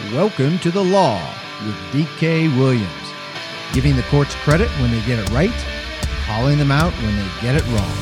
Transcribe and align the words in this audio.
Welcome 0.00 0.58
to 0.60 0.70
the 0.70 0.82
law 0.82 1.20
with 1.66 1.76
DK 1.92 2.56
Williams, 2.56 2.88
giving 3.74 3.94
the 3.94 4.02
courts 4.04 4.34
credit 4.36 4.68
when 4.80 4.90
they 4.90 5.00
get 5.06 5.18
it 5.18 5.28
right, 5.30 5.52
calling 6.24 6.56
them 6.56 6.72
out 6.72 6.92
when 6.94 7.14
they 7.14 7.28
get 7.42 7.54
it 7.54 7.64
wrong. 7.68 7.96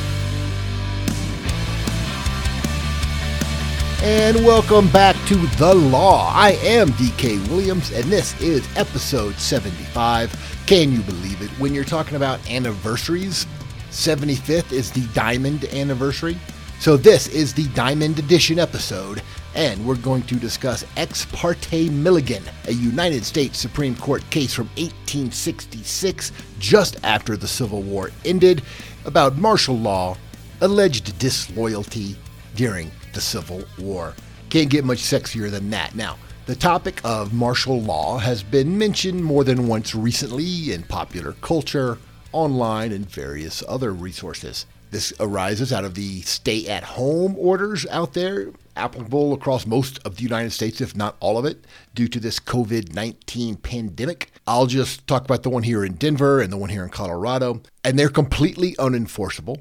And 4.03 4.37
welcome 4.46 4.88
back 4.93 5.16
to 5.26 5.34
The 5.58 5.75
Law. 5.75 6.32
I 6.32 6.53
am 6.62 6.90
DK 6.90 7.48
Williams, 7.48 7.91
and 7.91 8.04
this 8.04 8.41
is 8.41 8.66
episode 8.77 9.34
75. 9.34 10.62
Can 10.66 10.93
you 10.93 11.00
believe 11.00 11.43
it? 11.43 11.50
When 11.59 11.75
you're 11.75 11.84
talking 11.84 12.14
about 12.14 12.38
anniversaries, 12.48 13.46
75th 13.91 14.70
is 14.70 14.93
the 14.93 15.07
diamond 15.12 15.64
anniversary. 15.66 16.38
So, 16.79 16.96
this 16.96 17.27
is 17.27 17.52
the 17.52 17.66
diamond 17.75 18.18
edition 18.20 18.59
episode, 18.59 19.22
and 19.61 19.84
we're 19.84 19.95
going 19.96 20.22
to 20.22 20.36
discuss 20.36 20.86
Ex 20.96 21.26
parte 21.26 21.90
Milligan, 21.90 22.43
a 22.66 22.72
United 22.72 23.22
States 23.22 23.58
Supreme 23.58 23.94
Court 23.94 24.25
case 24.30 24.54
from 24.54 24.68
1866, 24.79 26.32
just 26.58 26.96
after 27.04 27.36
the 27.36 27.46
Civil 27.46 27.82
War 27.82 28.11
ended, 28.25 28.62
about 29.04 29.36
martial 29.36 29.76
law, 29.76 30.16
alleged 30.62 31.18
disloyalty 31.18 32.16
during 32.56 32.91
the 33.12 33.20
Civil 33.20 33.62
War. 33.78 34.14
Can't 34.48 34.70
get 34.70 34.86
much 34.86 35.00
sexier 35.00 35.50
than 35.50 35.69
that. 35.69 35.94
Now, 35.94 36.16
the 36.47 36.56
topic 36.56 37.02
of 37.05 37.34
martial 37.34 37.83
law 37.83 38.16
has 38.16 38.42
been 38.42 38.78
mentioned 38.78 39.22
more 39.22 39.44
than 39.44 39.69
once 39.69 39.94
recently 39.94 40.72
in 40.72 40.84
popular 40.84 41.33
culture, 41.42 41.98
online, 42.33 42.92
and 42.92 43.05
various 43.05 43.62
other 43.69 43.92
resources. 43.92 44.64
This 44.91 45.12
arises 45.20 45.70
out 45.70 45.84
of 45.84 45.94
the 45.94 46.22
stay 46.22 46.66
at 46.66 46.83
home 46.83 47.36
orders 47.38 47.86
out 47.91 48.14
there, 48.14 48.48
applicable 48.77 49.33
across 49.33 49.66
most 49.66 49.98
of 50.05 50.16
the 50.16 50.22
United 50.22 50.50
States, 50.50 50.80
if 50.80 50.97
not 50.97 51.16
all 51.20 51.38
of 51.38 51.44
it, 51.44 51.64
due 51.94 52.08
to 52.08 52.20
this 52.20 52.38
COVID 52.38 52.94
19 52.94 53.56
pandemic. 53.56 54.32
I'll 54.46 54.66
just 54.66 55.06
talk 55.06 55.24
about 55.24 55.42
the 55.42 55.50
one 55.50 55.62
here 55.62 55.84
in 55.84 55.94
Denver 55.94 56.40
and 56.40 56.52
the 56.52 56.56
one 56.56 56.70
here 56.70 56.84
in 56.84 56.90
Colorado, 56.90 57.62
and 57.84 57.98
they're 57.98 58.08
completely 58.08 58.74
unenforceable. 58.77 59.60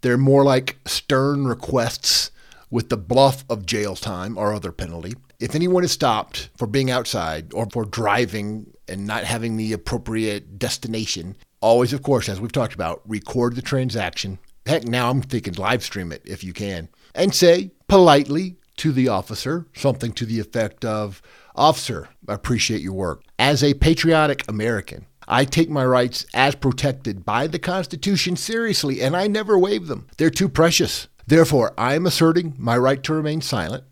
They're 0.00 0.16
more 0.16 0.44
like 0.44 0.78
stern 0.86 1.46
requests 1.46 2.30
with 2.70 2.88
the 2.88 2.96
bluff 2.96 3.44
of 3.50 3.66
jail 3.66 3.96
time 3.96 4.38
or 4.38 4.54
other 4.54 4.72
penalty. 4.72 5.14
If 5.40 5.54
anyone 5.54 5.84
is 5.84 5.92
stopped 5.92 6.50
for 6.56 6.66
being 6.66 6.90
outside 6.90 7.52
or 7.52 7.66
for 7.66 7.84
driving 7.84 8.70
and 8.88 9.06
not 9.06 9.24
having 9.24 9.56
the 9.56 9.72
appropriate 9.72 10.58
destination, 10.58 11.36
always, 11.60 11.92
of 11.92 12.02
course, 12.02 12.28
as 12.28 12.40
we've 12.40 12.52
talked 12.52 12.74
about, 12.74 13.02
record 13.06 13.56
the 13.56 13.62
transaction. 13.62 14.38
Heck, 14.66 14.84
now 14.84 15.10
I'm 15.10 15.22
thinking 15.22 15.54
live 15.54 15.82
stream 15.82 16.12
it 16.12 16.22
if 16.24 16.44
you 16.44 16.52
can. 16.52 16.88
And 17.14 17.34
say 17.34 17.72
politely 17.90 18.54
to 18.76 18.92
the 18.92 19.08
officer 19.08 19.66
something 19.74 20.12
to 20.12 20.24
the 20.24 20.38
effect 20.38 20.84
of 20.84 21.20
Officer, 21.56 22.08
I 22.28 22.34
appreciate 22.34 22.82
your 22.82 22.92
work. 22.92 23.24
As 23.36 23.64
a 23.64 23.74
patriotic 23.74 24.48
American, 24.48 25.06
I 25.26 25.44
take 25.44 25.68
my 25.68 25.84
rights 25.84 26.24
as 26.32 26.54
protected 26.54 27.24
by 27.24 27.48
the 27.48 27.58
Constitution 27.58 28.36
seriously, 28.36 29.02
and 29.02 29.16
I 29.16 29.26
never 29.26 29.58
waive 29.58 29.88
them. 29.88 30.06
They're 30.16 30.30
too 30.30 30.48
precious. 30.48 31.08
Therefore, 31.26 31.74
I 31.76 31.96
am 31.96 32.06
asserting 32.06 32.54
my 32.56 32.78
right 32.78 33.02
to 33.02 33.12
remain 33.12 33.40
silent. 33.40 33.82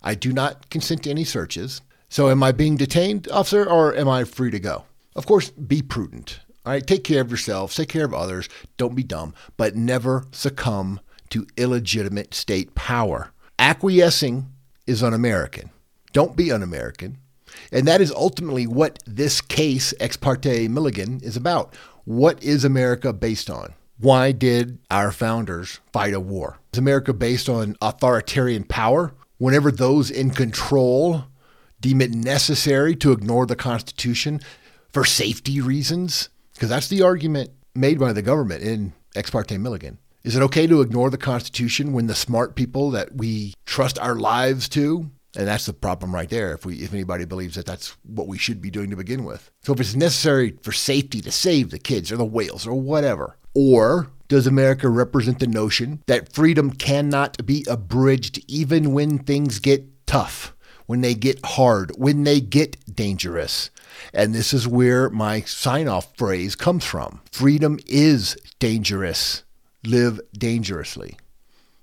I 0.00 0.14
do 0.14 0.32
not 0.32 0.70
consent 0.70 1.02
to 1.02 1.10
any 1.10 1.24
searches. 1.24 1.82
So, 2.08 2.30
am 2.30 2.44
I 2.44 2.52
being 2.52 2.76
detained, 2.76 3.28
officer, 3.32 3.68
or 3.68 3.96
am 3.96 4.08
I 4.08 4.22
free 4.22 4.52
to 4.52 4.60
go? 4.60 4.84
Of 5.16 5.26
course, 5.26 5.50
be 5.50 5.82
prudent. 5.82 6.38
All 6.64 6.72
right, 6.72 6.86
take 6.86 7.02
care 7.02 7.20
of 7.20 7.32
yourself, 7.32 7.74
take 7.74 7.88
care 7.88 8.04
of 8.04 8.14
others. 8.14 8.48
Don't 8.76 8.94
be 8.94 9.02
dumb, 9.02 9.34
but 9.56 9.74
never 9.74 10.24
succumb 10.30 11.00
to 11.30 11.46
illegitimate 11.56 12.32
state 12.34 12.74
power. 12.74 13.32
Acquiescing 13.60 14.46
is 14.86 15.02
un 15.02 15.12
American. 15.12 15.68
Don't 16.14 16.34
be 16.34 16.50
un 16.50 16.62
American. 16.62 17.18
And 17.70 17.86
that 17.86 18.00
is 18.00 18.10
ultimately 18.10 18.66
what 18.66 19.00
this 19.06 19.42
case, 19.42 19.92
Ex 20.00 20.16
parte 20.16 20.66
Milligan, 20.66 21.20
is 21.22 21.36
about. 21.36 21.74
What 22.04 22.42
is 22.42 22.64
America 22.64 23.12
based 23.12 23.50
on? 23.50 23.74
Why 23.98 24.32
did 24.32 24.78
our 24.90 25.12
founders 25.12 25.78
fight 25.92 26.14
a 26.14 26.20
war? 26.20 26.58
Is 26.72 26.78
America 26.78 27.12
based 27.12 27.50
on 27.50 27.76
authoritarian 27.82 28.64
power? 28.64 29.12
Whenever 29.36 29.70
those 29.70 30.10
in 30.10 30.30
control 30.30 31.24
deem 31.82 32.00
it 32.00 32.12
necessary 32.12 32.96
to 32.96 33.12
ignore 33.12 33.44
the 33.44 33.56
Constitution 33.56 34.40
for 34.90 35.04
safety 35.04 35.60
reasons? 35.60 36.30
Because 36.54 36.70
that's 36.70 36.88
the 36.88 37.02
argument 37.02 37.50
made 37.74 37.98
by 38.00 38.14
the 38.14 38.22
government 38.22 38.62
in 38.62 38.94
Ex 39.14 39.28
parte 39.28 39.58
Milligan. 39.58 39.98
Is 40.22 40.36
it 40.36 40.42
okay 40.42 40.66
to 40.66 40.80
ignore 40.80 41.10
the 41.10 41.18
Constitution 41.18 41.92
when 41.92 42.06
the 42.06 42.14
smart 42.14 42.54
people 42.54 42.90
that 42.90 43.16
we 43.16 43.54
trust 43.64 43.98
our 43.98 44.16
lives 44.16 44.68
to 44.70 45.10
and 45.36 45.46
that's 45.46 45.66
the 45.66 45.72
problem 45.72 46.14
right 46.14 46.28
there. 46.28 46.52
If 46.52 46.66
we, 46.66 46.76
if 46.76 46.92
anybody 46.92 47.24
believes 47.24 47.54
that 47.54 47.66
that's 47.66 47.96
what 48.04 48.26
we 48.26 48.38
should 48.38 48.60
be 48.60 48.70
doing 48.70 48.90
to 48.90 48.96
begin 48.96 49.24
with. 49.24 49.50
So 49.62 49.72
if 49.72 49.80
it's 49.80 49.94
necessary 49.94 50.56
for 50.62 50.72
safety 50.72 51.20
to 51.20 51.30
save 51.30 51.70
the 51.70 51.78
kids 51.78 52.10
or 52.10 52.16
the 52.16 52.24
whales 52.24 52.66
or 52.66 52.74
whatever, 52.74 53.36
or 53.54 54.08
does 54.28 54.46
America 54.46 54.88
represent 54.88 55.38
the 55.38 55.46
notion 55.46 56.02
that 56.06 56.32
freedom 56.32 56.72
cannot 56.72 57.44
be 57.46 57.64
abridged 57.68 58.42
even 58.48 58.92
when 58.92 59.18
things 59.18 59.60
get 59.60 59.84
tough, 60.06 60.54
when 60.86 61.00
they 61.00 61.14
get 61.14 61.44
hard, 61.44 61.92
when 61.96 62.24
they 62.24 62.40
get 62.40 62.94
dangerous? 62.94 63.70
And 64.12 64.34
this 64.34 64.52
is 64.52 64.66
where 64.66 65.10
my 65.10 65.42
sign 65.42 65.86
off 65.86 66.16
phrase 66.16 66.56
comes 66.56 66.84
from 66.84 67.20
freedom 67.30 67.78
is 67.86 68.36
dangerous. 68.58 69.44
Live 69.84 70.20
dangerously. 70.32 71.16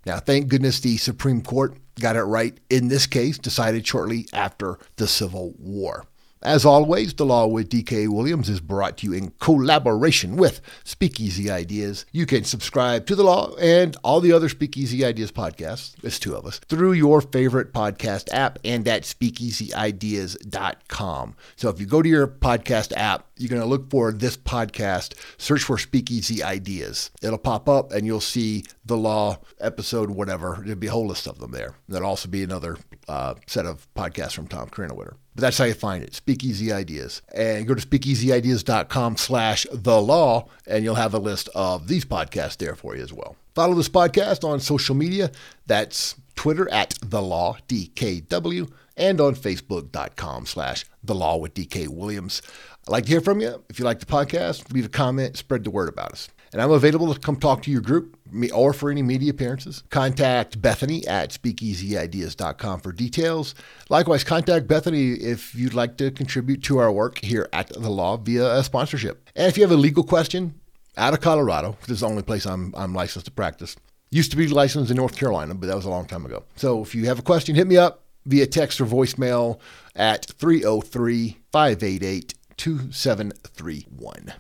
Now, 0.05 0.19
thank 0.19 0.47
goodness 0.47 0.79
the 0.79 0.97
Supreme 0.97 1.41
Court 1.41 1.77
got 1.99 2.15
it 2.15 2.23
right 2.23 2.57
in 2.69 2.87
this 2.87 3.07
case, 3.07 3.37
decided 3.37 3.85
shortly 3.85 4.27
after 4.33 4.79
the 4.95 5.07
Civil 5.07 5.53
War. 5.57 6.05
As 6.43 6.65
always, 6.65 7.15
The 7.15 7.25
Law 7.25 7.47
with 7.47 7.69
DK 7.69 8.09
Williams 8.09 8.47
is 8.47 8.59
brought 8.59 8.97
to 8.97 9.07
you 9.07 9.13
in 9.13 9.31
collaboration 9.39 10.37
with 10.37 10.61
Speakeasy 10.83 11.49
Ideas. 11.49 12.05
You 12.11 12.27
can 12.27 12.43
subscribe 12.43 13.07
to 13.07 13.15
The 13.15 13.23
Law 13.23 13.55
and 13.55 13.97
all 14.03 14.21
the 14.21 14.33
other 14.33 14.47
Speakeasy 14.47 15.03
Ideas 15.03 15.31
podcasts, 15.31 15.95
there's 15.95 16.19
two 16.19 16.35
of 16.35 16.45
us, 16.45 16.59
through 16.59 16.91
your 16.91 17.21
favorite 17.21 17.73
podcast 17.73 18.31
app 18.31 18.59
and 18.63 18.87
at 18.87 19.01
speakeasyideas.com. 19.01 21.35
So 21.55 21.69
if 21.69 21.79
you 21.79 21.87
go 21.87 22.03
to 22.03 22.09
your 22.09 22.27
podcast 22.27 22.93
app, 22.95 23.26
you're 23.39 23.49
going 23.49 23.61
to 23.61 23.67
look 23.67 23.89
for 23.89 24.11
this 24.11 24.37
podcast, 24.37 25.13
search 25.37 25.63
for 25.63 25.77
Speakeasy 25.77 26.43
Ideas. 26.43 27.11
It'll 27.21 27.37
pop 27.37 27.67
up 27.69 27.91
and 27.91 28.05
you'll 28.05 28.21
see 28.21 28.63
the 28.85 28.97
law 28.97 29.39
episode, 29.59 30.09
whatever. 30.09 30.59
There'll 30.61 30.79
be 30.79 30.87
a 30.87 30.91
whole 30.91 31.07
list 31.07 31.27
of 31.27 31.39
them 31.39 31.51
there. 31.51 31.75
There'll 31.87 32.07
also 32.07 32.29
be 32.29 32.43
another 32.43 32.77
uh, 33.07 33.35
set 33.45 33.65
of 33.65 33.87
podcasts 33.95 34.33
from 34.33 34.47
Tom 34.47 34.69
Krannawitter. 34.69 35.15
But 35.35 35.41
that's 35.41 35.57
how 35.57 35.65
you 35.65 35.75
find 35.75 36.03
it, 36.03 36.15
Speakeasy 36.15 36.71
Ideas. 36.71 37.21
And 37.33 37.67
go 37.67 37.75
to 37.75 37.85
speakeasyideas.com 37.85 39.17
slash 39.17 39.67
the 39.71 40.01
law, 40.01 40.47
and 40.65 40.83
you'll 40.83 40.95
have 40.95 41.13
a 41.13 41.19
list 41.19 41.49
of 41.53 41.87
these 41.87 42.05
podcasts 42.05 42.57
there 42.57 42.75
for 42.75 42.95
you 42.95 43.03
as 43.03 43.13
well. 43.13 43.35
Follow 43.53 43.75
this 43.75 43.89
podcast 43.89 44.43
on 44.43 44.59
social 44.59 44.95
media. 44.95 45.31
That's 45.67 46.15
Twitter 46.35 46.69
at 46.71 46.95
the 47.03 47.21
law 47.21 47.57
DKW 47.67 48.71
and 48.95 49.21
on 49.21 49.35
Facebook.com 49.35 50.45
slash 50.45 50.85
the 51.03 51.15
law 51.15 51.37
with 51.37 51.53
DK 51.53 51.87
Williams. 51.87 52.41
I'd 52.87 52.91
like 52.91 53.03
to 53.03 53.09
hear 53.09 53.21
from 53.21 53.41
you. 53.41 53.61
If 53.69 53.79
you 53.79 53.85
like 53.85 53.99
the 53.99 54.05
podcast, 54.05 54.71
leave 54.71 54.85
a 54.85 54.89
comment, 54.89 55.35
spread 55.35 55.65
the 55.65 55.69
word 55.69 55.89
about 55.89 56.13
us. 56.13 56.29
And 56.53 56.61
I'm 56.61 56.71
available 56.71 57.13
to 57.13 57.19
come 57.19 57.35
talk 57.35 57.61
to 57.63 57.71
your 57.71 57.81
group 57.81 58.17
or 58.53 58.71
for 58.71 58.89
any 58.89 59.03
media 59.03 59.31
appearances. 59.31 59.83
Contact 59.89 60.61
Bethany 60.61 61.05
at 61.05 61.31
speakeasyideas.com 61.31 62.79
for 62.79 62.93
details. 62.93 63.55
Likewise, 63.89 64.23
contact 64.23 64.67
Bethany 64.67 65.11
if 65.11 65.53
you'd 65.53 65.73
like 65.73 65.97
to 65.97 66.11
contribute 66.11 66.63
to 66.63 66.77
our 66.77 66.89
work 66.89 67.17
here 67.17 67.49
at 67.51 67.67
The 67.67 67.89
Law 67.89 68.15
via 68.15 68.55
a 68.55 68.63
sponsorship. 68.63 69.29
And 69.35 69.47
if 69.47 69.57
you 69.57 69.63
have 69.63 69.71
a 69.71 69.75
legal 69.75 70.05
question 70.05 70.57
out 70.95 71.13
of 71.13 71.19
Colorado, 71.19 71.77
this 71.81 71.95
is 71.95 71.99
the 71.99 72.07
only 72.07 72.23
place 72.23 72.45
I'm, 72.45 72.73
I'm 72.77 72.95
licensed 72.95 73.25
to 73.25 73.31
practice. 73.31 73.75
Used 74.11 74.31
to 74.31 74.37
be 74.37 74.47
licensed 74.47 74.89
in 74.89 74.95
North 74.95 75.17
Carolina, 75.17 75.55
but 75.55 75.67
that 75.67 75.75
was 75.75 75.83
a 75.83 75.89
long 75.89 76.05
time 76.05 76.25
ago. 76.25 76.43
So 76.55 76.81
if 76.81 76.95
you 76.95 77.07
have 77.07 77.19
a 77.19 77.23
question, 77.23 77.53
hit 77.53 77.67
me 77.67 77.75
up 77.75 78.05
via 78.25 78.47
text 78.47 78.79
or 78.79 78.85
voicemail 78.85 79.59
at 79.93 80.25
303 80.25 81.37
588 81.51 82.33
2731. 82.57 84.33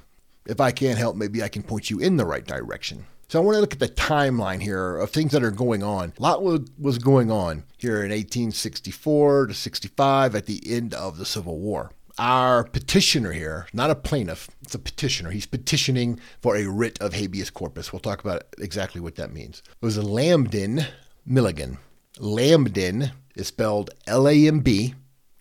If 0.45 0.61
I 0.61 0.71
can't 0.71 0.97
help, 0.97 1.15
maybe 1.15 1.43
I 1.43 1.49
can 1.49 1.63
point 1.63 1.89
you 1.89 1.99
in 1.99 2.17
the 2.17 2.25
right 2.25 2.45
direction. 2.45 3.05
So 3.29 3.41
I 3.41 3.43
want 3.43 3.55
to 3.55 3.61
look 3.61 3.73
at 3.73 3.79
the 3.79 3.89
timeline 3.89 4.61
here 4.61 4.95
of 4.97 5.09
things 5.09 5.33
that 5.33 5.43
are 5.43 5.51
going 5.51 5.83
on. 5.83 6.13
A 6.17 6.21
lot 6.21 6.41
was 6.41 6.97
going 6.97 7.29
on 7.29 7.65
here 7.77 7.97
in 7.97 8.11
1864 8.11 9.47
to 9.47 9.53
65 9.53 10.35
at 10.35 10.45
the 10.45 10.61
end 10.65 10.93
of 10.93 11.17
the 11.17 11.25
Civil 11.25 11.59
War. 11.59 11.91
Our 12.17 12.63
petitioner 12.63 13.33
here, 13.33 13.67
not 13.73 13.91
a 13.91 13.95
plaintiff, 13.95 14.49
it's 14.61 14.73
a 14.73 14.79
petitioner. 14.79 15.31
He's 15.31 15.45
petitioning 15.45 16.19
for 16.41 16.55
a 16.55 16.65
writ 16.65 16.97
of 16.99 17.13
habeas 17.13 17.49
corpus. 17.49 17.91
We'll 17.91 17.99
talk 17.99 18.21
about 18.23 18.43
exactly 18.57 19.01
what 19.01 19.15
that 19.15 19.33
means. 19.33 19.61
It 19.69 19.85
was 19.85 19.97
a 19.97 20.01
Lambdin 20.01 20.87
Milligan. 21.25 21.77
Lambdin 22.17 23.11
is 23.35 23.47
spelled 23.47 23.91
L 24.07 24.27
A 24.27 24.47
M 24.47 24.61
B 24.61 24.95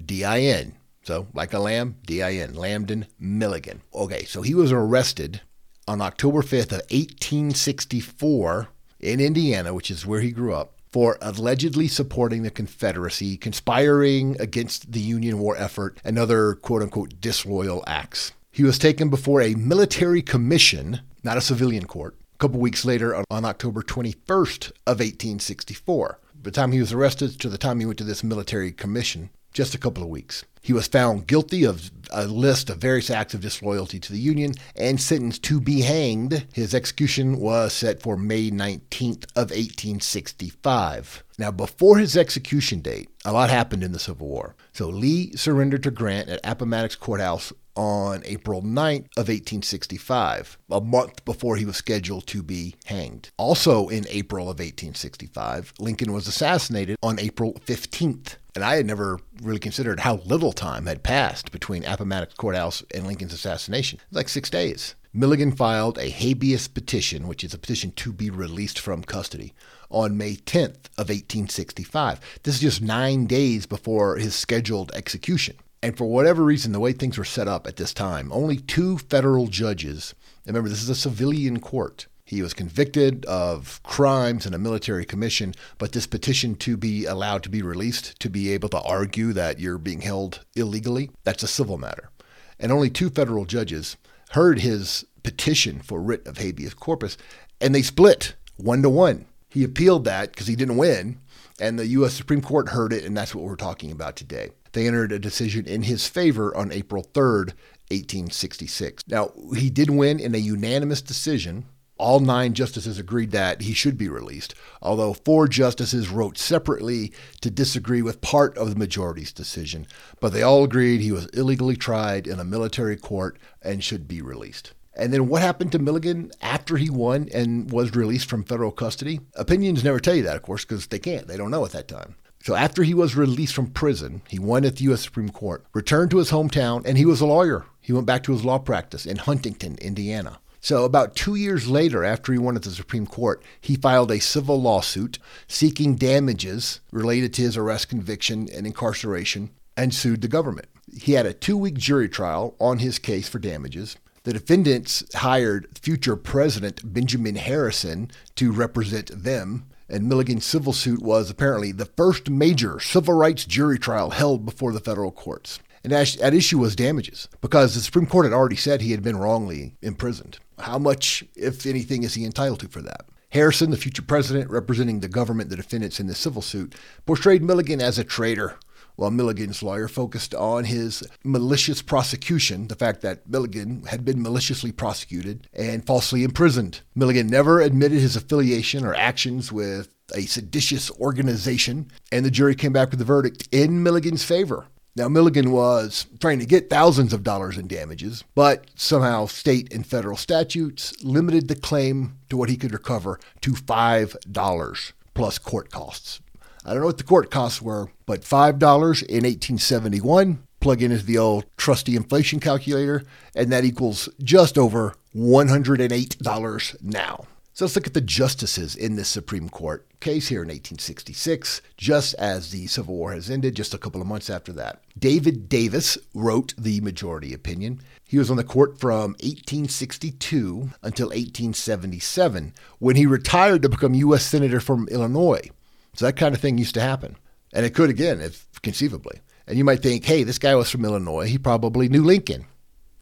D 0.05 0.25
I 0.25 0.41
N. 0.41 0.75
So, 1.07 1.29
like 1.35 1.53
a 1.53 1.61
lamb, 1.61 1.99
D 2.05 2.21
I 2.21 2.33
N, 2.33 2.55
Lambdin 2.55 3.07
Milligan. 3.17 3.81
Okay, 3.95 4.25
so 4.25 4.43
he 4.43 4.57
was 4.57 4.73
arrested 4.73 5.41
on 5.87 6.01
October 6.01 6.43
5th 6.43 6.73
of 6.73 6.83
1864 6.91 8.69
in 8.99 9.21
Indiana, 9.21 9.73
which 9.73 9.89
is 9.89 10.05
where 10.05 10.21
he 10.21 10.33
grew 10.33 10.53
up, 10.53 10.81
for 10.91 11.17
allegedly 11.23 11.87
supporting 11.87 12.43
the 12.43 12.51
Confederacy, 12.51 13.37
conspiring 13.37 14.37
against 14.41 14.91
the 14.91 14.99
Union 14.99 15.39
war 15.39 15.57
effort, 15.57 16.01
and 16.03 16.19
other 16.19 16.55
quote 16.55 16.83
unquote 16.83 17.21
disloyal 17.21 17.85
acts. 17.87 18.33
He 18.51 18.65
was 18.65 18.77
taken 18.77 19.09
before 19.09 19.41
a 19.41 19.55
military 19.55 20.23
commission, 20.23 21.03
not 21.23 21.37
a 21.37 21.41
civilian 21.41 21.85
court, 21.85 22.17
a 22.35 22.39
couple 22.39 22.59
weeks 22.59 22.85
later 22.85 23.23
on 23.31 23.45
October 23.45 23.83
21st 23.83 24.73
of 24.89 24.99
1864. 24.99 26.19
By 26.35 26.41
the 26.43 26.51
time 26.51 26.73
he 26.73 26.81
was 26.81 26.93
arrested 26.93 27.39
to 27.41 27.49
the 27.49 27.59
time 27.59 27.79
he 27.79 27.87
went 27.87 27.99
to 27.99 28.05
this 28.05 28.25
military 28.25 28.73
commission, 28.73 29.31
just 29.57 29.75
a 29.75 29.79
couple 29.79 30.03
of 30.03 30.11
weeks. 30.11 30.45
He 30.61 30.75
was 30.75 30.87
found 30.87 31.27
guilty 31.27 31.65
of 31.65 31.91
a 32.11 32.27
list 32.27 32.69
of 32.69 32.77
various 32.77 33.09
acts 33.09 33.33
of 33.33 33.41
disloyalty 33.41 33.99
to 34.01 34.13
the 34.13 34.19
Union 34.19 34.53
and 34.75 35.01
sentenced 35.01 35.43
to 35.45 35.61
be 35.61 35.81
hanged. 35.81 36.47
His 36.53 36.75
execution 36.75 37.39
was 37.39 37.73
set 37.73 38.03
for 38.03 38.19
May 38.19 38.51
19th 38.51 39.25
of 39.35 39.51
1865. 39.51 41.25
Now, 41.39 41.51
before 41.51 41.97
his 41.97 42.19
execution 42.19 42.81
date, 42.81 43.09
a 43.25 43.33
lot 43.33 43.49
happened 43.49 43.83
in 43.83 43.93
the 43.93 43.99
Civil 43.99 44.29
War. 44.29 44.57
So 44.73 44.89
Lee 44.89 45.35
surrendered 45.37 45.85
to 45.85 45.91
Grant 45.91 46.29
at 46.29 46.41
Appomattox 46.45 46.97
Courthouse 46.97 47.51
on 47.77 48.23
April 48.27 48.63
9th 48.63 49.07
of 49.17 49.29
1865, 49.29 50.59
a 50.71 50.81
month 50.81 51.25
before 51.25 51.57
he 51.57 51.65
was 51.65 51.77
scheduled 51.77 52.27
to 52.27 52.43
be 52.43 52.75
hanged. 52.87 53.31
Also 53.39 53.89
in 53.89 54.05
April 54.09 54.45
of 54.45 54.59
1865, 54.59 55.73
Lincoln 55.79 56.13
was 56.13 56.27
assassinated 56.27 56.97
on 57.03 57.19
April 57.19 57.55
15th. 57.67 58.37
And 58.57 58.65
I 58.65 58.77
had 58.77 58.87
never 58.87 59.21
really 59.43 59.59
considered 59.59 60.01
how 60.01 60.17
little 60.25 60.51
time 60.51 60.87
had 60.87 61.03
passed 61.03 61.53
between 61.53 61.85
Appomattox 61.85 62.33
Courthouse 62.33 62.83
and 62.95 63.07
Lincoln's 63.07 63.35
assassination. 63.35 64.01
Like 64.11 64.31
six 64.31 64.49
days. 64.49 64.95
Milligan 65.13 65.53
filed 65.53 65.99
a 65.99 66.09
habeas 66.09 66.67
petition, 66.67 67.29
which 67.29 67.45
is 67.45 67.53
a 67.53 67.59
petition 67.59 67.91
to 67.97 68.15
be 68.15 68.31
released 68.31 68.79
from 68.79 69.05
custody, 69.05 69.53
on 69.91 70.17
May 70.17 70.37
10th 70.37 70.87
of 70.97 71.11
1865. 71.11 72.41
This 72.45 72.55
is 72.55 72.61
just 72.63 72.81
nine 72.81 73.27
days 73.27 73.67
before 73.67 74.17
his 74.17 74.35
scheduled 74.35 74.91
execution. 74.93 75.57
And 75.83 75.95
for 75.95 76.07
whatever 76.07 76.43
reason, 76.43 76.73
the 76.73 76.81
way 76.81 76.95
things 76.95 77.19
were 77.19 77.27
set 77.27 77.49
up 77.49 77.67
at 77.67 77.77
this 77.77 77.93
time, 77.93 78.33
only 78.33 78.57
two 78.57 78.97
federal 78.97 79.49
judges, 79.49 80.15
remember, 80.47 80.71
this 80.71 80.83
is 80.83 80.89
a 80.89 80.95
civilian 80.95 81.61
court. 81.61 82.07
He 82.27 82.43
was 82.43 82.55
convicted 82.55 83.25
of 83.27 83.81
crimes 83.85 84.47
in 84.47 84.53
a 84.53 84.59
military 84.59 85.05
commission, 85.05 85.55
but 85.79 85.93
this 85.93 86.09
petition 86.09 86.57
to 86.57 86.77
be 86.77 87.05
allowed 87.05 87.45
to 87.45 87.49
be 87.49 87.63
released, 87.63 88.19
to 88.19 88.29
be 88.29 88.53
able 88.53 88.69
to 88.71 88.81
argue 88.81 89.33
that 89.33 89.61
you're 89.61 89.79
being 89.79 90.01
held 90.01 90.45
illegally, 90.57 91.11
that's 91.23 91.45
a 91.45 91.49
civil 91.49 91.79
matter. 91.79 92.11
And 92.59 92.73
only 92.73 92.91
two 92.91 93.11
federal 93.11 93.45
judges 93.45 93.97
heard 94.31 94.59
his 94.59 95.07
petition 95.23 95.81
for 95.81 96.03
writ 96.03 96.27
of 96.27 96.39
habeas 96.39 96.75
corpus, 96.75 97.17
and 97.61 97.73
they 97.73 97.83
split 97.83 98.35
one 98.57 98.83
to 98.83 98.91
one. 98.91 99.27
He 99.49 99.63
appealed 99.63 100.05
that 100.05 100.33
because 100.33 100.49
he 100.49 100.57
didn't 100.57 100.79
win, 100.79 101.21
and 101.61 101.79
the 101.79 101.87
U.S. 101.87 102.15
Supreme 102.15 102.43
Court 102.43 102.71
heard 102.71 102.93
it, 102.93 103.05
and 103.05 103.17
that's 103.17 103.37
what 103.37 103.45
we're 103.45 103.55
talking 103.55 103.93
about 103.93 104.17
today. 104.17 104.51
They 104.73 104.89
entered 104.89 105.13
a 105.13 105.21
decision 105.21 105.65
in 105.65 105.83
his 105.83 106.09
favor 106.09 106.55
on 106.57 106.73
April 106.73 107.05
3rd, 107.15 107.55
1866. 107.89 109.05
Now, 109.07 109.31
he 109.57 109.71
did 109.71 109.91
win 109.91 110.19
in 110.19 110.35
a 110.35 110.39
unanimous 110.39 111.01
decision. 111.01 111.67
All 111.99 112.21
nine 112.21 112.53
justices 112.53 112.99
agreed 112.99 113.31
that 113.31 113.63
he 113.63 113.73
should 113.73 113.97
be 113.97 114.09
released, 114.09 114.55
although 114.83 115.15
four 115.15 115.49
justices 115.49 116.11
wrote 116.11 116.37
separately 116.37 117.13
to 117.41 117.51
disagree 117.51 118.03
with 118.03 118.21
part 118.21 118.57
of 118.59 118.69
the 118.69 118.77
majority's 118.77 119.33
decision. 119.33 119.87
But 120.21 120.33
they 120.33 120.43
all 120.43 120.65
agreed 120.65 121.01
he 121.01 121.13
was 121.13 121.27
illegally 121.27 121.77
tried 121.77 122.27
in 122.27 122.39
a 122.39 122.45
military 122.45 122.97
court 122.97 123.39
and 123.63 123.83
should 123.83 124.07
be 124.07 124.21
released. 124.21 124.75
And 124.95 125.13
then 125.13 125.29
what 125.29 125.43
happened 125.43 125.73
to 125.73 125.79
Milligan 125.79 126.31
after 126.41 126.77
he 126.77 126.91
won 126.91 127.29
and 127.33 127.71
was 127.71 127.95
released 127.95 128.29
from 128.29 128.45
federal 128.45 128.73
custody? 128.73 129.21
Opinions 129.35 129.85
never 129.85 130.01
tell 130.01 130.15
you 130.15 130.23
that, 130.23 130.37
of 130.37 130.43
course, 130.43 130.65
because 130.65 130.87
they 130.87 130.99
can't. 130.99 131.27
They 131.27 131.37
don't 131.37 131.51
know 131.51 131.65
at 131.65 131.73
that 131.73 131.89
time. 131.89 132.17
So 132.43 132.55
after 132.55 132.83
he 132.83 132.95
was 132.95 133.17
released 133.17 133.55
from 133.55 133.67
prison, 133.69 134.23
he 134.29 134.39
won 134.39 134.65
at 134.65 134.77
the 134.77 134.85
U.S. 134.85 135.03
Supreme 135.03 135.31
Court, 135.31 135.65
returned 135.75 136.11
to 136.13 136.19
his 136.19 136.31
hometown, 136.31 136.87
and 136.87 136.97
he 136.97 137.05
was 137.05 137.21
a 137.21 137.27
lawyer. 137.27 137.67
He 137.81 137.93
went 137.93 138.07
back 138.07 138.23
to 138.25 138.33
his 138.33 138.45
law 138.45 138.59
practice 138.59 139.05
in 139.05 139.17
Huntington, 139.17 139.77
Indiana. 139.79 140.39
So, 140.67 140.85
about 140.85 141.15
two 141.15 141.37
years 141.37 141.69
later, 141.69 142.03
after 142.03 142.33
he 142.33 142.41
won 142.41 142.57
at 142.57 142.65
the 142.65 142.73
Supreme 142.73 143.07
Court, 143.07 143.41
he 143.61 143.77
filed 143.77 144.11
a 144.11 144.19
civil 144.19 144.61
lawsuit 144.61 145.21
seeking 145.47 145.95
damages 145.95 146.81
related 146.91 147.33
to 147.35 147.43
his 147.43 147.57
arrest, 147.57 147.89
conviction, 147.89 148.49
and 148.53 148.67
incarceration 148.67 149.51
and 149.77 149.95
sued 149.95 150.23
the 150.23 150.27
government. 150.27 150.67
He 150.93 151.13
had 151.13 151.25
a 151.25 151.33
two 151.33 151.57
week 151.57 151.75
jury 151.75 152.09
trial 152.09 152.57
on 152.59 152.81
his 152.81 152.99
case 152.99 153.29
for 153.29 153.39
damages. 153.39 153.97
The 154.25 154.33
defendants 154.33 155.05
hired 155.15 155.69
future 155.81 156.17
President 156.17 156.93
Benjamin 156.93 157.37
Harrison 157.37 158.11
to 158.35 158.51
represent 158.51 159.23
them 159.23 159.67
and 159.89 160.09
Milligan's 160.09 160.45
civil 160.45 160.73
suit 160.73 161.01
was 161.01 161.31
apparently 161.31 161.71
the 161.71 161.85
first 161.85 162.29
major 162.29 162.81
civil 162.81 163.15
rights 163.15 163.45
jury 163.45 163.79
trial 163.79 164.11
held 164.11 164.45
before 164.45 164.73
the 164.73 164.81
federal 164.81 165.13
courts. 165.13 165.61
And 165.87 165.93
at 165.93 166.35
issue 166.35 166.59
was 166.59 166.75
damages, 166.75 167.29
because 167.41 167.77
the 167.77 167.81
Supreme 167.81 168.07
Court 168.07 168.27
had 168.27 168.33
already 168.33 168.57
said 168.57 168.81
he 168.81 168.91
had 168.91 169.05
been 169.05 169.17
wrongly 169.17 169.77
imprisoned. 169.81 170.41
How 170.59 170.81
much, 170.81 171.23
if 171.37 171.65
anything, 171.65 172.03
is 172.03 172.15
he 172.15 172.25
entitled 172.25 172.59
to 172.61 172.69
for 172.69 172.83
that? 172.83 173.07
Harrison, 173.29 173.71
the 173.71 173.77
future 173.77 174.03
president 174.03 174.51
representing 174.51 174.99
the 174.99 175.07
government, 175.07 175.49
the 175.49 175.55
defendants 175.55 176.01
in 176.01 176.09
the 176.09 176.15
civil 176.17 176.43
suit, 176.43 176.75
portrayed 177.05 177.45
Milligan 177.45 177.81
as 177.81 178.01
a 178.01 178.05
traitor 178.05 178.59
while 178.97 179.13
Milligan's 179.13 179.63
lawyer 179.63 179.87
focused 179.87 180.35
on 180.35 180.65
his 180.65 181.07
malicious 181.23 181.83
prosecution, 181.83 182.67
the 182.67 182.75
fact 182.75 183.01
that 183.03 183.29
Milligan 183.29 183.85
had 183.85 184.05
been 184.05 184.21
maliciously 184.21 184.73
prosecuted 184.73 185.47
and 185.55 185.87
falsely 185.87 186.25
imprisoned. 186.25 186.81
Milligan 186.97 187.29
never 187.29 187.61
admitted 187.61 188.01
his 188.01 188.17
affiliation 188.17 188.85
or 188.85 188.97
actions 188.97 189.53
with 189.53 189.95
a 190.17 190.23
seditious 190.23 190.91
organization, 190.99 191.93
and 192.11 192.27
the 192.27 192.31
jury 192.33 192.57
came 192.57 192.73
back 192.73 192.91
with 192.91 193.01
a 193.01 193.05
verdict 193.05 193.47
in 193.53 193.85
Milligan's 193.85 194.25
favor. 194.25 194.67
Now, 194.97 195.09
Milligan 195.09 195.51
was 195.51 196.07
trying 196.21 196.39
to 196.39 196.47
get 196.47 196.71
thousands 196.71 197.13
of 197.13 197.23
dollars 197.23 197.59
in 197.59 197.67
damages, 197.67 198.25
but 198.35 198.65
somehow 198.77 199.27
state 199.27 199.71
and 199.71 199.87
federal 199.87 200.17
statutes 200.17 200.95
limited 201.05 201.49
the 201.49 201.55
claim 201.55 202.17
to 202.31 202.37
what 202.39 202.49
he 202.49 202.57
could 202.57 202.73
recover 202.73 203.21
to 203.43 203.53
$5 203.53 204.93
plus 205.13 205.39
court 205.39 205.71
costs. 205.71 206.21
I 206.65 206.71
don't 206.71 206.81
know 206.81 206.87
what 206.87 206.97
the 206.97 207.05
court 207.05 207.31
costs 207.31 207.61
were, 207.61 207.91
but 208.07 208.23
$5 208.23 208.55
in 209.03 209.25
1871, 209.25 210.43
plug 210.61 210.83
in 210.83 210.91
as 210.91 211.05
the 211.05 211.19
old 211.19 211.45
trusty 211.59 211.95
inflation 211.95 212.41
calculator, 212.41 213.05
and 213.35 213.53
that 213.53 213.67
equals 213.67 214.09
just 214.25 214.57
over 214.57 214.95
$108 215.15 216.83
now. 216.83 217.27
So 217.57 217.65
let's 217.65 217.75
look 217.75 217.87
at 217.87 217.95
the 217.95 218.03
justices 218.03 218.77
in 218.77 218.97
this 218.97 219.09
Supreme 219.09 219.49
Court 219.49 219.87
case 220.01 220.29
here 220.29 220.43
in 220.43 220.49
1866, 220.49 221.63
just 221.79 222.13
as 222.17 222.51
the 222.51 222.67
Civil 222.67 222.97
War 222.97 223.15
has 223.15 223.31
ended, 223.31 223.57
just 223.57 223.73
a 223.73 223.79
couple 223.79 224.03
of 224.03 224.07
months 224.07 224.29
after 224.29 224.53
that. 224.53 224.83
David 224.99 225.49
Davis 225.49 225.97
wrote 226.13 226.53
the 226.59 226.83
majority 226.83 227.33
opinion. 227.33 227.81
He 228.05 228.19
was 228.19 228.31
on 228.31 228.37
the 228.37 228.45
court 228.45 228.79
from 228.79 229.13
1862 229.23 230.69
until 230.83 231.07
1877, 231.07 232.53
when 232.79 232.97
he 232.97 233.07
retired 233.07 233.63
to 233.63 233.71
become 233.71 233.95
U.S. 233.95 234.27
Senator 234.27 234.61
from 234.61 234.87
Illinois. 234.89 235.49
So 235.95 236.05
that 236.05 236.19
kind 236.19 236.35
of 236.35 236.41
thing 236.43 236.59
used 236.59 236.75
to 236.75 236.83
happen. 236.83 237.17
And 237.55 237.65
it 237.65 237.75
could 237.75 237.89
again, 237.89 238.21
if 238.21 238.47
conceivably. 238.61 239.21
And 239.47 239.57
you 239.57 239.65
might 239.65 239.83
think, 239.83 240.05
hey, 240.05 240.25
this 240.25 240.39
guy 240.39 240.55
was 240.57 240.71
from 240.71 240.85
Illinois. 240.85 241.27
He 241.29 241.39
probably 241.39 241.89
knew 241.89 242.05
Lincoln. 242.05 242.45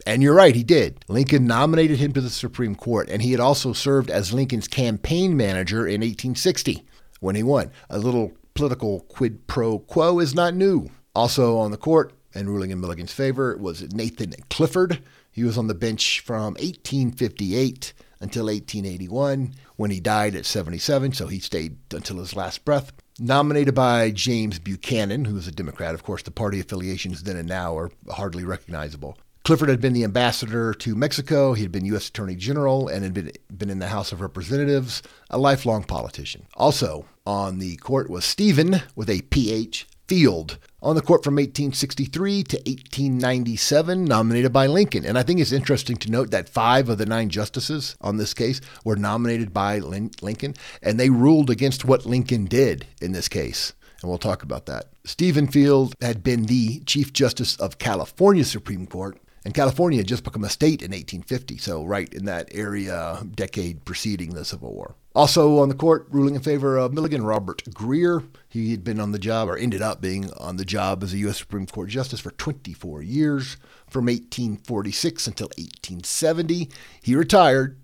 And 0.06 0.22
you're 0.22 0.34
right, 0.34 0.54
he 0.54 0.62
did. 0.62 1.02
Lincoln 1.08 1.46
nominated 1.46 1.98
him 1.98 2.12
to 2.12 2.20
the 2.20 2.30
Supreme 2.30 2.74
Court, 2.74 3.08
and 3.08 3.22
he 3.22 3.30
had 3.30 3.40
also 3.40 3.72
served 3.72 4.10
as 4.10 4.34
Lincoln's 4.34 4.68
campaign 4.68 5.36
manager 5.36 5.86
in 5.86 6.02
1860 6.02 6.84
when 7.20 7.36
he 7.36 7.42
won. 7.42 7.70
A 7.88 7.98
little 7.98 8.32
political 8.54 9.00
quid 9.00 9.46
pro 9.46 9.78
quo 9.78 10.18
is 10.18 10.34
not 10.34 10.54
new. 10.54 10.90
Also 11.14 11.56
on 11.56 11.70
the 11.70 11.76
court 11.76 12.12
and 12.34 12.48
ruling 12.48 12.70
in 12.70 12.80
Milligan's 12.80 13.12
favor 13.12 13.56
was 13.56 13.82
Nathan 13.94 14.34
Clifford. 14.50 15.02
He 15.32 15.42
was 15.42 15.56
on 15.56 15.68
the 15.68 15.74
bench 15.74 16.20
from 16.20 16.54
1858 16.54 17.92
until 18.20 18.46
1881 18.46 19.54
when 19.76 19.90
he 19.90 20.00
died 20.00 20.34
at 20.34 20.46
77, 20.46 21.12
so 21.12 21.26
he 21.26 21.40
stayed 21.40 21.76
until 21.92 22.18
his 22.18 22.36
last 22.36 22.64
breath. 22.64 22.92
Nominated 23.18 23.74
by 23.74 24.10
James 24.10 24.58
Buchanan, 24.58 25.24
who 25.24 25.34
was 25.34 25.46
a 25.46 25.52
Democrat. 25.52 25.94
Of 25.94 26.02
course, 26.02 26.22
the 26.22 26.30
party 26.30 26.60
affiliations 26.60 27.22
then 27.22 27.36
and 27.36 27.48
now 27.48 27.76
are 27.76 27.90
hardly 28.10 28.44
recognizable. 28.44 29.16
Clifford 29.44 29.68
had 29.68 29.80
been 29.82 29.92
the 29.92 30.04
ambassador 30.04 30.72
to 30.72 30.94
Mexico. 30.94 31.52
He 31.52 31.60
had 31.62 31.70
been 31.70 31.84
U.S. 31.84 32.08
Attorney 32.08 32.34
General 32.34 32.88
and 32.88 33.04
had 33.04 33.12
been, 33.12 33.30
been 33.54 33.68
in 33.68 33.78
the 33.78 33.88
House 33.88 34.10
of 34.10 34.22
Representatives, 34.22 35.02
a 35.28 35.36
lifelong 35.36 35.84
politician. 35.84 36.46
Also 36.54 37.04
on 37.26 37.58
the 37.58 37.76
court 37.76 38.08
was 38.08 38.24
Stephen, 38.24 38.80
with 38.96 39.10
a 39.10 39.20
PH, 39.20 39.86
Field, 40.08 40.58
on 40.82 40.96
the 40.96 41.02
court 41.02 41.24
from 41.24 41.34
1863 41.34 42.42
to 42.42 42.56
1897, 42.56 44.04
nominated 44.04 44.50
by 44.50 44.66
Lincoln. 44.66 45.04
And 45.04 45.18
I 45.18 45.22
think 45.22 45.40
it's 45.40 45.52
interesting 45.52 45.96
to 45.96 46.10
note 46.10 46.30
that 46.30 46.48
five 46.48 46.88
of 46.88 46.96
the 46.96 47.06
nine 47.06 47.28
justices 47.28 47.96
on 48.00 48.16
this 48.16 48.32
case 48.32 48.62
were 48.82 48.96
nominated 48.96 49.52
by 49.52 49.78
Lincoln, 49.78 50.54
and 50.82 50.98
they 50.98 51.10
ruled 51.10 51.50
against 51.50 51.84
what 51.84 52.06
Lincoln 52.06 52.46
did 52.46 52.86
in 53.02 53.12
this 53.12 53.28
case. 53.28 53.74
And 54.00 54.08
we'll 54.10 54.18
talk 54.18 54.42
about 54.42 54.66
that. 54.66 54.86
Stephen 55.04 55.48
Field 55.48 55.94
had 56.02 56.22
been 56.22 56.44
the 56.44 56.80
Chief 56.80 57.12
Justice 57.12 57.56
of 57.56 57.78
California 57.78 58.44
Supreme 58.44 58.86
Court 58.86 59.18
and 59.44 59.54
California 59.54 59.98
had 59.98 60.08
just 60.08 60.24
become 60.24 60.44
a 60.44 60.48
state 60.48 60.80
in 60.80 60.90
1850, 60.90 61.58
so 61.58 61.84
right 61.84 62.12
in 62.12 62.24
that 62.24 62.48
area 62.52 63.22
decade 63.34 63.84
preceding 63.84 64.30
the 64.30 64.44
Civil 64.44 64.72
War. 64.72 64.94
Also 65.14 65.58
on 65.58 65.68
the 65.68 65.74
court, 65.74 66.06
ruling 66.10 66.34
in 66.34 66.40
favor 66.40 66.76
of 66.76 66.92
Milligan, 66.92 67.24
Robert 67.24 67.62
Grier. 67.72 68.22
He 68.48 68.70
had 68.70 68.82
been 68.82 68.98
on 68.98 69.12
the 69.12 69.18
job, 69.18 69.48
or 69.48 69.56
ended 69.56 69.82
up 69.82 70.00
being 70.00 70.32
on 70.34 70.56
the 70.56 70.64
job 70.64 71.02
as 71.02 71.12
a 71.12 71.18
U.S. 71.18 71.38
Supreme 71.38 71.66
Court 71.66 71.88
Justice 71.88 72.20
for 72.20 72.32
24 72.32 73.02
years, 73.02 73.56
from 73.88 74.06
1846 74.06 75.26
until 75.26 75.46
1870. 75.48 76.70
He 77.02 77.14
retired, 77.14 77.78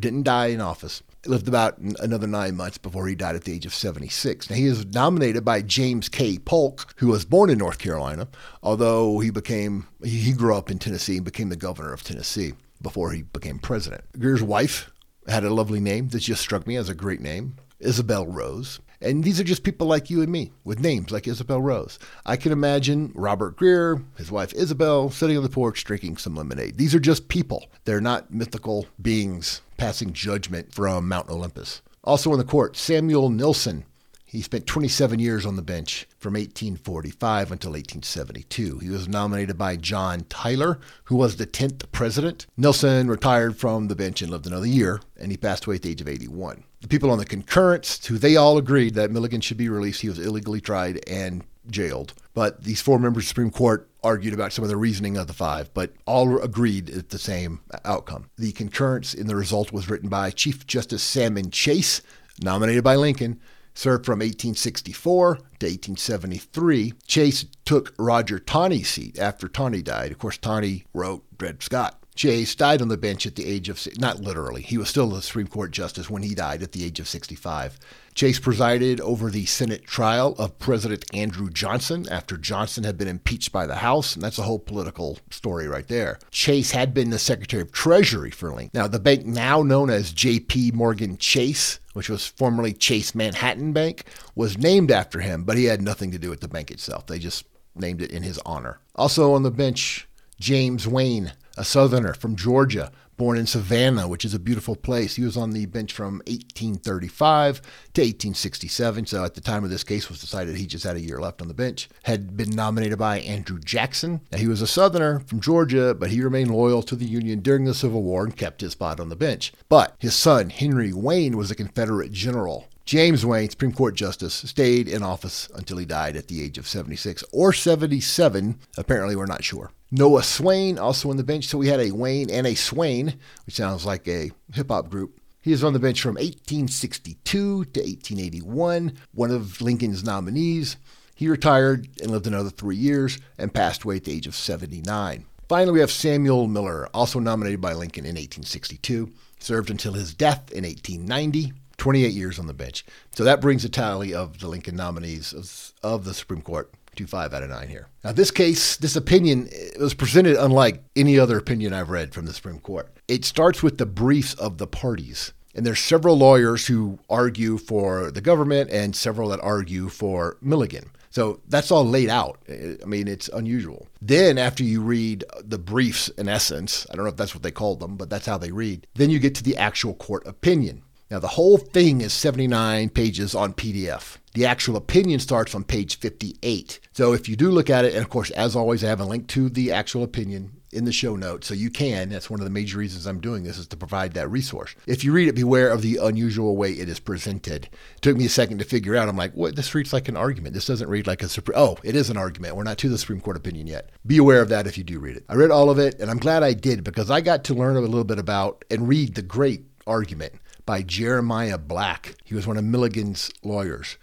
didn't 0.00 0.24
die 0.24 0.46
in 0.46 0.60
office 0.60 1.02
lived 1.28 1.48
about 1.48 1.78
another 1.78 2.26
nine 2.26 2.56
months 2.56 2.78
before 2.78 3.06
he 3.06 3.14
died 3.14 3.36
at 3.36 3.44
the 3.44 3.52
age 3.52 3.66
of 3.66 3.74
76. 3.74 4.50
Now, 4.50 4.56
he 4.56 4.66
is 4.66 4.86
nominated 4.86 5.44
by 5.44 5.62
James 5.62 6.08
K. 6.08 6.38
Polk, 6.38 6.94
who 6.96 7.08
was 7.08 7.24
born 7.24 7.50
in 7.50 7.58
North 7.58 7.78
Carolina, 7.78 8.28
although 8.62 9.18
he 9.20 9.30
became, 9.30 9.86
he 10.04 10.32
grew 10.32 10.56
up 10.56 10.70
in 10.70 10.78
Tennessee 10.78 11.16
and 11.16 11.24
became 11.24 11.48
the 11.48 11.56
governor 11.56 11.92
of 11.92 12.02
Tennessee 12.02 12.54
before 12.82 13.12
he 13.12 13.22
became 13.22 13.58
president. 13.58 14.04
Grier's 14.18 14.42
wife 14.42 14.90
had 15.28 15.44
a 15.44 15.54
lovely 15.54 15.80
name 15.80 16.08
that 16.08 16.20
just 16.20 16.42
struck 16.42 16.66
me 16.66 16.76
as 16.76 16.88
a 16.88 16.94
great 16.94 17.20
name, 17.20 17.56
Isabel 17.80 18.26
Rose. 18.26 18.80
And 19.00 19.22
these 19.22 19.38
are 19.38 19.44
just 19.44 19.62
people 19.62 19.86
like 19.86 20.08
you 20.08 20.22
and 20.22 20.32
me 20.32 20.52
with 20.64 20.80
names 20.80 21.10
like 21.10 21.28
Isabel 21.28 21.60
Rose. 21.60 21.98
I 22.24 22.36
can 22.36 22.50
imagine 22.50 23.12
Robert 23.14 23.56
Grier, 23.56 24.02
his 24.16 24.30
wife 24.30 24.54
Isabel, 24.54 25.10
sitting 25.10 25.36
on 25.36 25.42
the 25.42 25.48
porch 25.50 25.84
drinking 25.84 26.16
some 26.16 26.34
lemonade. 26.34 26.78
These 26.78 26.94
are 26.94 27.00
just 27.00 27.28
people. 27.28 27.66
They're 27.84 28.00
not 28.00 28.32
mythical 28.32 28.86
beings 29.00 29.60
passing 29.76 30.12
judgment 30.12 30.74
from 30.74 31.08
Mount 31.08 31.28
Olympus. 31.28 31.82
Also 32.04 32.32
in 32.32 32.38
the 32.38 32.44
court, 32.44 32.76
Samuel 32.76 33.30
Nelson. 33.30 33.84
He 34.28 34.42
spent 34.42 34.66
27 34.66 35.18
years 35.18 35.46
on 35.46 35.56
the 35.56 35.62
bench 35.62 36.06
from 36.18 36.34
1845 36.34 37.52
until 37.52 37.70
1872. 37.70 38.80
He 38.80 38.90
was 38.90 39.08
nominated 39.08 39.56
by 39.56 39.76
John 39.76 40.26
Tyler, 40.28 40.80
who 41.04 41.16
was 41.16 41.36
the 41.36 41.46
10th 41.46 41.90
president. 41.92 42.46
Nelson 42.56 43.08
retired 43.08 43.56
from 43.56 43.86
the 43.88 43.94
bench 43.94 44.20
and 44.22 44.30
lived 44.30 44.46
another 44.46 44.66
year, 44.66 45.00
and 45.16 45.30
he 45.30 45.36
passed 45.36 45.64
away 45.64 45.76
at 45.76 45.82
the 45.82 45.90
age 45.90 46.00
of 46.00 46.08
81 46.08 46.64
the 46.86 46.88
people 46.88 47.10
on 47.10 47.18
the 47.18 47.24
concurrence, 47.24 48.06
who 48.06 48.16
they 48.16 48.36
all 48.36 48.58
agreed 48.58 48.94
that 48.94 49.10
Milligan 49.10 49.40
should 49.40 49.56
be 49.56 49.68
released. 49.68 50.02
He 50.02 50.08
was 50.08 50.20
illegally 50.20 50.60
tried 50.60 51.00
and 51.08 51.42
jailed. 51.70 52.14
But 52.34 52.64
these 52.64 52.80
four 52.80 52.98
members 52.98 53.22
of 53.22 53.26
the 53.26 53.28
Supreme 53.28 53.50
Court 53.50 53.88
argued 54.02 54.34
about 54.34 54.52
some 54.52 54.62
of 54.62 54.68
the 54.68 54.76
reasoning 54.76 55.16
of 55.16 55.26
the 55.26 55.32
five, 55.32 55.72
but 55.74 55.92
all 56.06 56.38
agreed 56.40 56.90
at 56.90 57.08
the 57.08 57.18
same 57.18 57.60
outcome. 57.84 58.30
The 58.36 58.52
concurrence 58.52 59.14
in 59.14 59.26
the 59.26 59.36
result 59.36 59.72
was 59.72 59.90
written 59.90 60.08
by 60.08 60.30
Chief 60.30 60.66
Justice 60.66 61.02
Salmon 61.02 61.50
Chase, 61.50 62.02
nominated 62.40 62.84
by 62.84 62.96
Lincoln, 62.96 63.40
served 63.74 64.06
from 64.06 64.20
1864 64.20 65.34
to 65.34 65.40
1873. 65.42 66.94
Chase 67.06 67.44
took 67.64 67.94
Roger 67.98 68.38
Taney's 68.38 68.88
seat 68.88 69.18
after 69.18 69.48
Taney 69.48 69.82
died. 69.82 70.12
Of 70.12 70.18
course, 70.18 70.38
Taney 70.38 70.84
wrote 70.94 71.24
Dred 71.36 71.62
Scott. 71.62 72.00
Chase 72.16 72.54
died 72.54 72.80
on 72.82 72.88
the 72.88 72.96
bench 72.96 73.26
at 73.26 73.36
the 73.36 73.46
age 73.46 73.68
of, 73.68 73.86
not 73.98 74.20
literally, 74.20 74.62
he 74.62 74.78
was 74.78 74.88
still 74.88 75.14
a 75.14 75.22
Supreme 75.22 75.46
Court 75.46 75.70
justice 75.70 76.08
when 76.08 76.22
he 76.22 76.34
died 76.34 76.62
at 76.62 76.72
the 76.72 76.84
age 76.84 76.98
of 76.98 77.08
65. 77.08 77.78
Chase 78.14 78.40
presided 78.40 78.98
over 79.02 79.30
the 79.30 79.44
Senate 79.44 79.84
trial 79.84 80.34
of 80.38 80.58
President 80.58 81.04
Andrew 81.12 81.50
Johnson 81.50 82.06
after 82.10 82.38
Johnson 82.38 82.84
had 82.84 82.96
been 82.96 83.08
impeached 83.08 83.52
by 83.52 83.66
the 83.66 83.76
House, 83.76 84.14
and 84.14 84.22
that's 84.22 84.38
a 84.38 84.42
whole 84.42 84.58
political 84.58 85.18
story 85.30 85.68
right 85.68 85.86
there. 85.88 86.18
Chase 86.30 86.70
had 86.70 86.94
been 86.94 87.10
the 87.10 87.18
Secretary 87.18 87.60
of 87.60 87.72
Treasury 87.72 88.30
for 88.30 88.50
Lincoln. 88.50 88.70
Now, 88.72 88.88
the 88.88 88.98
bank 88.98 89.26
now 89.26 89.62
known 89.62 89.90
as 89.90 90.12
J.P. 90.12 90.72
Morgan 90.72 91.18
Chase, 91.18 91.78
which 91.92 92.08
was 92.08 92.26
formerly 92.26 92.72
Chase 92.72 93.14
Manhattan 93.14 93.74
Bank, 93.74 94.04
was 94.34 94.56
named 94.56 94.90
after 94.90 95.20
him, 95.20 95.44
but 95.44 95.58
he 95.58 95.64
had 95.64 95.82
nothing 95.82 96.10
to 96.12 96.18
do 96.18 96.30
with 96.30 96.40
the 96.40 96.48
bank 96.48 96.70
itself. 96.70 97.06
They 97.06 97.18
just 97.18 97.44
named 97.74 98.00
it 98.00 98.10
in 98.10 98.22
his 98.22 98.40
honor. 98.46 98.80
Also 98.94 99.34
on 99.34 99.42
the 99.42 99.50
bench, 99.50 100.08
James 100.40 100.88
Wayne 100.88 101.32
a 101.56 101.64
Southerner 101.64 102.14
from 102.14 102.36
Georgia, 102.36 102.90
born 103.16 103.38
in 103.38 103.46
Savannah, 103.46 104.06
which 104.06 104.24
is 104.24 104.34
a 104.34 104.38
beautiful 104.38 104.76
place. 104.76 105.16
He 105.16 105.22
was 105.22 105.36
on 105.36 105.50
the 105.50 105.66
bench 105.66 105.92
from 105.92 106.18
1835 106.26 107.60
to 107.94 108.02
1867. 108.02 109.06
So 109.06 109.24
at 109.24 109.34
the 109.34 109.40
time 109.40 109.64
of 109.64 109.70
this 109.70 109.84
case 109.84 110.08
was 110.08 110.20
decided 110.20 110.56
he 110.56 110.66
just 110.66 110.84
had 110.84 110.96
a 110.96 111.00
year 111.00 111.20
left 111.20 111.40
on 111.40 111.48
the 111.48 111.54
bench. 111.54 111.88
Had 112.04 112.36
been 112.36 112.50
nominated 112.50 112.98
by 112.98 113.20
Andrew 113.20 113.58
Jackson. 113.58 114.20
Now, 114.30 114.38
he 114.38 114.48
was 114.48 114.62
a 114.62 114.66
Southerner 114.66 115.20
from 115.20 115.40
Georgia, 115.40 115.94
but 115.94 116.10
he 116.10 116.22
remained 116.22 116.50
loyal 116.50 116.82
to 116.82 116.96
the 116.96 117.06
Union 117.06 117.40
during 117.40 117.64
the 117.64 117.74
Civil 117.74 118.02
War 118.02 118.24
and 118.24 118.36
kept 118.36 118.60
his 118.60 118.72
spot 118.72 119.00
on 119.00 119.08
the 119.08 119.16
bench. 119.16 119.52
But 119.68 119.96
his 119.98 120.14
son, 120.14 120.50
Henry 120.50 120.92
Wayne, 120.92 121.36
was 121.36 121.50
a 121.50 121.56
Confederate 121.56 122.12
general 122.12 122.68
James 122.86 123.26
Wayne, 123.26 123.50
Supreme 123.50 123.72
Court 123.72 123.96
Justice, 123.96 124.32
stayed 124.32 124.86
in 124.86 125.02
office 125.02 125.48
until 125.56 125.76
he 125.76 125.84
died 125.84 126.14
at 126.14 126.28
the 126.28 126.40
age 126.40 126.56
of 126.56 126.68
76 126.68 127.24
or 127.32 127.52
77. 127.52 128.60
Apparently, 128.78 129.16
we're 129.16 129.26
not 129.26 129.42
sure. 129.42 129.72
Noah 129.90 130.22
Swayne 130.22 130.78
also 130.78 131.10
on 131.10 131.16
the 131.16 131.24
bench. 131.24 131.46
So 131.46 131.58
we 131.58 131.66
had 131.66 131.80
a 131.80 131.90
Wayne 131.90 132.30
and 132.30 132.46
a 132.46 132.54
Swayne, 132.54 133.14
which 133.44 133.56
sounds 133.56 133.84
like 133.84 134.06
a 134.06 134.30
hip 134.54 134.68
hop 134.68 134.88
group. 134.88 135.18
He 135.40 135.50
was 135.50 135.64
on 135.64 135.72
the 135.72 135.80
bench 135.80 136.00
from 136.00 136.14
1862 136.14 137.18
to 137.32 137.80
1881, 137.80 138.92
one 139.12 139.30
of 139.32 139.60
Lincoln's 139.60 140.04
nominees. 140.04 140.76
He 141.16 141.28
retired 141.28 141.88
and 142.00 142.12
lived 142.12 142.28
another 142.28 142.50
three 142.50 142.76
years 142.76 143.18
and 143.36 143.52
passed 143.52 143.82
away 143.82 143.96
at 143.96 144.04
the 144.04 144.12
age 144.12 144.28
of 144.28 144.36
79. 144.36 145.24
Finally, 145.48 145.72
we 145.72 145.80
have 145.80 145.90
Samuel 145.90 146.46
Miller, 146.46 146.88
also 146.94 147.18
nominated 147.18 147.60
by 147.60 147.72
Lincoln 147.72 148.04
in 148.04 148.14
1862, 148.14 149.10
served 149.40 149.70
until 149.70 149.94
his 149.94 150.14
death 150.14 150.52
in 150.52 150.62
1890. 150.62 151.52
28 151.78 152.12
years 152.12 152.38
on 152.38 152.46
the 152.46 152.54
bench. 152.54 152.84
So 153.14 153.24
that 153.24 153.40
brings 153.40 153.64
a 153.64 153.68
tally 153.68 154.14
of 154.14 154.38
the 154.38 154.48
Lincoln 154.48 154.76
nominees 154.76 155.32
of, 155.32 155.72
of 155.82 156.04
the 156.04 156.14
Supreme 156.14 156.42
Court 156.42 156.72
to 156.96 157.06
five 157.06 157.34
out 157.34 157.42
of 157.42 157.50
nine 157.50 157.68
here. 157.68 157.88
Now, 158.02 158.12
this 158.12 158.30
case, 158.30 158.76
this 158.76 158.96
opinion 158.96 159.50
was 159.78 159.94
presented 159.94 160.36
unlike 160.36 160.82
any 160.94 161.18
other 161.18 161.38
opinion 161.38 161.72
I've 161.72 161.90
read 161.90 162.14
from 162.14 162.26
the 162.26 162.32
Supreme 162.32 162.58
Court. 162.58 162.88
It 163.06 163.24
starts 163.24 163.62
with 163.62 163.78
the 163.78 163.86
briefs 163.86 164.34
of 164.34 164.58
the 164.58 164.66
parties. 164.66 165.32
And 165.54 165.64
there's 165.64 165.80
several 165.80 166.18
lawyers 166.18 166.66
who 166.66 166.98
argue 167.08 167.56
for 167.56 168.10
the 168.10 168.20
government 168.20 168.70
and 168.70 168.94
several 168.94 169.30
that 169.30 169.40
argue 169.40 169.88
for 169.88 170.36
Milligan. 170.42 170.90
So 171.08 171.40
that's 171.48 171.70
all 171.70 171.86
laid 171.86 172.10
out. 172.10 172.38
I 172.46 172.84
mean, 172.84 173.08
it's 173.08 173.28
unusual. 173.28 173.88
Then, 174.02 174.36
after 174.36 174.62
you 174.62 174.82
read 174.82 175.24
the 175.42 175.56
briefs, 175.56 176.10
in 176.10 176.28
essence, 176.28 176.86
I 176.90 176.94
don't 176.94 177.06
know 177.06 177.10
if 177.10 177.16
that's 177.16 177.34
what 177.34 177.42
they 177.42 177.50
called 177.50 177.80
them, 177.80 177.96
but 177.96 178.10
that's 178.10 178.26
how 178.26 178.36
they 178.36 178.50
read, 178.50 178.86
then 178.96 179.08
you 179.08 179.18
get 179.18 179.34
to 179.36 179.42
the 179.42 179.56
actual 179.56 179.94
court 179.94 180.26
opinion. 180.26 180.82
Now, 181.10 181.20
the 181.20 181.28
whole 181.28 181.56
thing 181.56 182.00
is 182.00 182.12
79 182.12 182.88
pages 182.90 183.34
on 183.34 183.54
PDF. 183.54 184.16
The 184.34 184.44
actual 184.44 184.76
opinion 184.76 185.20
starts 185.20 185.54
on 185.54 185.62
page 185.62 185.98
58. 185.98 186.80
So 186.92 187.12
if 187.12 187.28
you 187.28 187.36
do 187.36 187.50
look 187.50 187.70
at 187.70 187.84
it, 187.84 187.94
and 187.94 188.02
of 188.02 188.10
course, 188.10 188.30
as 188.32 188.56
always, 188.56 188.82
I 188.82 188.88
have 188.88 189.00
a 189.00 189.04
link 189.04 189.28
to 189.28 189.48
the 189.48 189.70
actual 189.70 190.02
opinion 190.02 190.50
in 190.72 190.84
the 190.84 190.92
show 190.92 191.14
notes. 191.14 191.46
So 191.46 191.54
you 191.54 191.70
can, 191.70 192.08
that's 192.08 192.28
one 192.28 192.40
of 192.40 192.44
the 192.44 192.50
major 192.50 192.78
reasons 192.78 193.06
I'm 193.06 193.20
doing 193.20 193.44
this, 193.44 193.56
is 193.56 193.68
to 193.68 193.76
provide 193.76 194.14
that 194.14 194.28
resource. 194.28 194.74
If 194.86 195.04
you 195.04 195.12
read 195.12 195.28
it, 195.28 195.36
beware 195.36 195.70
of 195.70 195.80
the 195.80 195.98
unusual 196.02 196.56
way 196.56 196.72
it 196.72 196.88
is 196.88 196.98
presented. 196.98 197.66
It 197.66 198.02
took 198.02 198.16
me 198.16 198.26
a 198.26 198.28
second 198.28 198.58
to 198.58 198.64
figure 198.64 198.96
out. 198.96 199.08
I'm 199.08 199.16
like, 199.16 199.32
what? 199.34 199.54
This 199.54 199.76
reads 199.76 199.92
like 199.92 200.08
an 200.08 200.16
argument. 200.16 200.54
This 200.54 200.66
doesn't 200.66 200.90
read 200.90 201.06
like 201.06 201.22
a 201.22 201.28
Supreme. 201.28 201.56
Oh, 201.56 201.78
it 201.84 201.94
is 201.94 202.10
an 202.10 202.16
argument. 202.16 202.56
We're 202.56 202.64
not 202.64 202.78
to 202.78 202.88
the 202.88 202.98
Supreme 202.98 203.20
Court 203.20 203.36
opinion 203.36 203.68
yet. 203.68 203.90
Be 204.04 204.18
aware 204.18 204.42
of 204.42 204.48
that 204.48 204.66
if 204.66 204.76
you 204.76 204.82
do 204.82 204.98
read 204.98 205.16
it. 205.16 205.24
I 205.28 205.36
read 205.36 205.52
all 205.52 205.70
of 205.70 205.78
it, 205.78 206.00
and 206.00 206.10
I'm 206.10 206.18
glad 206.18 206.42
I 206.42 206.52
did 206.52 206.82
because 206.82 207.12
I 207.12 207.20
got 207.20 207.44
to 207.44 207.54
learn 207.54 207.76
a 207.76 207.80
little 207.80 208.02
bit 208.02 208.18
about 208.18 208.64
and 208.72 208.88
read 208.88 209.14
the 209.14 209.22
great 209.22 209.66
argument 209.86 210.34
by 210.66 210.82
Jeremiah 210.82 211.56
Black. 211.56 212.16
He 212.24 212.34
was 212.34 212.46
one 212.46 212.56
of 212.56 212.64
Milligan's 212.64 213.30
lawyers. 213.42 213.96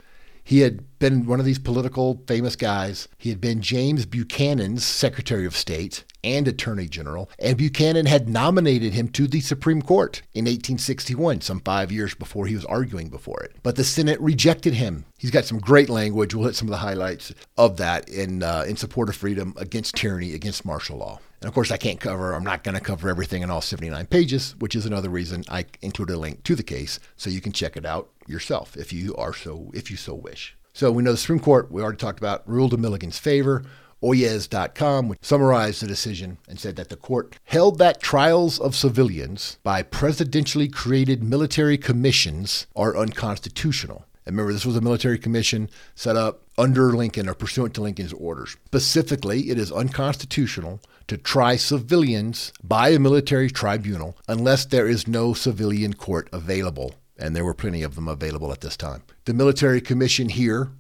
He 0.44 0.60
had 0.60 1.00
been 1.00 1.26
one 1.26 1.40
of 1.40 1.46
these 1.46 1.60
political 1.60 2.24
famous 2.28 2.56
guys. 2.56 3.08
He 3.18 3.30
had 3.30 3.40
been 3.40 3.62
James 3.62 4.06
Buchanan's 4.06 4.84
Secretary 4.84 5.46
of 5.46 5.56
State 5.56 6.04
and 6.24 6.48
Attorney 6.48 6.88
General, 6.88 7.30
and 7.40 7.58
Buchanan 7.58 8.06
had 8.06 8.30
nominated 8.30 8.94
him 8.94 9.08
to 9.10 9.28
the 9.28 9.42
Supreme 9.42 9.82
Court 9.82 10.22
in 10.34 10.46
1861, 10.46 11.42
some 11.42 11.60
five 11.60 11.92
years 11.92 12.16
before 12.16 12.48
he 12.48 12.56
was 12.56 12.66
arguing 12.66 13.10
before 13.10 13.42
it. 13.44 13.56
But 13.64 13.76
the 13.76 13.84
Senate 13.84 14.20
rejected 14.22 14.74
him. 14.74 15.06
He's 15.18 15.32
got 15.32 15.46
some 15.46 15.60
great 15.60 15.90
language. 15.90 16.34
We'll 16.34 16.48
hit 16.48 16.56
some 16.56 16.68
of 16.68 16.72
the 16.72 16.78
highlights 16.78 17.34
of 17.58 17.78
that 17.78 18.10
in 18.10 18.44
uh, 18.44 18.66
in 18.68 18.78
support 18.78 19.10
of 19.10 19.16
freedom, 19.16 19.54
against 19.58 19.96
tyranny, 19.96 20.34
against 20.34 20.66
martial 20.66 20.98
law. 20.98 21.20
And 21.44 21.50
of 21.50 21.54
course, 21.54 21.72
I 21.72 21.78
can't 21.78 22.00
cover, 22.00 22.32
I'm 22.32 22.46
not 22.46 22.64
going 22.64 22.76
to 22.76 22.82
cover 22.82 23.10
everything 23.10 23.42
in 23.42 23.50
all 23.50 23.60
79 23.60 24.06
pages, 24.06 24.56
which 24.60 24.78
is 24.78 24.86
another 24.86 25.10
reason 25.10 25.44
I 25.50 25.66
included 25.82 26.16
a 26.16 26.18
link 26.18 26.44
to 26.44 26.56
the 26.56 26.64
case 26.64 27.02
so 27.18 27.30
you 27.30 27.42
can 27.42 27.52
check 27.52 27.76
it 27.76 27.86
out 27.86 28.10
yourself 28.28 28.78
if 28.78 28.94
you 28.94 29.14
are 29.18 29.34
so, 29.34 29.70
if 29.74 29.92
you 29.92 29.98
so 29.98 30.14
wish. 30.14 30.56
So 30.72 30.90
we 30.90 31.04
know 31.04 31.12
the 31.12 31.18
Supreme 31.18 31.42
Court, 31.42 31.70
we 31.70 31.82
already 31.82 31.98
talked 31.98 32.20
about, 32.20 32.48
ruled 32.48 32.74
in 32.74 32.80
Milligan's 32.80 33.20
favor. 33.20 33.64
Oyez.com 34.04 35.16
summarized 35.22 35.82
the 35.82 35.88
decision 35.88 36.38
and 36.50 36.60
said 36.60 36.76
that 36.76 36.90
the 36.90 36.98
court 36.98 37.38
held 37.46 37.78
that 37.80 38.02
trials 38.02 38.60
of 38.60 38.76
civilians 38.76 39.58
by 39.64 39.82
presidentially 39.82 40.72
created 40.72 41.24
military 41.24 41.78
commissions 41.78 42.68
are 42.76 42.98
unconstitutional. 42.98 44.06
And 44.26 44.36
remember, 44.36 44.54
this 44.54 44.66
was 44.66 44.76
a 44.76 44.82
military 44.82 45.18
commission 45.18 45.70
set 45.96 46.16
up 46.16 46.44
under 46.58 46.92
Lincoln 46.94 47.28
or 47.28 47.34
pursuant 47.34 47.74
to 47.76 47.82
Lincoln's 47.82 48.14
orders. 48.14 48.56
Specifically, 48.66 49.50
it 49.50 49.58
is 49.58 49.72
unconstitutional 49.72 50.80
to 51.08 51.18
try 51.18 51.56
civilians 51.56 52.54
by 52.64 52.90
a 52.90 53.00
military 53.00 53.50
tribunal 53.50 54.18
unless 54.28 54.66
there 54.66 54.88
is 54.88 55.08
no 55.08 55.34
civilian 55.34 55.94
court 55.94 56.30
available. 56.32 56.96
And 57.18 57.36
there 57.36 57.46
were 57.46 57.54
plenty 57.54 57.84
of 57.84 57.96
them 57.96 58.08
available 58.08 58.52
at 58.52 58.62
this 58.62 58.76
time. 58.76 59.04
The 59.26 59.34
military 59.34 59.82
commission 59.82 60.30
here 60.30 60.72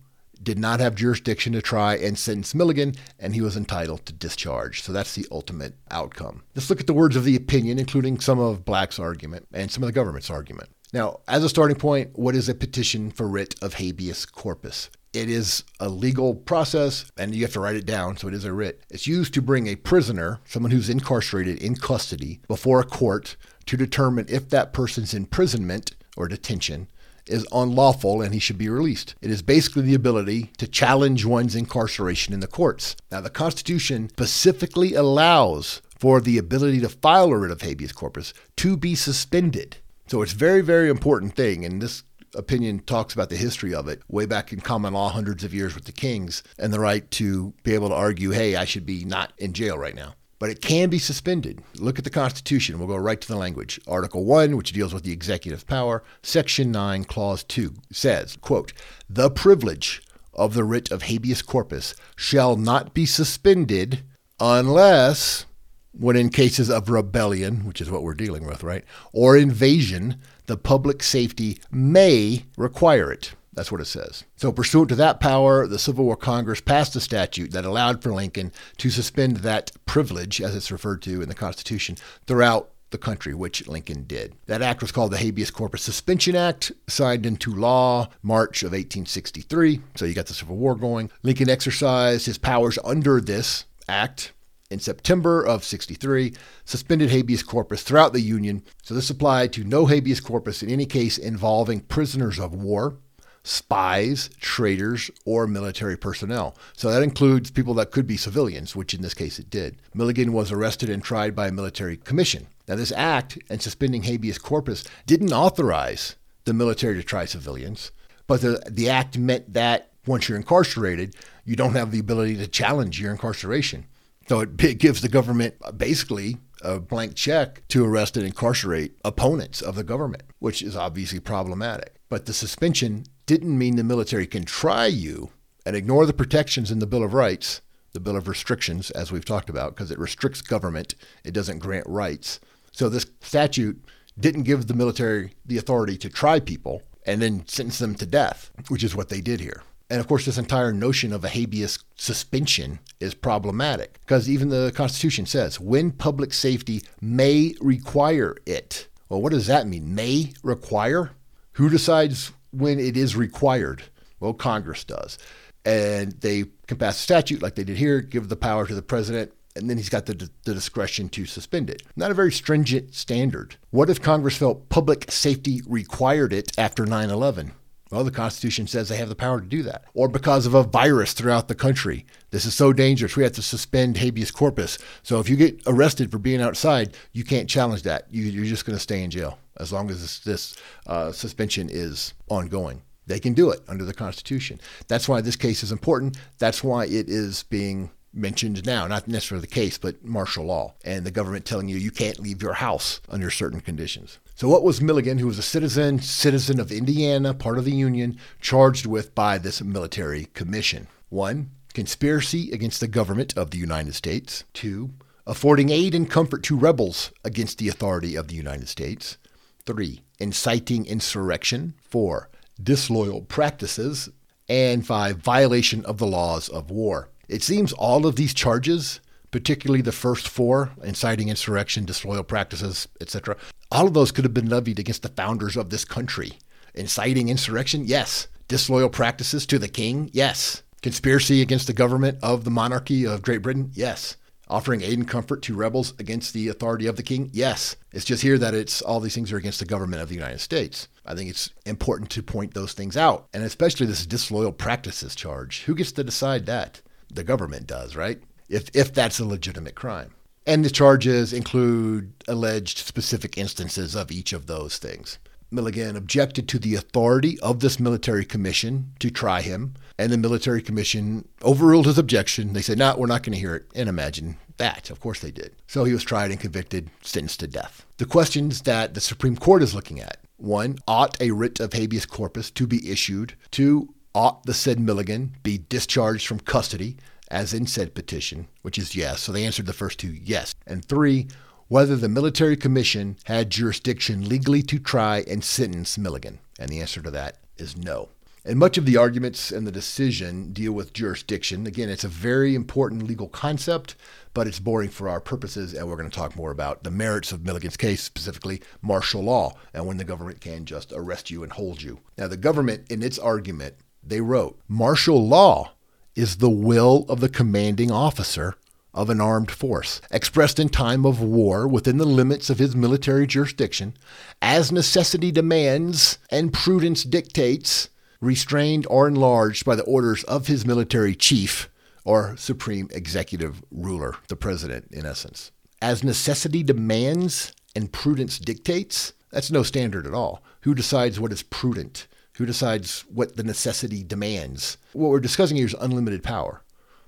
did 0.43 0.59
not 0.59 0.79
have 0.79 0.95
jurisdiction 0.95 1.53
to 1.53 1.62
try 1.62 1.95
and 1.95 2.17
sentence 2.17 2.53
Milligan, 2.53 2.93
and 3.19 3.33
he 3.33 3.41
was 3.41 3.55
entitled 3.57 4.05
to 4.05 4.13
discharge. 4.13 4.81
So 4.81 4.91
that's 4.91 5.15
the 5.15 5.25
ultimate 5.31 5.75
outcome. 5.91 6.43
Let's 6.55 6.69
look 6.69 6.79
at 6.79 6.88
the 6.88 6.93
words 6.93 7.15
of 7.15 7.23
the 7.23 7.35
opinion, 7.35 7.79
including 7.79 8.19
some 8.19 8.39
of 8.39 8.65
Black's 8.65 9.00
argument 9.00 9.47
and 9.53 9.71
some 9.71 9.83
of 9.83 9.88
the 9.88 9.93
government's 9.93 10.29
argument. 10.29 10.69
Now, 10.91 11.21
as 11.27 11.43
a 11.43 11.50
starting 11.50 11.77
point, 11.77 12.17
what 12.17 12.35
is 12.35 12.50
a 12.50 12.55
petition 12.55 13.09
for 13.09 13.27
writ 13.27 13.55
of 13.62 13.75
habeas 13.75 14.25
corpus? 14.25 14.89
It 15.12 15.29
is 15.29 15.63
a 15.79 15.89
legal 15.89 16.33
process, 16.33 17.12
and 17.17 17.35
you 17.35 17.43
have 17.43 17.53
to 17.53 17.59
write 17.59 17.75
it 17.75 17.85
down, 17.85 18.17
so 18.17 18.27
it 18.27 18.33
is 18.33 18.45
a 18.45 18.53
writ. 18.53 18.81
It's 18.89 19.05
used 19.07 19.33
to 19.35 19.41
bring 19.41 19.67
a 19.67 19.75
prisoner, 19.75 20.39
someone 20.45 20.71
who's 20.71 20.89
incarcerated 20.89 21.62
in 21.62 21.75
custody, 21.75 22.41
before 22.47 22.79
a 22.79 22.85
court 22.85 23.35
to 23.67 23.77
determine 23.77 24.25
if 24.27 24.50
that 24.50 24.73
person's 24.73 25.13
imprisonment 25.13 25.95
or 26.17 26.27
detention 26.27 26.88
is 27.27 27.47
unlawful 27.51 28.21
and 28.21 28.33
he 28.33 28.39
should 28.39 28.57
be 28.57 28.69
released. 28.69 29.15
It 29.21 29.31
is 29.31 29.41
basically 29.41 29.83
the 29.83 29.95
ability 29.95 30.51
to 30.57 30.67
challenge 30.67 31.25
one's 31.25 31.55
incarceration 31.55 32.33
in 32.33 32.39
the 32.39 32.47
courts. 32.47 32.95
Now, 33.11 33.21
the 33.21 33.29
Constitution 33.29 34.09
specifically 34.09 34.93
allows 34.93 35.81
for 35.97 36.19
the 36.19 36.37
ability 36.37 36.81
to 36.81 36.89
file 36.89 37.31
a 37.31 37.37
writ 37.37 37.51
of 37.51 37.61
habeas 37.61 37.93
corpus 37.93 38.33
to 38.57 38.75
be 38.75 38.95
suspended. 38.95 39.77
So 40.07 40.21
it's 40.21 40.33
very, 40.33 40.61
very 40.61 40.89
important 40.89 41.35
thing. 41.35 41.63
And 41.63 41.81
this 41.81 42.03
opinion 42.35 42.79
talks 42.79 43.13
about 43.13 43.29
the 43.29 43.37
history 43.37 43.73
of 43.73 43.87
it 43.87 44.01
way 44.07 44.25
back 44.25 44.51
in 44.51 44.59
common 44.59 44.93
law, 44.93 45.09
hundreds 45.09 45.43
of 45.43 45.53
years 45.53 45.75
with 45.75 45.85
the 45.85 45.91
kings, 45.91 46.43
and 46.59 46.73
the 46.73 46.79
right 46.79 47.09
to 47.11 47.53
be 47.63 47.73
able 47.73 47.89
to 47.89 47.95
argue, 47.95 48.31
hey, 48.31 48.55
I 48.55 48.65
should 48.65 48.85
be 48.85 49.05
not 49.05 49.33
in 49.37 49.53
jail 49.53 49.77
right 49.77 49.95
now 49.95 50.15
but 50.43 50.50
it 50.50 50.59
can 50.59 50.89
be 50.89 51.00
suspended. 51.00 51.63
Look 51.77 51.97
at 51.97 52.03
the 52.03 52.09
Constitution. 52.09 52.77
We'll 52.77 52.89
go 52.89 52.97
right 52.97 53.21
to 53.21 53.27
the 53.29 53.38
language. 53.38 53.79
Article 53.88 54.25
1, 54.25 54.57
which 54.57 54.73
deals 54.73 54.93
with 54.93 55.03
the 55.03 55.13
executive 55.13 55.65
power, 55.65 56.03
Section 56.21 56.69
9, 56.69 57.05
Clause 57.05 57.45
2 57.45 57.75
says, 57.93 58.35
quote, 58.41 58.73
"The 59.09 59.29
privilege 59.29 60.01
of 60.33 60.53
the 60.53 60.65
writ 60.65 60.91
of 60.91 61.03
habeas 61.03 61.41
corpus 61.41 61.95
shall 62.17 62.57
not 62.57 62.93
be 62.93 63.05
suspended 63.05 64.03
unless 64.38 65.45
when 65.93 66.17
in 66.17 66.27
cases 66.27 66.69
of 66.69 66.89
rebellion, 66.89 67.63
which 67.63 67.79
is 67.79 67.89
what 67.89 68.03
we're 68.03 68.13
dealing 68.13 68.45
with, 68.45 68.63
right, 68.63 68.83
or 69.13 69.38
invasion, 69.38 70.17
the 70.47 70.57
public 70.57 71.03
safety 71.03 71.57
may 71.71 72.43
require 72.57 73.09
it." 73.13 73.31
That's 73.53 73.72
what 73.72 73.81
it 73.81 73.86
says. 73.86 74.24
So, 74.36 74.51
pursuant 74.51 74.89
to 74.89 74.95
that 74.95 75.19
power, 75.19 75.67
the 75.67 75.79
Civil 75.79 76.05
War 76.05 76.15
Congress 76.15 76.62
passed 76.62 76.95
a 76.95 77.00
statute 77.00 77.51
that 77.51 77.65
allowed 77.65 78.01
for 78.01 78.12
Lincoln 78.12 78.51
to 78.77 78.89
suspend 78.89 79.38
that 79.38 79.72
privilege, 79.86 80.41
as 80.41 80.55
it's 80.55 80.72
referred 80.72 81.01
to 81.03 81.22
in 81.22 81.29
the 81.29 81.36
Constitution, 81.36 81.98
throughout 82.25 82.72
the 82.93 82.98
country, 82.98 83.33
which 83.33 83.67
Lincoln 83.67 84.03
did. 84.03 84.36
That 84.45 84.62
act 84.62 84.81
was 84.81 84.91
called 84.91 85.12
the 85.12 85.17
Habeas 85.17 85.51
Corpus 85.51 85.81
Suspension 85.81 86.36
Act, 86.36 86.72
signed 86.88 87.25
into 87.25 87.53
law 87.53 88.07
March 88.22 88.63
of 88.63 88.72
1863. 88.72 89.81
So 89.95 90.05
you 90.05 90.13
got 90.13 90.27
the 90.27 90.33
Civil 90.33 90.55
War 90.55 90.75
going. 90.75 91.12
Lincoln 91.24 91.50
exercised 91.50 92.25
his 92.25 92.38
powers 92.38 92.79
under 92.86 93.19
this 93.19 93.65
act 93.88 94.31
in 94.69 94.79
September 94.79 95.45
of 95.45 95.63
63, 95.63 96.33
suspended 96.65 97.12
habeas 97.12 97.43
corpus 97.43 97.83
throughout 97.83 98.13
the 98.13 98.22
Union. 98.22 98.63
So 98.81 98.93
this 98.93 99.10
applied 99.10 99.53
to 99.53 99.63
no 99.63 99.86
habeas 99.86 100.19
corpus 100.19 100.63
in 100.63 100.69
any 100.69 100.86
case 100.86 101.17
involving 101.17 101.81
prisoners 101.81 102.39
of 102.39 102.55
war, 102.55 102.98
spies, 103.43 104.29
traitors, 104.39 105.12
or 105.25 105.47
military 105.47 105.97
personnel. 105.97 106.55
So 106.73 106.89
that 106.89 107.03
includes 107.03 107.51
people 107.51 107.73
that 107.75 107.91
could 107.91 108.07
be 108.07 108.17
civilians, 108.17 108.75
which 108.75 108.93
in 108.93 109.01
this 109.01 109.13
case 109.13 109.39
it 109.39 109.50
did. 109.50 109.77
Milligan 109.93 110.33
was 110.33 110.51
arrested 110.51 110.89
and 110.89 111.03
tried 111.03 111.35
by 111.35 111.47
a 111.47 111.51
military 111.51 111.97
commission. 111.97 112.47
Now, 112.67 112.75
this 112.75 112.93
act 112.93 113.38
and 113.50 113.62
suspending 113.62 114.03
habeas 114.03 114.38
corpus 114.38 114.85
didn't 115.05 115.33
authorize 115.33 116.15
the 116.45 116.53
military 116.53 116.95
to 116.95 117.03
try 117.03 117.25
civilians, 117.25 117.91
but 118.27 118.41
the, 118.41 118.63
the 118.69 118.89
act 118.89 119.17
meant 119.17 119.53
that 119.53 119.91
once 120.05 120.27
you're 120.27 120.38
incarcerated, 120.38 121.15
you 121.45 121.55
don't 121.55 121.75
have 121.75 121.91
the 121.91 122.00
ability 122.00 122.38
to 122.38 122.47
challenge 122.47 123.01
your 123.01 123.12
incarceration. 123.12 123.85
So 124.27 124.39
it 124.39 124.79
gives 124.79 125.01
the 125.01 125.09
government 125.09 125.55
basically 125.77 126.38
a 126.62 126.79
blank 126.79 127.15
check 127.15 127.67
to 127.69 127.85
arrest 127.85 128.15
and 128.15 128.25
incarcerate 128.25 128.95
opponents 129.03 129.62
of 129.62 129.75
the 129.75 129.83
government, 129.83 130.23
which 130.39 130.62
is 130.62 130.77
obviously 130.77 131.19
problematic. 131.19 131.95
But 132.07 132.25
the 132.25 132.33
suspension 132.33 133.03
didn't 133.25 133.57
mean 133.57 133.75
the 133.75 133.83
military 133.83 134.27
can 134.27 134.45
try 134.45 134.85
you 134.85 135.31
and 135.65 135.75
ignore 135.75 136.05
the 136.05 136.13
protections 136.13 136.71
in 136.71 136.79
the 136.79 136.87
Bill 136.87 137.03
of 137.03 137.13
Rights, 137.13 137.61
the 137.93 137.99
Bill 137.99 138.17
of 138.17 138.27
Restrictions, 138.27 138.91
as 138.91 139.11
we've 139.11 139.25
talked 139.25 139.49
about, 139.49 139.75
because 139.75 139.91
it 139.91 139.99
restricts 139.99 140.41
government, 140.41 140.95
it 141.23 141.33
doesn't 141.33 141.59
grant 141.59 141.88
rights. 141.88 142.39
So 142.71 142.89
this 142.89 143.05
statute 143.21 143.83
didn't 144.19 144.43
give 144.43 144.67
the 144.67 144.73
military 144.73 145.33
the 145.45 145.57
authority 145.57 145.97
to 145.97 146.09
try 146.09 146.39
people 146.39 146.81
and 147.05 147.21
then 147.21 147.47
sentence 147.47 147.79
them 147.79 147.95
to 147.95 148.05
death, 148.05 148.51
which 148.69 148.83
is 148.83 148.95
what 148.95 149.09
they 149.09 149.21
did 149.21 149.39
here. 149.39 149.63
And 149.89 149.99
of 149.99 150.07
course, 150.07 150.25
this 150.25 150.38
entire 150.38 150.73
notion 150.73 151.13
of 151.13 151.23
a 151.23 151.29
habeas 151.29 151.79
suspension 151.95 152.79
is 152.99 153.13
problematic 153.13 153.99
because 154.01 154.29
even 154.29 154.49
the 154.49 154.71
Constitution 154.75 155.25
says 155.25 155.59
when 155.59 155.91
public 155.91 156.33
safety 156.33 156.81
may 156.99 157.53
require 157.62 158.36
it. 158.45 158.88
Well, 159.09 159.21
what 159.21 159.33
does 159.33 159.47
that 159.47 159.67
mean? 159.67 159.93
May 159.93 160.33
require? 160.41 161.12
Who 161.53 161.69
decides 161.69 162.31
when 162.53 162.79
it 162.79 162.95
is 162.95 163.15
required? 163.15 163.83
Well, 164.19 164.33
Congress 164.33 164.83
does. 164.83 165.17
And 165.65 166.13
they 166.13 166.45
can 166.67 166.77
pass 166.77 166.97
a 166.97 167.01
statute 167.01 167.41
like 167.41 167.55
they 167.55 167.63
did 167.63 167.77
here, 167.77 168.01
give 168.01 168.29
the 168.29 168.35
power 168.35 168.67
to 168.67 168.75
the 168.75 168.81
president, 168.81 169.31
and 169.55 169.69
then 169.69 169.77
he's 169.77 169.89
got 169.89 170.05
the, 170.05 170.29
the 170.43 170.53
discretion 170.53 171.09
to 171.09 171.25
suspend 171.25 171.69
it. 171.69 171.83
Not 171.95 172.11
a 172.11 172.15
very 172.15 172.31
stringent 172.31 172.95
standard. 172.95 173.55
What 173.69 173.89
if 173.89 174.01
Congress 174.01 174.37
felt 174.37 174.69
public 174.69 175.11
safety 175.11 175.61
required 175.67 176.33
it 176.33 176.57
after 176.57 176.85
9 176.85 177.09
11? 177.09 177.53
Well, 177.91 178.03
the 178.03 178.11
Constitution 178.11 178.65
says 178.65 178.89
they 178.89 178.97
have 178.97 179.09
the 179.09 179.15
power 179.15 179.39
to 179.39 179.45
do 179.45 179.61
that. 179.63 179.85
Or 179.93 180.07
because 180.07 180.47
of 180.47 180.55
a 180.55 180.63
virus 180.63 181.13
throughout 181.13 181.47
the 181.47 181.53
country. 181.53 182.07
This 182.31 182.43
is 182.43 182.55
so 182.55 182.73
dangerous, 182.73 183.15
we 183.15 183.21
have 183.21 183.33
to 183.33 183.43
suspend 183.43 183.97
habeas 183.97 184.31
corpus. 184.31 184.79
So 185.03 185.19
if 185.19 185.29
you 185.29 185.35
get 185.35 185.61
arrested 185.67 186.11
for 186.11 186.17
being 186.17 186.41
outside, 186.41 186.97
you 187.11 187.23
can't 187.23 187.47
challenge 187.47 187.83
that. 187.83 188.07
You, 188.09 188.41
are 188.41 188.45
just 188.45 188.65
going 188.65 188.75
to 188.75 188.81
stay 188.81 189.03
in 189.03 189.11
jail 189.11 189.37
as 189.57 189.71
long 189.71 189.89
as 189.89 190.01
this, 190.01 190.19
this 190.19 190.55
uh, 190.87 191.11
suspension 191.11 191.69
is 191.71 192.13
ongoing. 192.29 192.81
They 193.05 193.19
can 193.19 193.33
do 193.33 193.49
it 193.51 193.61
under 193.67 193.83
the 193.83 193.93
Constitution. 193.93 194.59
That's 194.87 195.09
why 195.09 195.21
this 195.21 195.35
case 195.35 195.63
is 195.63 195.71
important. 195.71 196.17
That's 196.37 196.63
why 196.63 196.85
it 196.85 197.09
is 197.09 197.43
being 197.43 197.91
mentioned 198.13 198.65
now, 198.65 198.87
not 198.87 199.07
necessarily 199.07 199.41
the 199.41 199.53
case, 199.53 199.77
but 199.77 200.03
martial 200.05 200.45
law 200.45 200.73
and 200.85 201.05
the 201.05 201.11
government 201.11 201.45
telling 201.45 201.67
you 201.67 201.77
you 201.77 201.91
can't 201.91 202.19
leave 202.19 202.41
your 202.41 202.53
house 202.53 203.01
under 203.09 203.29
certain 203.29 203.59
conditions. 203.59 204.19
So, 204.35 204.47
what 204.47 204.63
was 204.63 204.81
Milligan, 204.81 205.17
who 205.17 205.27
was 205.27 205.39
a 205.39 205.43
citizen, 205.43 205.99
citizen 205.99 206.59
of 206.59 206.71
Indiana, 206.71 207.33
part 207.33 207.57
of 207.57 207.65
the 207.65 207.71
Union, 207.71 208.17
charged 208.39 208.85
with 208.85 209.13
by 209.15 209.37
this 209.37 209.61
military 209.61 210.25
commission? 210.33 210.87
One, 211.09 211.51
conspiracy 211.73 212.51
against 212.51 212.79
the 212.79 212.87
government 212.87 213.37
of 213.37 213.51
the 213.51 213.57
United 213.57 213.95
States. 213.95 214.43
Two, 214.53 214.91
affording 215.25 215.69
aid 215.69 215.95
and 215.95 216.09
comfort 216.09 216.43
to 216.43 216.57
rebels 216.57 217.11
against 217.23 217.57
the 217.57 217.69
authority 217.69 218.15
of 218.15 218.27
the 218.27 218.35
United 218.35 218.67
States. 218.67 219.17
Three, 219.65 220.02
inciting 220.19 220.86
insurrection. 220.86 221.73
Four, 221.89 222.30
disloyal 222.62 223.21
practices. 223.21 224.10
And 224.49 224.86
five, 224.86 225.17
violation 225.17 225.86
of 225.86 225.99
the 225.99 226.06
laws 226.06 226.49
of 226.49 226.69
war. 226.69 227.10
It 227.30 227.43
seems 227.43 227.71
all 227.71 228.06
of 228.06 228.17
these 228.17 228.34
charges, 228.34 228.99
particularly 229.32 229.82
the 229.82 229.93
first 229.93 230.28
four, 230.28 230.71
inciting 230.84 231.30
insurrection, 231.30 231.86
disloyal 231.86 232.23
practices, 232.23 232.89
etc., 232.99 233.38
all 233.71 233.88
of 233.88 233.93
those 233.93 234.12
could 234.12 234.26
have 234.26 234.34
been 234.34 234.49
levied 234.49 234.80
against 234.80 235.02
the 235.02 235.10
founders 235.10 235.56
of 235.56 235.69
this 235.69 235.86
country. 235.86 236.34
Inciting 236.76 237.30
insurrection? 237.30 237.86
Yes. 237.86 238.28
Disloyal 238.49 238.89
practices 238.89 239.45
to 239.47 239.58
the 239.58 239.69
king? 239.69 240.10
Yes. 240.12 240.62
Conspiracy 240.82 241.41
against 241.41 241.67
the 241.67 241.73
government 241.73 242.19
of 242.21 242.43
the 242.43 242.52
monarchy 242.52 243.06
of 243.08 243.21
Great 243.21 243.41
Britain? 243.41 243.71
Yes. 243.73 244.17
Offering 244.53 244.83
aid 244.83 244.99
and 244.99 245.07
comfort 245.07 245.41
to 245.41 245.55
rebels 245.55 245.95
against 245.97 246.31
the 246.31 246.47
authority 246.47 246.85
of 246.85 246.95
the 246.95 247.01
king? 247.01 247.31
Yes. 247.33 247.75
It's 247.91 248.05
just 248.05 248.21
here 248.21 248.37
that 248.37 248.53
it's 248.53 248.83
all 248.83 248.99
these 248.99 249.15
things 249.15 249.31
are 249.31 249.37
against 249.37 249.57
the 249.57 249.65
government 249.65 250.03
of 250.03 250.09
the 250.09 250.15
United 250.15 250.41
States. 250.41 250.89
I 251.07 251.15
think 251.15 251.31
it's 251.31 251.49
important 251.65 252.11
to 252.11 252.21
point 252.21 252.53
those 252.53 252.73
things 252.73 252.95
out, 252.95 253.25
and 253.33 253.43
especially 253.43 253.87
this 253.87 254.05
disloyal 254.05 254.51
practices 254.51 255.15
charge. 255.15 255.63
Who 255.63 255.73
gets 255.73 255.91
to 255.93 256.03
decide 256.03 256.45
that? 256.45 256.81
The 257.11 257.23
government 257.23 257.65
does, 257.65 257.95
right? 257.95 258.21
If 258.47 258.69
if 258.75 258.93
that's 258.93 259.19
a 259.19 259.25
legitimate 259.25 259.73
crime. 259.73 260.13
And 260.45 260.63
the 260.63 260.69
charges 260.69 261.33
include 261.33 262.13
alleged 262.27 262.77
specific 262.77 263.39
instances 263.39 263.95
of 263.95 264.11
each 264.11 264.33
of 264.33 264.45
those 264.45 264.77
things. 264.77 265.17
Milligan 265.49 265.95
objected 265.95 266.47
to 266.49 266.59
the 266.59 266.75
authority 266.75 267.39
of 267.39 267.59
this 267.59 267.79
military 267.79 268.25
commission 268.25 268.91
to 268.99 269.09
try 269.09 269.41
him, 269.41 269.75
and 269.99 270.11
the 270.11 270.17
military 270.17 270.61
commission 270.61 271.27
overruled 271.43 271.85
his 271.85 271.97
objection. 271.97 272.53
They 272.53 272.61
said, 272.61 272.79
No, 272.79 272.95
we're 272.97 273.05
not 273.07 273.23
going 273.23 273.33
to 273.33 273.39
hear 273.39 273.55
it. 273.55 273.65
And 273.75 273.87
imagine 273.87 274.37
that. 274.57 274.89
Of 274.89 274.99
course 274.99 275.19
they 275.19 275.31
did. 275.31 275.55
So 275.67 275.83
he 275.83 275.93
was 275.93 276.03
tried 276.03 276.31
and 276.31 276.39
convicted, 276.39 276.89
sentenced 277.01 277.39
to 277.41 277.47
death. 277.47 277.85
The 277.97 278.05
questions 278.05 278.61
that 278.61 278.93
the 278.93 279.01
Supreme 279.01 279.37
Court 279.37 279.63
is 279.63 279.75
looking 279.75 279.99
at 279.99 280.17
one, 280.37 280.77
ought 280.87 281.19
a 281.21 281.31
writ 281.31 281.59
of 281.59 281.73
habeas 281.73 282.05
corpus 282.05 282.51
to 282.51 282.67
be 282.67 282.91
issued? 282.91 283.35
Two, 283.51 283.93
ought 284.13 284.45
the 284.45 284.53
said 284.53 284.79
Milligan 284.79 285.35
be 285.41 285.57
discharged 285.69 286.27
from 286.27 286.39
custody? 286.39 286.97
as 287.33 287.53
in 287.53 287.65
said 287.65 287.95
petition, 287.95 288.47
which 288.61 288.77
is 288.77 288.95
yes. 288.95 289.21
So 289.21 289.31
they 289.31 289.43
answered 289.43 289.65
the 289.65 289.73
first 289.73 289.99
two 289.99 290.13
yes. 290.13 290.53
And 290.67 290.85
three, 290.85 291.27
whether 291.67 291.95
the 291.95 292.07
military 292.07 292.55
commission 292.55 293.17
had 293.23 293.49
jurisdiction 293.49 294.29
legally 294.29 294.61
to 294.63 294.77
try 294.77 295.23
and 295.27 295.43
sentence 295.43 295.97
Milligan. 295.97 296.39
And 296.59 296.69
the 296.69 296.79
answer 296.79 297.01
to 297.01 297.11
that 297.11 297.37
is 297.57 297.75
no. 297.75 298.09
And 298.45 298.60
much 298.60 298.77
of 298.77 298.86
the 298.86 298.97
arguments 298.97 299.53
and 299.53 299.65
the 299.65 299.71
decision 299.71 300.51
deal 300.51 300.73
with 300.73 300.91
jurisdiction. 300.91 301.65
Again, 301.65 301.88
it's 301.88 302.03
a 302.03 302.10
very 302.10 302.56
important 302.56 303.03
legal 303.03 303.29
concept, 303.29 303.95
but 304.34 304.47
it's 304.47 304.60
boring 304.60 304.89
for 304.89 305.08
our 305.08 305.21
purposes, 305.21 305.73
and 305.73 305.88
we're 305.88 305.95
going 305.95 306.10
to 306.10 306.15
talk 306.15 306.36
more 306.36 306.51
about 306.51 306.84
the 306.84 306.91
merits 306.91 307.32
of 307.32 307.45
Milligan's 307.45 307.77
case, 307.77 308.03
specifically 308.03 308.62
martial 308.82 309.23
law, 309.23 309.53
and 309.73 309.86
when 309.86 309.95
the 309.95 310.03
government 310.03 310.41
can 310.41 310.65
just 310.65 310.91
arrest 310.91 311.32
you 311.32 311.41
and 311.41 311.53
hold 311.53 311.82
you. 311.82 311.99
Now, 312.17 312.27
the 312.27 312.36
government, 312.36 312.91
in 312.91 313.01
its 313.01 313.17
argument, 313.17 313.75
they 314.03 314.19
wrote 314.19 314.60
martial 314.67 315.25
law 315.25 315.71
is 316.13 316.38
the 316.38 316.49
will 316.49 317.06
of 317.08 317.21
the 317.21 317.29
commanding 317.29 317.91
officer 317.91 318.56
of 318.93 319.10
an 319.10 319.21
armed 319.21 319.51
force, 319.51 320.01
expressed 320.12 320.60
in 320.60 320.67
time 320.67 321.06
of 321.06 321.21
war 321.21 321.65
within 321.65 321.97
the 321.97 322.06
limits 322.06 322.49
of 322.49 322.60
his 322.60 322.75
military 322.75 323.25
jurisdiction, 323.25 323.95
as 324.41 324.69
necessity 324.69 325.32
demands 325.32 326.19
and 326.29 326.51
prudence 326.51 327.03
dictates, 327.03 327.89
restrained 328.23 328.88
or 328.89 329.07
enlarged 329.07 329.65
by 329.65 329.75
the 329.75 329.83
orders 329.83 330.23
of 330.23 330.47
his 330.47 330.65
military 330.65 331.15
chief 331.15 331.69
or 332.05 332.36
supreme 332.38 332.88
executive 332.91 333.63
ruler, 333.71 334.15
the 334.27 334.36
president, 334.36 334.88
in 334.91 335.05
essence. 335.05 335.51
As 335.81 336.03
necessity 336.03 336.63
demands 336.63 337.53
and 337.75 337.91
prudence 337.91 338.39
dictates, 338.39 339.13
that's 339.31 339.51
no 339.51 339.63
standard 339.63 340.07
at 340.07 340.13
all. 340.13 340.43
Who 340.62 340.73
decides 340.73 341.19
what 341.19 341.33
is 341.33 341.43
prudent? 341.43 342.07
Who 342.38 342.45
decides 342.45 343.01
what 343.01 343.36
the 343.36 343.43
necessity 343.43 344.03
demands? 344.03 344.77
What 344.93 345.09
we're 345.09 345.19
discussing 345.19 345.57
here 345.57 345.65
is 345.65 345.75
unlimited 345.79 346.23
power 346.23 346.63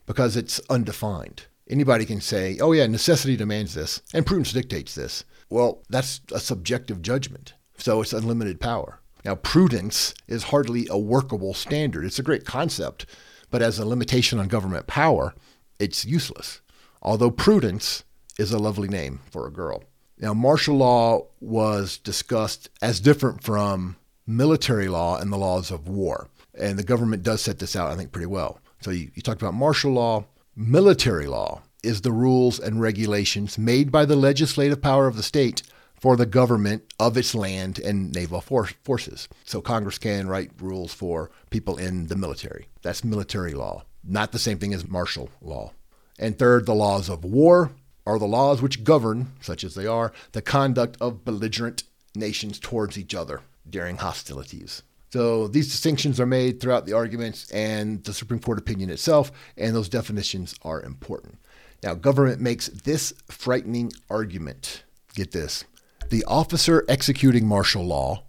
because 0.06 0.36
it's 0.36 0.60
undefined. 0.69 1.45
Anybody 1.67 2.06
can 2.06 2.21
say, 2.21 2.60
oh, 2.60 2.73
yeah, 2.73 2.86
necessity 2.86 3.36
demands 3.36 3.73
this, 3.73 4.01
and 4.13 4.25
prudence 4.25 4.54
dictates 4.54 4.93
this. 4.93 5.23
Well, 5.49 5.82
that's 5.89 6.21
a 6.32 6.39
subjective 6.39 7.01
judgment. 7.01 7.54
So 7.78 8.01
it's 8.01 8.13
unlimited 8.13 8.60
power. 8.60 8.99
Now, 9.26 9.36
prudence 9.36 10.14
is 10.28 10.44
hardly 10.44 10.88
a 10.90 10.98
workable 10.98 11.54
standard. 11.54 12.06
It's 12.06 12.20
a 12.20 12.24
great 12.24 12.46
concept, 12.46 13.06
but 13.52 13.62
as 13.62 13.80
a 13.80 13.86
limitation 13.86 14.40
on 14.40 14.48
government 14.48 14.88
power, 14.88 15.34
it's 15.80 16.06
useless. 16.06 16.62
Although 17.02 17.32
prudence 17.32 18.04
is 18.38 18.52
a 18.52 18.60
lovely 18.60 18.88
name 18.88 19.20
for 19.32 19.48
a 19.48 19.52
girl. 19.52 19.84
Now, 20.20 20.34
martial 20.34 20.78
law 20.78 21.28
was 21.42 21.98
discussed 21.98 22.70
as 22.82 23.02
different 23.02 23.44
from 23.44 23.98
military 24.26 24.88
law 24.88 25.18
and 25.18 25.34
the 25.34 25.38
laws 25.38 25.72
of 25.72 25.90
war. 25.90 26.30
And 26.58 26.80
the 26.80 26.84
government 26.84 27.24
does 27.24 27.42
set 27.42 27.60
this 27.60 27.76
out, 27.76 27.92
I 27.92 27.96
think, 27.96 28.12
pretty 28.12 28.28
well. 28.28 28.60
So 28.80 28.92
you, 28.92 29.12
you 29.14 29.22
talked 29.22 29.42
about 29.42 29.56
martial 29.56 29.92
law, 29.92 30.26
Military 30.58 31.28
law 31.28 31.64
is 31.84 32.00
the 32.00 32.14
rules 32.14 32.62
and 32.62 32.80
regulations 32.80 33.58
made 33.58 33.92
by 33.92 34.06
the 34.06 34.16
legislative 34.16 34.82
power 34.82 35.06
of 35.06 35.18
the 35.18 35.24
state 35.24 35.64
for 36.06 36.15
the 36.15 36.28
government 36.28 36.84
of 37.00 37.18
its 37.18 37.34
land 37.34 37.80
and 37.80 38.13
naval 38.13 38.39
for- 38.39 38.70
forces. 38.84 39.28
So 39.44 39.60
Congress 39.60 39.98
can 39.98 40.28
write 40.28 40.52
rules 40.60 40.94
for 40.94 41.32
people 41.50 41.78
in 41.78 42.06
the 42.06 42.15
military. 42.15 42.68
That's 42.84 43.04
military 43.04 43.54
law, 43.56 43.86
not 44.04 44.32
the 44.32 44.38
same 44.38 44.60
thing 44.60 44.72
as 44.72 44.88
martial 44.88 45.32
law. 45.41 45.72
And 46.20 46.38
third, 46.38 46.68
the 46.68 46.76
laws 46.76 47.10
of 47.10 47.24
war 47.24 47.72
are 48.06 48.20
the 48.20 48.28
laws 48.28 48.62
which 48.62 48.84
govern, 48.84 49.32
such 49.41 49.63
as 49.63 49.74
they 49.74 49.88
are, 49.88 50.13
the 50.34 50.44
conduct 50.44 50.96
of 51.02 51.26
belligerent 51.26 51.82
nations 52.13 52.60
towards 52.60 53.00
each 53.00 53.15
other 53.15 53.41
during 53.68 53.98
hostilities. 53.98 54.84
So 55.10 55.48
these 55.48 55.72
distinctions 55.72 56.20
are 56.20 56.28
made 56.28 56.60
throughout 56.60 56.86
the 56.86 56.94
arguments 56.94 57.50
and 57.50 58.04
the 58.04 58.13
Supreme 58.13 58.41
Court 58.41 58.60
opinion 58.60 58.91
itself, 58.91 59.32
and 59.58 59.76
those 59.76 59.89
definitions 59.89 60.54
are 60.62 60.84
important. 60.84 61.39
Now, 61.82 61.96
government 61.96 62.41
makes 62.41 62.68
this 62.68 63.12
frightening 63.28 63.91
argument. 64.08 64.84
Get 65.15 65.32
this. 65.32 65.65
The 66.10 66.24
officer 66.26 66.86
executing 66.88 67.48
martial 67.48 67.84
law 67.84 68.24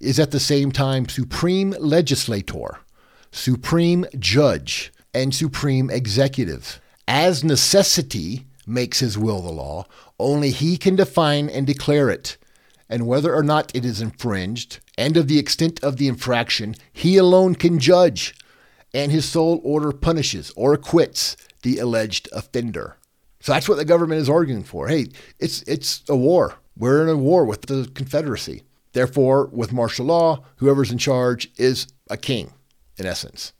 is 0.00 0.18
at 0.18 0.30
the 0.30 0.40
same 0.40 0.72
time 0.72 1.08
supreme 1.08 1.74
legislator, 1.78 2.78
supreme 3.30 4.06
judge, 4.18 4.92
and 5.12 5.34
supreme 5.34 5.90
executive. 5.90 6.80
As 7.08 7.44
necessity 7.44 8.46
makes 8.66 9.00
his 9.00 9.16
will 9.18 9.40
the 9.40 9.52
law, 9.52 9.86
only 10.18 10.50
he 10.50 10.76
can 10.76 10.96
define 10.96 11.48
and 11.48 11.66
declare 11.66 12.10
it 12.10 12.36
and 12.88 13.06
whether 13.06 13.34
or 13.34 13.42
not 13.42 13.74
it 13.74 13.84
is 13.84 14.00
infringed, 14.00 14.78
and 14.96 15.16
of 15.16 15.28
the 15.28 15.38
extent 15.38 15.82
of 15.82 15.96
the 15.96 16.08
infraction, 16.08 16.74
he 16.92 17.16
alone 17.16 17.54
can 17.54 17.78
judge, 17.78 18.34
and 18.94 19.10
his 19.10 19.28
sole 19.28 19.60
order 19.64 19.92
punishes 19.92 20.52
or 20.56 20.72
acquits 20.72 21.36
the 21.62 21.78
alleged 21.78 22.28
offender. 22.32 22.96
So 23.40 23.52
that's 23.52 23.68
what 23.68 23.76
the 23.76 23.84
government 23.84 24.20
is 24.20 24.30
arguing 24.30 24.64
for. 24.64 24.88
Hey, 24.88 25.08
it's 25.38 25.62
it's 25.62 26.02
a 26.08 26.16
war. 26.16 26.54
We're 26.78 27.02
in 27.02 27.08
a 27.08 27.16
war 27.16 27.44
with 27.44 27.62
the 27.62 27.90
Confederacy. 27.94 28.62
Therefore, 28.92 29.46
with 29.46 29.72
martial 29.72 30.06
law, 30.06 30.44
whoever's 30.56 30.90
in 30.90 30.98
charge 30.98 31.50
is 31.56 31.86
a 32.08 32.16
king, 32.16 32.52
in 32.96 33.06
essence, 33.06 33.52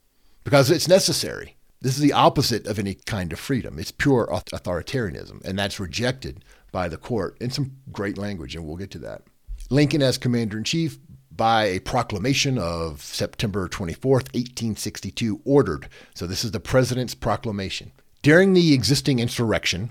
because 0.44 0.70
it's 0.70 0.88
necessary. 0.88 1.56
This 1.80 1.94
is 1.94 2.00
the 2.00 2.12
opposite 2.12 2.66
of 2.66 2.78
any 2.78 2.94
kind 2.94 3.32
of 3.32 3.38
freedom. 3.38 3.78
It's 3.78 3.90
pure 3.90 4.26
authoritarianism, 4.30 5.44
and 5.44 5.58
that's 5.58 5.78
rejected 5.78 6.44
by 6.72 6.88
the 6.88 6.96
court 6.96 7.36
in 7.40 7.50
some 7.50 7.72
great 7.92 8.16
language, 8.16 8.56
and 8.56 8.66
we'll 8.66 8.76
get 8.76 8.90
to 8.92 8.98
that. 9.00 9.22
Lincoln, 9.68 10.02
as 10.02 10.16
commander 10.16 10.58
in 10.58 10.64
chief, 10.64 10.98
by 11.30 11.64
a 11.64 11.80
proclamation 11.80 12.56
of 12.58 13.02
September 13.02 13.68
24th, 13.68 14.32
1862, 14.32 15.42
ordered. 15.44 15.88
So, 16.14 16.26
this 16.26 16.44
is 16.44 16.52
the 16.52 16.60
president's 16.60 17.14
proclamation. 17.14 17.92
During 18.22 18.54
the 18.54 18.72
existing 18.72 19.18
insurrection, 19.18 19.90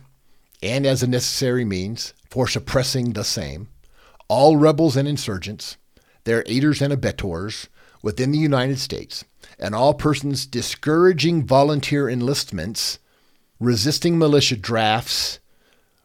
and 0.62 0.86
as 0.86 1.04
a 1.04 1.08
necessary 1.08 1.65
means 1.65 2.13
for 2.30 2.48
suppressing 2.48 3.13
the 3.13 3.24
same, 3.24 3.70
all 4.28 4.58
rebels 4.58 4.96
and 4.98 5.08
insurgents, 5.08 5.78
their 6.24 6.44
aiders 6.48 6.82
and 6.82 6.91
abettors 6.91 7.70
within 8.02 8.32
the 8.32 8.38
United 8.38 8.80
States, 8.80 9.24
and 9.60 9.74
all 9.74 9.94
persons 9.94 10.46
discouraging 10.46 11.46
volunteer 11.46 12.10
enlistments, 12.10 13.00
resisting 13.60 14.18
militia 14.18 14.56
drafts, 14.56 15.39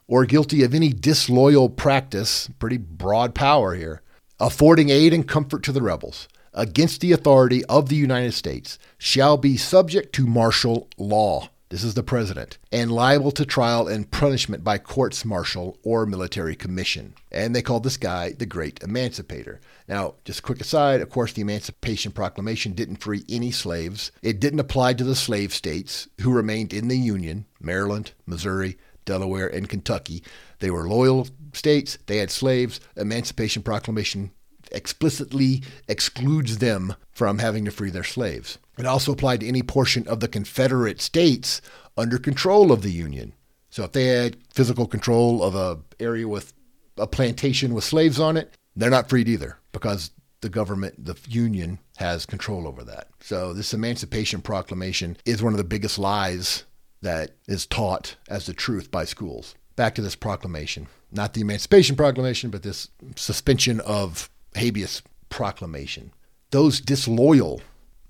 or 0.07 0.25
guilty 0.25 0.63
of 0.65 0.75
any 0.75 0.89
disloyal 0.89 1.69
practice, 1.69 2.49
pretty 2.59 2.77
broad 2.77 3.35
power 3.35 3.75
here, 3.75 4.03
affording 4.41 4.91
aid 4.91 5.13
and 5.13 5.29
comfort 5.29 5.63
to 5.63 5.73
the 5.73 5.83
rebels 5.83 6.27
against 6.53 7.01
the 7.01 7.13
authority 7.13 7.65
of 7.67 7.89
the 7.89 7.97
United 7.97 8.33
States 8.33 8.79
shall 8.99 9.37
be 9.37 9.57
subject 9.57 10.13
to 10.15 10.27
martial 10.27 10.89
law. 10.99 11.49
This 11.71 11.85
is 11.85 11.95
the 11.95 12.03
president, 12.03 12.59
and 12.73 12.91
liable 12.91 13.31
to 13.31 13.47
trial 13.47 13.87
and 13.87 14.11
punishment 14.11 14.65
by 14.65 14.79
courts 14.79 15.25
martial 15.25 15.79
or 15.85 16.05
military 16.05 16.57
commission. 16.57 17.15
And 17.31 17.55
they 17.55 17.63
called 17.63 17.85
this 17.85 17.97
guy 17.97 18.33
the 18.33 18.45
Great 18.45 18.83
Emancipator. 18.83 19.61
Now, 19.87 20.15
just 20.25 20.41
a 20.41 20.43
quick 20.43 20.61
aside, 20.61 21.01
of 21.01 21.11
course, 21.11 21.33
the 21.33 21.43
Emancipation 21.43 22.11
Proclamation 22.11 22.73
didn't 22.73 22.97
free 22.97 23.25
any 23.29 23.53
slaves. 23.53 24.11
It 24.21 24.41
didn't 24.41 24.59
apply 24.59 24.95
to 24.95 25.05
the 25.05 25.15
slave 25.15 25.55
states 25.55 26.09
who 26.23 26.33
remained 26.33 26.73
in 26.73 26.89
the 26.89 26.99
Union 26.99 27.47
Maryland, 27.61 28.15
Missouri, 28.27 28.77
Delaware, 29.05 29.47
and 29.47 29.69
Kentucky. 29.69 30.25
They 30.59 30.73
were 30.73 30.89
loyal 30.89 31.29
states, 31.53 31.99
they 32.07 32.17
had 32.17 32.33
slaves. 32.33 32.81
Emancipation 32.97 33.63
Proclamation 33.63 34.33
explicitly 34.73 35.63
excludes 35.89 36.59
them 36.59 36.95
from 37.11 37.39
having 37.39 37.65
to 37.65 37.71
free 37.71 37.91
their 37.91 38.05
slaves. 38.05 38.59
It 38.79 38.87
also 38.87 39.13
applied 39.13 39.41
to 39.41 39.49
any 39.49 39.63
portion 39.63 40.07
of 40.09 40.21
the 40.21 40.29
Confederate 40.29 41.01
states 41.01 41.61
under 41.97 42.19
control 42.19 42.73
of 42.73 42.83
the 42.83 42.93
Union. 42.93 43.35
So 43.71 43.85
if 43.85 43.93
they 43.93 44.07
had 44.07 44.37
physical 44.53 44.87
control 44.87 45.43
of 45.43 45.55
a 45.55 45.79
area 46.03 46.27
with 46.27 46.53
a 46.97 47.07
plantation 47.07 47.75
with 47.75 47.85
slaves 47.85 48.19
on 48.19 48.37
it, 48.37 48.57
they're 48.75 48.91
not 48.91 49.09
freed 49.09 49.29
either 49.29 49.59
because 49.73 50.11
the 50.41 50.49
government, 50.49 51.05
the 51.05 51.17
Union, 51.29 51.79
has 51.99 52.25
control 52.27 52.67
over 52.67 52.83
that. 52.85 53.09
So 53.21 53.53
this 53.53 53.75
Emancipation 53.75 54.41
Proclamation 54.41 55.17
is 55.25 55.43
one 55.43 55.53
of 55.53 55.59
the 55.59 55.65
biggest 55.65 55.99
lies 55.99 56.65
that 57.03 57.33
is 57.47 57.67
taught 57.67 58.17
as 58.29 58.47
the 58.47 58.55
truth 58.55 58.91
by 58.91 59.05
schools. 59.05 59.55
Back 59.77 59.95
to 59.95 60.03
this 60.03 60.17
proclamation, 60.17 60.89
not 61.13 61.35
the 61.35 61.41
Emancipation 61.41 61.97
Proclamation, 61.97 62.51
but 62.51 62.63
this 62.63 62.89
suspension 63.17 63.81
of 63.81 64.31
habeas 64.55 65.03
proclamation. 65.29 66.13
Those 66.51 66.81
disloyal 66.81 67.63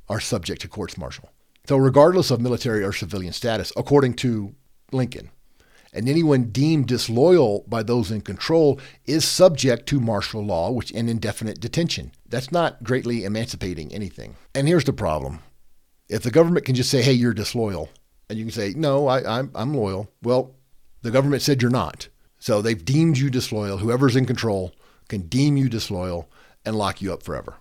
are 0.08 0.20
subject 0.20 0.62
to 0.62 0.68
courts 0.68 0.96
martial. 0.96 1.30
So, 1.66 1.76
regardless 1.76 2.30
of 2.30 2.40
military 2.40 2.82
or 2.82 2.92
civilian 2.92 3.32
status, 3.32 3.72
according 3.76 4.14
to 4.14 4.54
Lincoln, 4.92 5.30
and 5.92 6.08
anyone 6.08 6.44
deemed 6.44 6.86
disloyal 6.86 7.64
by 7.68 7.82
those 7.82 8.10
in 8.10 8.20
control 8.20 8.80
is 9.06 9.24
subject 9.24 9.86
to 9.88 10.00
martial 10.00 10.44
law, 10.44 10.70
which 10.70 10.92
and 10.92 11.10
indefinite 11.10 11.60
detention. 11.60 12.12
That's 12.28 12.52
not 12.52 12.82
greatly 12.82 13.24
emancipating 13.24 13.92
anything. 13.92 14.36
And 14.54 14.66
here's 14.66 14.84
the 14.84 14.92
problem: 14.92 15.40
if 16.08 16.22
the 16.22 16.30
government 16.30 16.64
can 16.64 16.74
just 16.74 16.90
say, 16.90 17.02
"Hey, 17.02 17.12
you're 17.12 17.34
disloyal," 17.34 17.90
and 18.30 18.38
you 18.38 18.44
can 18.44 18.52
say, 18.52 18.72
no, 18.76 19.08
I, 19.08 19.38
I'm, 19.38 19.50
I'm 19.56 19.74
loyal. 19.74 20.08
Well, 20.22 20.54
the 21.02 21.10
government 21.10 21.42
said 21.42 21.60
you're 21.60 21.70
not. 21.70 22.08
So 22.38 22.62
they've 22.62 22.82
deemed 22.82 23.18
you 23.18 23.28
disloyal. 23.28 23.78
Whoever's 23.78 24.14
in 24.14 24.24
control 24.24 24.72
can 25.10 25.22
deem 25.22 25.56
you 25.56 25.68
disloyal 25.68 26.30
and 26.64 26.76
lock 26.76 27.02
you 27.02 27.12
up 27.12 27.22
forever. 27.22 27.54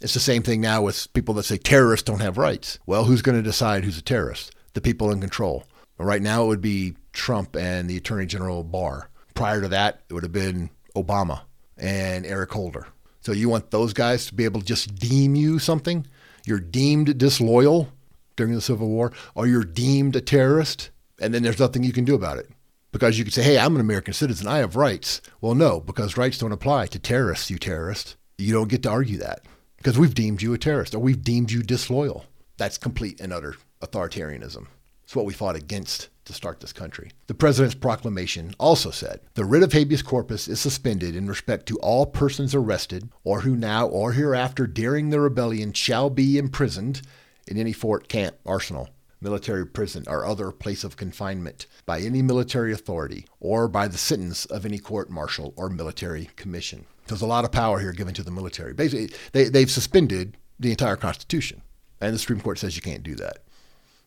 It's 0.00 0.14
the 0.14 0.20
same 0.20 0.42
thing 0.42 0.60
now 0.60 0.82
with 0.82 1.10
people 1.14 1.34
that 1.34 1.44
say 1.44 1.56
terrorists 1.56 2.04
don't 2.04 2.20
have 2.20 2.36
rights. 2.36 2.78
Well, 2.84 3.04
who's 3.04 3.22
going 3.22 3.38
to 3.38 3.42
decide 3.42 3.84
who's 3.84 3.98
a 3.98 4.02
terrorist? 4.02 4.54
The 4.74 4.82
people 4.82 5.10
in 5.10 5.20
control. 5.20 5.64
Right 5.98 6.20
now, 6.20 6.44
it 6.44 6.48
would 6.48 6.60
be 6.60 6.94
Trump 7.14 7.56
and 7.56 7.88
the 7.88 7.96
Attorney 7.96 8.26
General 8.26 8.62
Barr. 8.62 9.08
Prior 9.34 9.62
to 9.62 9.68
that, 9.68 10.02
it 10.10 10.12
would 10.12 10.22
have 10.22 10.32
been 10.32 10.68
Obama 10.94 11.40
and 11.78 12.26
Eric 12.26 12.52
Holder. 12.52 12.86
So 13.22 13.32
you 13.32 13.48
want 13.48 13.70
those 13.70 13.94
guys 13.94 14.26
to 14.26 14.34
be 14.34 14.44
able 14.44 14.60
to 14.60 14.66
just 14.66 14.94
deem 14.94 15.34
you 15.34 15.58
something? 15.58 16.06
you're 16.46 16.60
deemed 16.60 17.18
disloyal 17.18 17.88
during 18.36 18.54
the 18.54 18.60
Civil 18.60 18.88
War, 18.88 19.12
or 19.34 19.46
you're 19.46 19.64
deemed 19.64 20.16
a 20.16 20.20
terrorist, 20.20 20.90
and 21.20 21.34
then 21.34 21.42
there's 21.42 21.58
nothing 21.58 21.82
you 21.82 21.92
can 21.92 22.04
do 22.04 22.14
about 22.14 22.38
it. 22.38 22.48
Because 22.96 23.18
you 23.18 23.24
could 23.24 23.34
say, 23.34 23.42
hey, 23.42 23.58
I'm 23.58 23.74
an 23.74 23.82
American 23.82 24.14
citizen, 24.14 24.46
I 24.46 24.56
have 24.56 24.74
rights. 24.74 25.20
Well, 25.42 25.54
no, 25.54 25.80
because 25.80 26.16
rights 26.16 26.38
don't 26.38 26.50
apply 26.50 26.86
to 26.86 26.98
terrorists, 26.98 27.50
you 27.50 27.58
terrorist. 27.58 28.16
You 28.38 28.54
don't 28.54 28.70
get 28.70 28.82
to 28.84 28.88
argue 28.88 29.18
that 29.18 29.42
because 29.76 29.98
we've 29.98 30.14
deemed 30.14 30.40
you 30.40 30.54
a 30.54 30.58
terrorist 30.58 30.94
or 30.94 30.98
we've 30.98 31.22
deemed 31.22 31.50
you 31.50 31.62
disloyal. 31.62 32.24
That's 32.56 32.78
complete 32.78 33.20
and 33.20 33.34
utter 33.34 33.56
authoritarianism. 33.82 34.68
It's 35.04 35.14
what 35.14 35.26
we 35.26 35.34
fought 35.34 35.56
against 35.56 36.08
to 36.24 36.32
start 36.32 36.60
this 36.60 36.72
country. 36.72 37.10
The 37.26 37.34
president's 37.34 37.74
proclamation 37.74 38.54
also 38.58 38.90
said 38.90 39.20
the 39.34 39.44
writ 39.44 39.62
of 39.62 39.74
habeas 39.74 40.00
corpus 40.00 40.48
is 40.48 40.58
suspended 40.58 41.14
in 41.14 41.26
respect 41.26 41.66
to 41.66 41.78
all 41.80 42.06
persons 42.06 42.54
arrested 42.54 43.10
or 43.24 43.42
who 43.42 43.56
now 43.56 43.86
or 43.88 44.12
hereafter 44.12 44.66
during 44.66 45.10
the 45.10 45.20
rebellion 45.20 45.74
shall 45.74 46.08
be 46.08 46.38
imprisoned 46.38 47.02
in 47.46 47.58
any 47.58 47.74
fort, 47.74 48.08
camp, 48.08 48.36
arsenal, 48.46 48.88
military 49.20 49.66
prison, 49.66 50.04
or 50.06 50.24
other 50.24 50.50
place 50.50 50.84
of 50.84 50.96
confinement 50.96 51.66
by 51.84 52.00
any 52.00 52.22
military 52.22 52.72
authority 52.72 53.26
or 53.40 53.68
by 53.68 53.88
the 53.88 53.98
sentence 53.98 54.44
of 54.46 54.64
any 54.64 54.78
court 54.78 55.10
martial 55.10 55.54
or 55.56 55.68
military 55.68 56.30
commission. 56.36 56.86
There's 57.06 57.22
a 57.22 57.26
lot 57.26 57.44
of 57.44 57.52
power 57.52 57.78
here 57.78 57.92
given 57.92 58.14
to 58.14 58.22
the 58.22 58.30
military. 58.30 58.74
Basically, 58.74 59.10
they, 59.32 59.44
they've 59.44 59.70
suspended 59.70 60.36
the 60.58 60.70
entire 60.70 60.96
Constitution, 60.96 61.62
and 62.00 62.14
the 62.14 62.18
Supreme 62.18 62.40
Court 62.40 62.58
says 62.58 62.76
you 62.76 62.82
can't 62.82 63.02
do 63.02 63.14
that. 63.16 63.38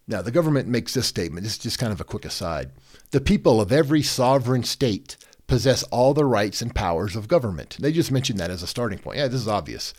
Now, 0.08 0.22
the 0.22 0.32
government 0.32 0.68
makes 0.68 0.96
this 0.96 1.06
statement. 1.06 1.44
This 1.44 1.54
is 1.54 1.60
just 1.60 1.80
kind 1.80 1.94
of 1.94 2.02
a 2.02 2.06
quick 2.06 2.26
aside. 2.26 2.72
The 3.12 3.22
people 3.22 3.62
of 3.62 3.72
every 3.72 4.02
sovereign 4.02 4.64
state 4.64 5.18
possess 5.46 5.84
all 5.84 6.14
the 6.14 6.26
rights 6.26 6.62
and 6.62 6.74
powers 6.74 7.16
of 7.16 7.28
government. 7.28 7.78
They 7.80 7.92
just 7.92 8.12
mentioned 8.12 8.40
that 8.40 8.52
as 8.52 8.64
a 8.64 8.68
starting 8.68 9.00
point. 9.00 9.18
Yeah, 9.18 9.28
this 9.28 9.42
is 9.42 9.48
obvious. 9.48 9.94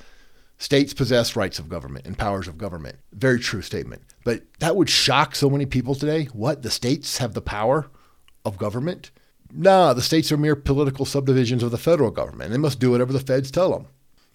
States 0.61 0.93
possess 0.93 1.37
rights 1.37 1.59
of 1.59 1.71
government 1.71 2.05
and 2.05 2.19
powers 2.19 2.47
of 2.47 2.59
government. 2.59 2.99
Very 3.15 3.41
true 3.41 3.63
statement. 3.63 4.03
But 4.25 4.43
that 4.59 4.77
would 4.77 4.91
shock 4.91 5.35
so 5.35 5.49
many 5.49 5.65
people 5.65 5.95
today. 5.95 6.27
What? 6.35 6.61
The 6.63 6.71
states 6.71 7.17
have 7.17 7.33
the 7.33 7.41
power 7.41 7.89
of 8.45 8.59
government? 8.59 9.11
Nah, 9.51 9.95
the 9.95 10.03
states 10.03 10.31
are 10.31 10.37
mere 10.37 10.55
political 10.55 11.07
subdivisions 11.07 11.63
of 11.63 11.71
the 11.71 11.79
federal 11.79 12.11
government. 12.11 12.51
They 12.51 12.59
must 12.59 12.79
do 12.79 12.91
whatever 12.91 13.11
the 13.11 13.21
feds 13.21 13.51
tell 13.51 13.71
them. 13.73 13.87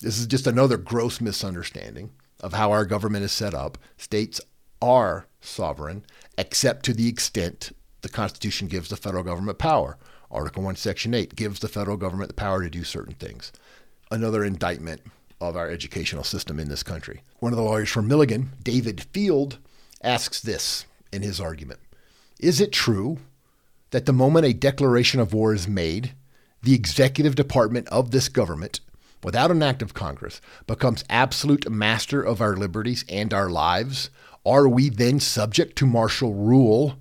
This 0.02 0.18
is 0.18 0.26
just 0.26 0.48
another 0.48 0.78
gross 0.78 1.22
misunderstanding 1.22 2.10
of 2.40 2.54
how 2.54 2.72
our 2.72 2.86
government 2.86 3.24
is 3.24 3.32
set 3.32 3.54
up. 3.54 3.78
States 3.96 4.42
are 4.82 5.28
sovereign, 5.42 6.04
except 6.40 6.86
to 6.86 6.94
the 6.94 7.08
extent 7.08 7.72
the 8.02 8.10
Constitution 8.10 8.68
gives 8.68 8.90
the 8.90 8.98
federal 8.98 9.24
government 9.24 9.60
power. 9.60 10.00
Article 10.32 10.64
1, 10.64 10.76
Section 10.76 11.14
8 11.14 11.36
gives 11.36 11.60
the 11.60 11.68
federal 11.68 11.98
government 11.98 12.30
the 12.30 12.34
power 12.34 12.64
to 12.64 12.70
do 12.70 12.84
certain 12.84 13.14
things. 13.14 13.52
Another 14.10 14.44
indictment 14.44 15.02
of 15.42 15.56
our 15.56 15.70
educational 15.70 16.24
system 16.24 16.60
in 16.60 16.70
this 16.70 16.84
country. 16.84 17.22
One 17.40 17.52
of 17.52 17.58
the 17.58 17.64
lawyers 17.64 17.90
from 17.90 18.08
Milligan, 18.08 18.52
David 18.64 19.02
Field, 19.12 19.58
asks 20.02 20.40
this 20.40 20.86
in 21.12 21.22
his 21.22 21.40
argument 21.40 21.80
Is 22.40 22.62
it 22.62 22.72
true 22.72 23.20
that 23.92 24.06
the 24.06 24.14
moment 24.14 24.46
a 24.46 24.54
declaration 24.54 25.20
of 25.20 25.34
war 25.34 25.54
is 25.54 25.68
made, 25.68 26.14
the 26.62 26.74
executive 26.74 27.36
department 27.36 27.88
of 27.90 28.12
this 28.12 28.28
government, 28.28 28.80
without 29.24 29.52
an 29.52 29.64
act 29.64 29.82
of 29.82 29.94
Congress, 29.94 30.42
becomes 30.68 31.06
absolute 31.10 31.70
master 31.70 32.22
of 32.22 32.42
our 32.42 32.56
liberties 32.56 33.06
and 33.08 33.34
our 33.34 33.50
lives, 33.50 34.10
are 34.46 34.68
we 34.68 34.90
then 34.90 35.20
subject 35.20 35.76
to 35.78 35.86
martial 35.86 36.34
rule 36.34 36.98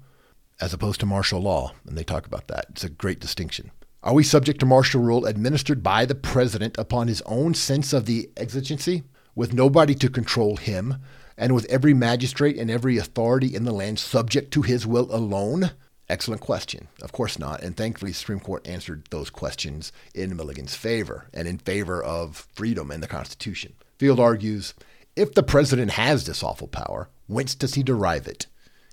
as 0.61 0.73
opposed 0.73 1.01
to 1.01 1.07
martial 1.07 1.40
law? 1.40 1.73
And 1.87 1.97
they 1.97 2.05
talk 2.05 2.27
about 2.27 2.49
that. 2.49 2.66
It's 2.70 2.85
a 2.85 2.88
great 2.88 3.20
distinction. 3.20 3.70
Are 4.04 4.12
we 4.12 4.22
subject 4.22 4.60
to 4.60 4.66
martial 4.66 5.00
rule 5.00 5.24
administered 5.24 5.82
by 5.82 6.04
the 6.04 6.14
president 6.14 6.76
upon 6.76 7.08
his 7.08 7.22
own 7.22 7.54
sense 7.54 7.94
of 7.94 8.04
the 8.04 8.28
exigency, 8.36 9.02
with 9.34 9.54
nobody 9.54 9.94
to 9.94 10.10
control 10.10 10.58
him, 10.58 10.96
and 11.38 11.54
with 11.54 11.64
every 11.70 11.94
magistrate 11.94 12.58
and 12.58 12.70
every 12.70 12.98
authority 12.98 13.56
in 13.56 13.64
the 13.64 13.72
land 13.72 13.98
subject 13.98 14.52
to 14.52 14.60
his 14.60 14.86
will 14.86 15.08
alone? 15.10 15.70
Excellent 16.06 16.42
question. 16.42 16.88
Of 17.00 17.12
course 17.12 17.38
not. 17.38 17.62
And 17.62 17.74
thankfully, 17.74 18.10
the 18.10 18.16
Supreme 18.16 18.40
Court 18.40 18.68
answered 18.68 19.04
those 19.08 19.30
questions 19.30 19.90
in 20.14 20.36
Milligan's 20.36 20.74
favor 20.74 21.28
and 21.32 21.48
in 21.48 21.56
favor 21.56 22.02
of 22.02 22.46
freedom 22.54 22.90
and 22.90 23.02
the 23.02 23.08
Constitution. 23.08 23.72
Field 23.98 24.20
argues 24.20 24.74
if 25.16 25.32
the 25.32 25.42
president 25.42 25.92
has 25.92 26.26
this 26.26 26.42
awful 26.42 26.68
power, 26.68 27.08
whence 27.26 27.54
does 27.54 27.72
he 27.72 27.82
derive 27.82 28.28
it? 28.28 28.48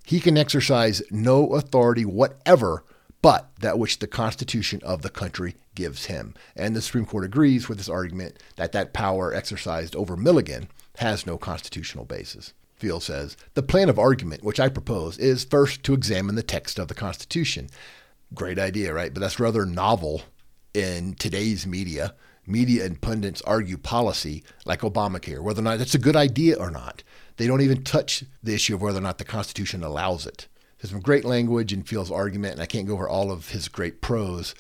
He 0.06 0.21
can 0.21 0.38
exercise 0.38 1.04
no 1.12 1.50
authority 1.50 2.06
whatever 2.06 2.86
but 3.22 3.52
that 3.60 3.78
which 3.78 4.00
the 4.00 4.08
Constitution 4.08 4.82
of 4.84 5.02
the 5.02 5.10
country 5.10 5.56
gives 5.76 6.06
him. 6.06 6.34
And 6.56 6.76
the 6.76 6.82
Supreme 6.82 7.06
Court 7.06 7.26
agrees 7.26 7.70
with 7.70 7.78
this 7.78 7.90
argument 7.90 8.42
that 8.56 8.72
that 8.72 8.94
power 8.94 9.34
exercised 9.34 9.96
over 9.96 10.18
Milligan 10.18 10.70
has 10.98 11.26
no 11.26 11.38
constitutional 11.38 12.06
basis. 12.06 12.54
Field 12.76 13.04
says 13.04 13.38
the 13.54 13.62
plan 13.62 13.90
of 13.90 14.00
argument 14.00 14.44
which 14.44 14.60
I 14.60 14.68
propose 14.68 15.18
is 15.20 15.44
first 15.44 15.84
to 15.84 15.94
examine 15.94 16.36
the 16.36 16.44
text 16.44 16.80
of 16.80 16.88
the 16.88 16.96
Constitution. 16.96 17.70
Great 18.34 18.58
idea, 18.58 18.94
right? 18.94 19.14
But 19.14 19.20
that's 19.20 19.40
rather 19.40 19.66
novel 19.66 20.24
in 20.74 21.14
today's 21.16 21.68
media 21.68 22.16
media 22.48 22.86
and 22.86 23.02
pundits 23.02 23.42
argue 23.44 23.78
policy 23.78 24.44
like 24.66 24.82
Obamacare, 24.82 25.42
whether 25.42 25.62
or 25.62 25.64
not 25.64 25.78
that's 25.78 25.96
a 25.96 26.00
good 26.00 26.16
idea 26.16 26.58
or 26.58 26.72
not. 26.72 27.04
They 27.38 27.48
don't 27.48 27.62
even 27.62 27.84
touch 27.84 28.24
the 28.44 28.54
issue 28.54 28.76
of 28.76 28.82
whether 28.82 28.98
or 28.98 29.02
not 29.02 29.18
the 29.18 29.24
Constitution 29.24 29.84
allows 29.84 30.26
it. 30.26 30.48
Some 30.84 31.00
great 31.00 31.26
language 31.26 31.72
in 31.72 31.84
Field's 31.84 32.12
argument, 32.12 32.54
and 32.54 32.62
I 32.62 32.65
can't 32.65 32.88
go 32.88 32.94
over 32.94 33.08
all 33.08 33.32
of 33.32 33.50
his 33.50 33.67
great 33.67 34.02
prose, 34.02 34.56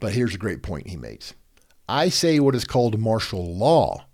but 0.00 0.14
here's 0.14 0.34
a 0.34 0.38
great 0.38 0.62
point 0.62 0.88
he 0.88 0.96
makes. 0.96 1.34
I 1.88 2.08
say 2.08 2.40
what 2.40 2.54
is 2.54 2.64
called 2.64 2.98
martial 2.98 3.54
law, 3.54 4.06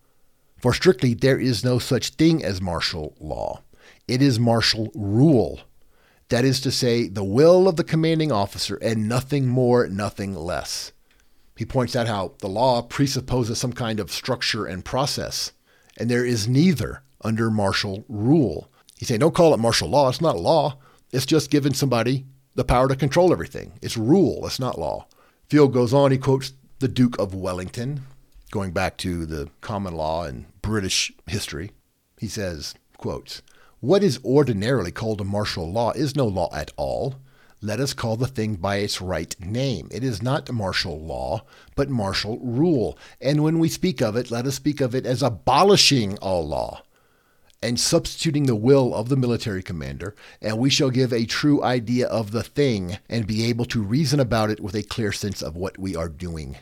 for 0.59 0.75
strictly 0.75 1.15
there 1.15 1.39
is 1.39 1.65
no 1.65 1.79
such 1.79 2.11
thing 2.11 2.45
as 2.45 2.61
martial 2.61 3.15
law. 3.21 3.63
It 4.07 4.21
is 4.21 4.39
martial 4.39 4.91
rule. 4.95 5.61
That 6.29 6.45
is 6.45 6.61
to 6.63 6.71
say, 6.71 7.09
the 7.09 7.25
will 7.25 7.69
of 7.69 7.77
the 7.77 7.85
commanding 7.85 8.33
officer, 8.33 8.77
and 8.77 9.09
nothing 9.09 9.47
more, 9.47 9.87
nothing 9.87 10.35
less. 10.35 10.93
He 11.57 11.65
points 11.65 11.95
out 11.95 12.09
how 12.09 12.35
the 12.39 12.49
law 12.49 12.83
presupposes 12.83 13.59
some 13.59 13.73
kind 13.73 14.01
of 14.01 14.11
structure 14.11 14.67
and 14.67 14.85
process, 14.85 15.53
and 15.97 16.11
there 16.11 16.25
is 16.25 16.49
neither 16.49 17.03
under 17.23 17.51
martial 17.51 18.05
rule. 18.09 18.69
He's 18.97 19.09
saying, 19.09 19.21
don't 19.21 19.35
call 19.35 19.55
it 19.55 19.59
martial 19.59 19.89
law. 19.89 20.09
It's 20.09 20.21
not 20.21 20.39
law. 20.39 20.79
It's 21.13 21.27
just 21.27 21.51
giving 21.51 21.75
somebody 21.75 22.25
the 22.55 22.65
power 22.65 22.89
to 22.89 22.97
control 22.97 23.33
everything. 23.33 23.73
It's 23.83 23.97
rule. 23.97 24.47
It's 24.47 24.61
not 24.61 24.79
law. 24.79 25.07
Field 25.49 25.73
goes 25.73 25.93
on. 25.93 26.11
He 26.11 26.19
quotes 26.19 26.55
the 26.79 26.89
Duke 26.89 27.19
of 27.19 27.35
Wellington, 27.35 28.01
going 28.51 28.73
back 28.73 28.97
to 28.99 29.27
the 29.27 29.49
common 29.61 29.95
law 29.95 30.25
and 30.25 30.47
British 30.63 31.13
history. 31.27 31.73
He 32.19 32.29
says, 32.29 32.75
quotes, 32.97 33.43
What 33.81 34.03
is 34.03 34.21
ordinarily 34.25 34.91
called 34.91 35.21
a 35.21 35.25
martial 35.25 35.71
law 35.71 35.93
is 35.93 36.17
no 36.17 36.27
law 36.27 36.49
at 36.53 36.73
all 36.77 37.17
let 37.65 37.79
us 37.79 37.95
call 37.95 38.17
the 38.17 38.27
thing 38.27 38.57
by 38.57 38.79
its 38.79 39.01
right 39.01 39.37
name. 39.39 39.89
It 39.93 40.03
is 40.03 40.21
not 40.21 40.51
martial 40.51 41.01
law, 41.01 41.43
but 41.77 41.89
martial 41.89 42.41
rule. 42.41 42.99
And 43.21 43.45
when 43.45 43.61
we 43.61 43.69
speak 43.69 44.03
of 44.03 44.17
it, 44.17 44.33
let 44.33 44.47
us 44.47 44.57
speak 44.57 44.81
of 44.81 44.97
it 44.97 45.07
as 45.07 45.23
abolishing 45.23 46.19
all 46.19 46.47
law 46.47 46.83
and 47.63 47.79
substituting 47.79 48.45
the 48.45 48.57
will 48.57 48.95
of 48.95 49.09
the 49.09 49.17
military 49.17 49.63
commander, 49.63 50.15
and 50.41 50.59
we 50.59 50.69
shall 50.69 50.91
give 50.91 51.13
a 51.13 51.25
true 51.25 51.63
idea 51.63 52.09
of 52.09 52.33
the 52.33 52.43
thing 52.43 52.99
and 53.09 53.27
be 53.27 53.45
able 53.45 53.65
to 53.67 53.83
reason 53.83 54.21
about 54.21 54.51
it 54.51 54.61
with 54.61 54.75
a 54.75 54.83
clear 54.83 55.13
sense 55.13 55.43
of 55.43 55.57
what 55.57 55.79
we 55.79 55.95
are 55.95 56.09
doing. 56.09 56.57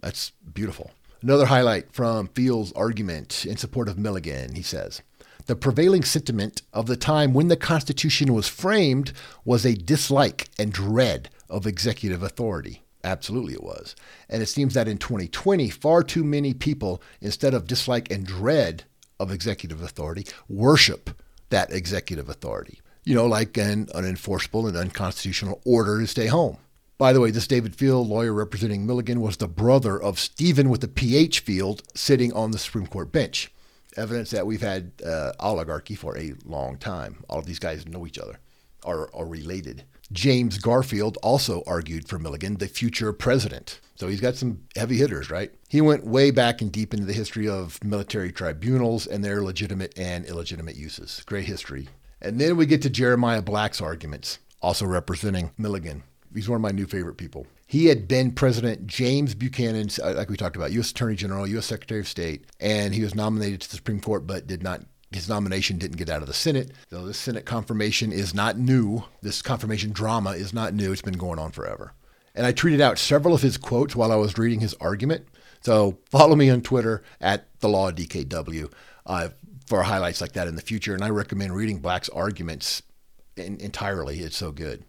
That's 0.00 0.32
beautiful. 0.52 0.90
Another 1.22 1.46
highlight 1.46 1.92
from 1.92 2.28
Field's 2.28 2.72
argument 2.72 3.46
in 3.46 3.56
support 3.56 3.88
of 3.88 3.98
Milligan, 3.98 4.54
he 4.54 4.62
says 4.62 5.02
the 5.46 5.56
prevailing 5.56 6.04
sentiment 6.04 6.62
of 6.72 6.86
the 6.86 6.96
time 6.96 7.32
when 7.32 7.48
the 7.48 7.56
Constitution 7.56 8.32
was 8.32 8.46
framed 8.46 9.12
was 9.44 9.64
a 9.64 9.74
dislike 9.74 10.48
and 10.58 10.72
dread 10.72 11.30
of 11.48 11.66
executive 11.66 12.22
authority. 12.22 12.82
Absolutely, 13.04 13.54
it 13.54 13.62
was. 13.62 13.96
And 14.28 14.42
it 14.42 14.46
seems 14.46 14.74
that 14.74 14.86
in 14.86 14.98
2020, 14.98 15.68
far 15.70 16.04
too 16.04 16.22
many 16.22 16.54
people, 16.54 17.02
instead 17.20 17.54
of 17.54 17.66
dislike 17.66 18.10
and 18.12 18.24
dread 18.24 18.84
of 19.22 19.30
executive 19.30 19.82
authority, 19.82 20.26
worship 20.48 21.10
that 21.50 21.72
executive 21.72 22.28
authority. 22.28 22.80
You 23.04 23.14
know, 23.14 23.26
like 23.26 23.56
an 23.56 23.86
unenforceable 23.86 24.68
and 24.68 24.76
unconstitutional 24.76 25.60
order 25.64 26.00
to 26.00 26.06
stay 26.06 26.26
home. 26.26 26.58
By 26.98 27.12
the 27.12 27.20
way, 27.20 27.30
this 27.30 27.48
David 27.48 27.74
Field, 27.74 28.08
lawyer 28.08 28.32
representing 28.32 28.86
Milligan, 28.86 29.20
was 29.20 29.38
the 29.38 29.48
brother 29.48 30.00
of 30.00 30.20
Stephen 30.20 30.68
with 30.68 30.82
the 30.82 30.88
PH 30.88 31.40
Field 31.40 31.82
sitting 31.94 32.32
on 32.32 32.52
the 32.52 32.58
Supreme 32.58 32.86
Court 32.86 33.10
bench 33.10 33.50
evidence 33.96 34.30
that 34.30 34.46
we've 34.46 34.62
had 34.62 34.92
uh, 35.04 35.32
oligarchy 35.38 35.94
for 35.94 36.16
a 36.16 36.32
long 36.44 36.76
time. 36.78 37.24
All 37.28 37.38
of 37.38 37.46
these 37.46 37.58
guys 37.58 37.86
know 37.86 38.06
each 38.06 38.18
other, 38.18 38.38
are, 38.84 39.14
are 39.14 39.26
related. 39.26 39.84
James 40.10 40.58
Garfield 40.58 41.18
also 41.22 41.62
argued 41.66 42.08
for 42.08 42.18
Milligan, 42.18 42.56
the 42.56 42.68
future 42.68 43.12
president. 43.12 43.80
So 43.94 44.08
he's 44.08 44.20
got 44.20 44.36
some 44.36 44.62
heavy 44.76 44.96
hitters, 44.96 45.30
right? 45.30 45.52
He 45.68 45.80
went 45.80 46.06
way 46.06 46.30
back 46.30 46.60
and 46.60 46.72
deep 46.72 46.94
into 46.94 47.06
the 47.06 47.12
history 47.12 47.48
of 47.48 47.82
military 47.84 48.32
tribunals 48.32 49.06
and 49.06 49.24
their 49.24 49.42
legitimate 49.42 49.98
and 49.98 50.24
illegitimate 50.24 50.76
uses. 50.76 51.22
Great 51.26 51.44
history. 51.44 51.88
And 52.20 52.40
then 52.40 52.56
we 52.56 52.66
get 52.66 52.82
to 52.82 52.90
Jeremiah 52.90 53.42
Black's 53.42 53.80
arguments, 53.80 54.38
also 54.60 54.86
representing 54.86 55.50
Milligan. 55.58 56.04
He's 56.34 56.48
one 56.48 56.56
of 56.56 56.62
my 56.62 56.70
new 56.70 56.86
favorite 56.86 57.16
people. 57.16 57.46
He 57.66 57.86
had 57.86 58.06
been 58.06 58.32
President 58.32 58.86
James 58.86 59.34
Buchanan's, 59.34 59.98
uh, 59.98 60.14
like 60.16 60.30
we 60.30 60.36
talked 60.36 60.56
about, 60.56 60.72
U.S. 60.72 60.90
Attorney 60.90 61.16
General, 61.16 61.46
U.S. 61.46 61.66
Secretary 61.66 62.00
of 62.00 62.08
State, 62.08 62.46
and 62.60 62.94
he 62.94 63.02
was 63.02 63.14
nominated 63.14 63.62
to 63.62 63.70
the 63.70 63.76
Supreme 63.76 64.00
Court 64.00 64.26
but 64.26 64.46
did 64.46 64.62
not 64.62 64.82
his 65.14 65.28
nomination 65.28 65.78
didn't 65.78 65.98
get 65.98 66.08
out 66.08 66.22
of 66.22 66.28
the 66.28 66.34
Senate. 66.34 66.70
So 66.90 67.06
this 67.06 67.18
Senate 67.18 67.44
confirmation 67.44 68.12
is 68.12 68.34
not 68.34 68.58
new. 68.58 69.04
This 69.20 69.42
confirmation 69.42 69.92
drama 69.92 70.30
is 70.30 70.52
not 70.52 70.74
new. 70.74 70.92
It's 70.92 71.02
been 71.02 71.18
going 71.18 71.38
on 71.38 71.50
forever. 71.52 71.92
And 72.34 72.46
I 72.46 72.52
tweeted 72.52 72.80
out 72.80 72.98
several 72.98 73.34
of 73.34 73.42
his 73.42 73.56
quotes 73.56 73.94
while 73.94 74.12
I 74.12 74.16
was 74.16 74.38
reading 74.38 74.60
his 74.60 74.74
argument. 74.80 75.26
So 75.60 75.98
follow 76.10 76.34
me 76.34 76.50
on 76.50 76.62
Twitter 76.62 77.02
at 77.20 77.46
the 77.60 77.68
law 77.68 77.90
DKW 77.90 78.72
uh, 79.06 79.28
for 79.66 79.82
highlights 79.82 80.20
like 80.20 80.32
that 80.32 80.48
in 80.48 80.56
the 80.56 80.62
future. 80.62 80.94
And 80.94 81.04
I 81.04 81.10
recommend 81.10 81.54
reading 81.54 81.78
Black's 81.78 82.08
arguments 82.08 82.82
in, 83.36 83.58
entirely. 83.60 84.20
It's 84.20 84.36
so 84.36 84.50
good. 84.50 84.84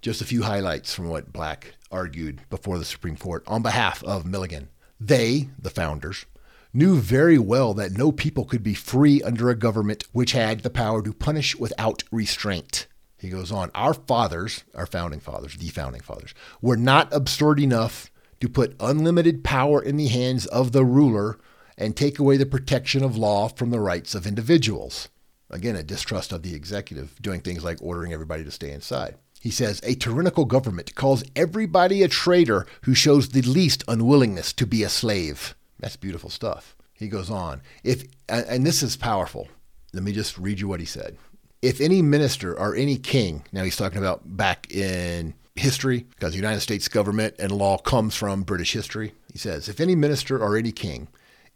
Just 0.00 0.20
a 0.20 0.26
few 0.26 0.42
highlights 0.42 0.94
from 0.94 1.08
what 1.08 1.32
Black 1.32 1.74
argued 1.90 2.42
before 2.50 2.78
the 2.78 2.84
Supreme 2.84 3.16
Court 3.16 3.42
on 3.46 3.62
behalf 3.62 4.02
of 4.04 4.26
Milligan. 4.26 4.68
They, 5.00 5.48
the 5.58 5.70
founders, 5.70 6.26
knew 6.72 6.96
very 6.96 7.38
well 7.38 7.72
that 7.74 7.92
no 7.92 8.12
people 8.12 8.44
could 8.44 8.62
be 8.62 8.74
free 8.74 9.22
under 9.22 9.48
a 9.48 9.54
government 9.54 10.04
which 10.12 10.32
had 10.32 10.60
the 10.60 10.70
power 10.70 11.02
to 11.02 11.12
punish 11.12 11.56
without 11.56 12.02
restraint. 12.10 12.86
He 13.24 13.30
goes 13.30 13.50
on, 13.50 13.70
Our 13.74 13.94
fathers, 13.94 14.64
our 14.74 14.84
founding 14.84 15.18
fathers, 15.18 15.56
the 15.56 15.68
founding 15.68 16.02
fathers, 16.02 16.34
were 16.60 16.76
not 16.76 17.10
absurd 17.10 17.58
enough 17.58 18.10
to 18.40 18.50
put 18.50 18.76
unlimited 18.78 19.42
power 19.42 19.82
in 19.82 19.96
the 19.96 20.08
hands 20.08 20.44
of 20.44 20.72
the 20.72 20.84
ruler 20.84 21.38
and 21.78 21.96
take 21.96 22.18
away 22.18 22.36
the 22.36 22.44
protection 22.44 23.02
of 23.02 23.16
law 23.16 23.48
from 23.48 23.70
the 23.70 23.80
rights 23.80 24.14
of 24.14 24.26
individuals. 24.26 25.08
Again, 25.48 25.74
a 25.74 25.82
distrust 25.82 26.32
of 26.32 26.42
the 26.42 26.54
executive 26.54 27.14
doing 27.22 27.40
things 27.40 27.64
like 27.64 27.78
ordering 27.80 28.12
everybody 28.12 28.44
to 28.44 28.50
stay 28.50 28.70
inside. 28.70 29.14
He 29.40 29.50
says, 29.50 29.80
A 29.84 29.94
tyrannical 29.94 30.44
government 30.44 30.94
calls 30.94 31.24
everybody 31.34 32.02
a 32.02 32.08
traitor 32.08 32.66
who 32.82 32.94
shows 32.94 33.30
the 33.30 33.40
least 33.40 33.84
unwillingness 33.88 34.52
to 34.52 34.66
be 34.66 34.82
a 34.82 34.90
slave. 34.90 35.54
That's 35.80 35.96
beautiful 35.96 36.28
stuff. 36.28 36.76
He 36.92 37.08
goes 37.08 37.30
on, 37.30 37.62
if 37.82 38.04
and 38.28 38.66
this 38.66 38.82
is 38.82 38.98
powerful. 38.98 39.48
Let 39.94 40.02
me 40.02 40.12
just 40.12 40.36
read 40.36 40.60
you 40.60 40.68
what 40.68 40.80
he 40.80 40.86
said. 40.86 41.16
If 41.64 41.80
any 41.80 42.02
minister 42.02 42.58
or 42.58 42.74
any 42.74 42.98
king, 42.98 43.44
now 43.52 43.64
he's 43.64 43.76
talking 43.76 43.98
about 43.98 44.36
back 44.36 44.70
in 44.70 45.34
history, 45.56 46.06
because 46.10 46.32
the 46.32 46.38
United 46.38 46.60
States 46.60 46.88
government 46.88 47.36
and 47.38 47.50
law 47.50 47.78
comes 47.78 48.14
from 48.14 48.42
British 48.42 48.72
history. 48.72 49.14
He 49.32 49.38
says, 49.38 49.68
if 49.68 49.80
any 49.80 49.94
minister 49.94 50.38
or 50.38 50.56
any 50.56 50.72
king, 50.72 51.08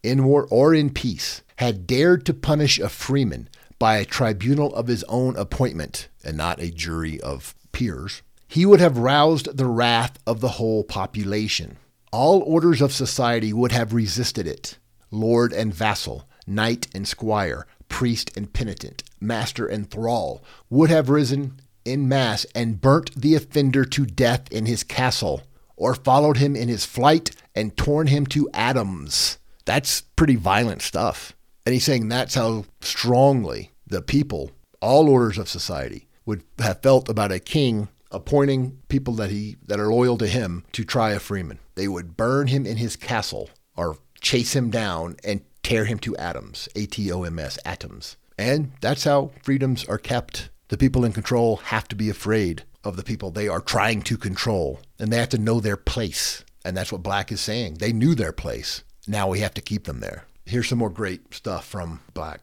in 0.02 0.24
war 0.24 0.46
or 0.50 0.74
in 0.74 0.90
peace, 0.90 1.42
had 1.56 1.86
dared 1.86 2.24
to 2.26 2.34
punish 2.34 2.78
a 2.78 2.88
freeman 2.88 3.48
by 3.78 3.96
a 3.96 4.04
tribunal 4.04 4.74
of 4.74 4.86
his 4.86 5.04
own 5.04 5.36
appointment, 5.36 6.08
and 6.24 6.36
not 6.36 6.60
a 6.60 6.70
jury 6.70 7.20
of 7.20 7.54
peers, 7.72 8.22
he 8.46 8.64
would 8.64 8.80
have 8.80 8.96
roused 8.96 9.56
the 9.58 9.66
wrath 9.66 10.18
of 10.26 10.40
the 10.40 10.56
whole 10.56 10.84
population 10.84 11.76
all 12.12 12.42
orders 12.42 12.80
of 12.80 12.92
society 12.92 13.52
would 13.52 13.72
have 13.72 13.92
resisted 13.92 14.46
it 14.46 14.78
lord 15.10 15.52
and 15.52 15.74
vassal, 15.74 16.28
knight 16.46 16.86
and 16.94 17.08
squire, 17.08 17.66
priest 17.88 18.36
and 18.36 18.52
penitent, 18.52 19.02
master 19.20 19.66
and 19.66 19.90
thrall, 19.90 20.42
would 20.70 20.90
have 20.90 21.08
risen 21.08 21.60
in 21.84 22.08
mass 22.08 22.44
and 22.54 22.80
burnt 22.80 23.14
the 23.14 23.34
offender 23.34 23.84
to 23.84 24.06
death 24.06 24.50
in 24.52 24.66
his 24.66 24.84
castle, 24.84 25.42
or 25.76 25.94
followed 25.94 26.36
him 26.36 26.54
in 26.54 26.68
his 26.68 26.84
flight 26.84 27.30
and 27.54 27.76
torn 27.76 28.08
him 28.08 28.26
to 28.26 28.48
atoms. 28.52 29.38
That's 29.64 30.00
pretty 30.00 30.36
violent 30.36 30.82
stuff. 30.82 31.34
And 31.64 31.72
he's 31.72 31.84
saying 31.84 32.08
that's 32.08 32.34
how 32.34 32.64
strongly 32.80 33.72
the 33.86 34.02
people, 34.02 34.50
all 34.80 35.08
orders 35.08 35.38
of 35.38 35.48
society, 35.48 36.08
would 36.24 36.42
have 36.58 36.82
felt 36.82 37.08
about 37.08 37.32
a 37.32 37.38
king 37.38 37.88
appointing 38.10 38.78
people 38.88 39.14
that 39.14 39.30
he 39.30 39.56
that 39.66 39.80
are 39.80 39.92
loyal 39.92 40.16
to 40.18 40.26
him 40.26 40.64
to 40.72 40.84
try 40.84 41.10
a 41.10 41.18
freeman. 41.18 41.58
They 41.74 41.88
would 41.88 42.16
burn 42.16 42.46
him 42.46 42.66
in 42.66 42.78
his 42.78 42.96
castle 42.96 43.50
or 43.76 43.98
chase 44.20 44.56
him 44.56 44.70
down 44.70 45.16
and 45.24 45.42
tear 45.68 45.84
him 45.84 45.98
to 45.98 46.16
atoms. 46.16 46.66
A 46.74 46.86
T 46.86 47.12
O 47.12 47.24
M 47.24 47.38
S, 47.38 47.58
atoms. 47.64 48.16
And 48.38 48.72
that's 48.80 49.04
how 49.04 49.32
freedoms 49.42 49.84
are 49.84 49.98
kept. 49.98 50.48
The 50.68 50.78
people 50.78 51.04
in 51.04 51.12
control 51.12 51.56
have 51.56 51.86
to 51.88 51.96
be 51.96 52.08
afraid 52.08 52.62
of 52.84 52.96
the 52.96 53.02
people 53.02 53.30
they 53.30 53.48
are 53.48 53.60
trying 53.60 54.00
to 54.02 54.16
control, 54.16 54.80
and 54.98 55.12
they 55.12 55.18
have 55.18 55.28
to 55.30 55.38
know 55.38 55.60
their 55.60 55.76
place. 55.76 56.44
And 56.64 56.76
that's 56.76 56.90
what 56.90 57.02
Black 57.02 57.30
is 57.30 57.40
saying. 57.40 57.74
They 57.74 57.92
knew 57.92 58.14
their 58.14 58.32
place. 58.32 58.82
Now 59.06 59.28
we 59.28 59.40
have 59.40 59.54
to 59.54 59.60
keep 59.60 59.84
them 59.84 60.00
there. 60.00 60.24
Here's 60.46 60.68
some 60.68 60.78
more 60.78 60.90
great 60.90 61.34
stuff 61.34 61.66
from 61.66 62.00
Black. 62.14 62.40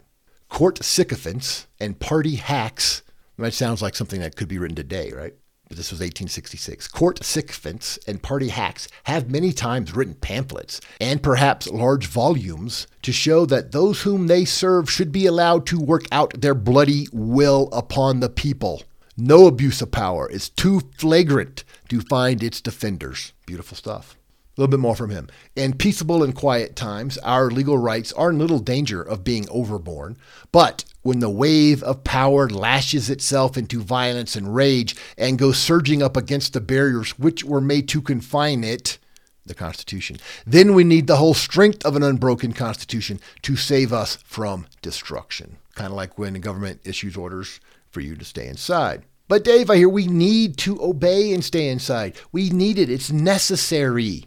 Court 0.50 0.84
sycophants 0.84 1.66
and 1.80 2.00
party 2.00 2.36
hacks. 2.36 3.02
That 3.38 3.54
sounds 3.54 3.82
like 3.82 3.96
something 3.96 4.22
that 4.22 4.36
could 4.36 4.48
be 4.48 4.60
written 4.60 4.76
today, 4.76 5.12
right? 5.12 5.34
This 5.70 5.92
was 5.92 6.00
1866. 6.00 6.88
Court 6.90 7.24
sycophants 7.24 7.98
and 8.08 8.22
party 8.22 8.50
hacks 8.50 8.88
have 9.06 9.32
many 9.32 9.52
times 9.52 9.96
written 9.96 10.14
pamphlets 10.14 10.80
and 11.02 11.24
perhaps 11.24 11.68
large 11.68 12.06
volumes 12.08 12.88
to 13.02 13.12
show 13.12 13.46
that 13.48 13.72
those 13.72 14.04
whom 14.04 14.28
they 14.28 14.46
serve 14.46 14.90
should 14.90 15.12
be 15.12 15.26
allowed 15.26 15.66
to 15.68 15.80
work 15.80 16.06
out 16.12 16.40
their 16.40 16.54
bloody 16.54 17.08
will 17.12 17.70
upon 17.72 18.20
the 18.20 18.30
people. 18.30 18.84
No 19.18 19.48
abuse 19.48 19.82
of 19.82 19.92
power 19.92 20.30
is 20.30 20.50
too 20.50 20.82
flagrant 20.98 21.64
to 21.90 22.02
find 22.02 22.44
its 22.44 22.62
defenders. 22.62 23.34
Beautiful 23.46 23.78
stuff. 23.78 24.18
A 24.58 24.62
little 24.62 24.72
bit 24.72 24.80
more 24.80 24.96
from 24.96 25.10
him. 25.10 25.28
In 25.58 25.74
peaceable 25.74 26.24
and 26.24 26.34
quiet 26.34 26.78
times, 26.78 27.18
our 27.20 27.52
legal 27.52 27.78
rights 27.78 28.14
are 28.14 28.30
in 28.30 28.40
little 28.40 28.60
danger 28.60 29.02
of 29.02 29.26
being 29.26 29.50
overborne. 29.50 30.16
But 30.54 30.86
when 31.02 31.20
the 31.20 31.30
wave 31.30 31.84
of 31.84 32.06
power 32.06 32.48
lashes 32.48 33.10
itself 33.10 33.58
into 33.58 33.82
violence 33.82 34.36
and 34.38 34.56
rage 34.56 34.96
and 35.18 35.38
goes 35.38 35.58
surging 35.58 36.02
up 36.02 36.16
against 36.16 36.54
the 36.54 36.62
barriers 36.62 37.20
which 37.20 37.44
were 37.44 37.60
made 37.60 37.90
to 37.90 38.02
confine 38.02 38.64
it, 38.64 38.98
the 39.46 39.54
Constitution, 39.54 40.18
then 40.48 40.74
we 40.74 40.86
need 40.86 41.08
the 41.08 41.18
whole 41.18 41.34
strength 41.34 41.86
of 41.86 41.98
an 41.98 42.04
unbroken 42.04 42.54
Constitution 42.54 43.20
to 43.42 43.58
save 43.58 43.92
us 43.92 44.16
from 44.24 44.68
destruction. 44.82 45.58
Kind 45.76 45.92
of 45.92 45.98
like 45.98 46.18
when 46.18 46.34
the 46.34 46.40
government 46.40 46.80
issues 46.86 47.18
orders 47.18 47.60
for 47.92 48.00
you 48.00 48.16
to 48.16 48.26
stay 48.26 48.48
inside. 48.48 49.04
But 49.28 49.44
Dave, 49.44 49.70
I 49.70 49.76
hear 49.78 49.90
we 49.90 50.08
need 50.08 50.58
to 50.60 50.82
obey 50.82 51.34
and 51.34 51.44
stay 51.44 51.68
inside. 51.68 52.16
We 52.32 52.50
need 52.50 52.80
it. 52.80 52.90
It's 52.90 53.12
necessary. 53.12 54.26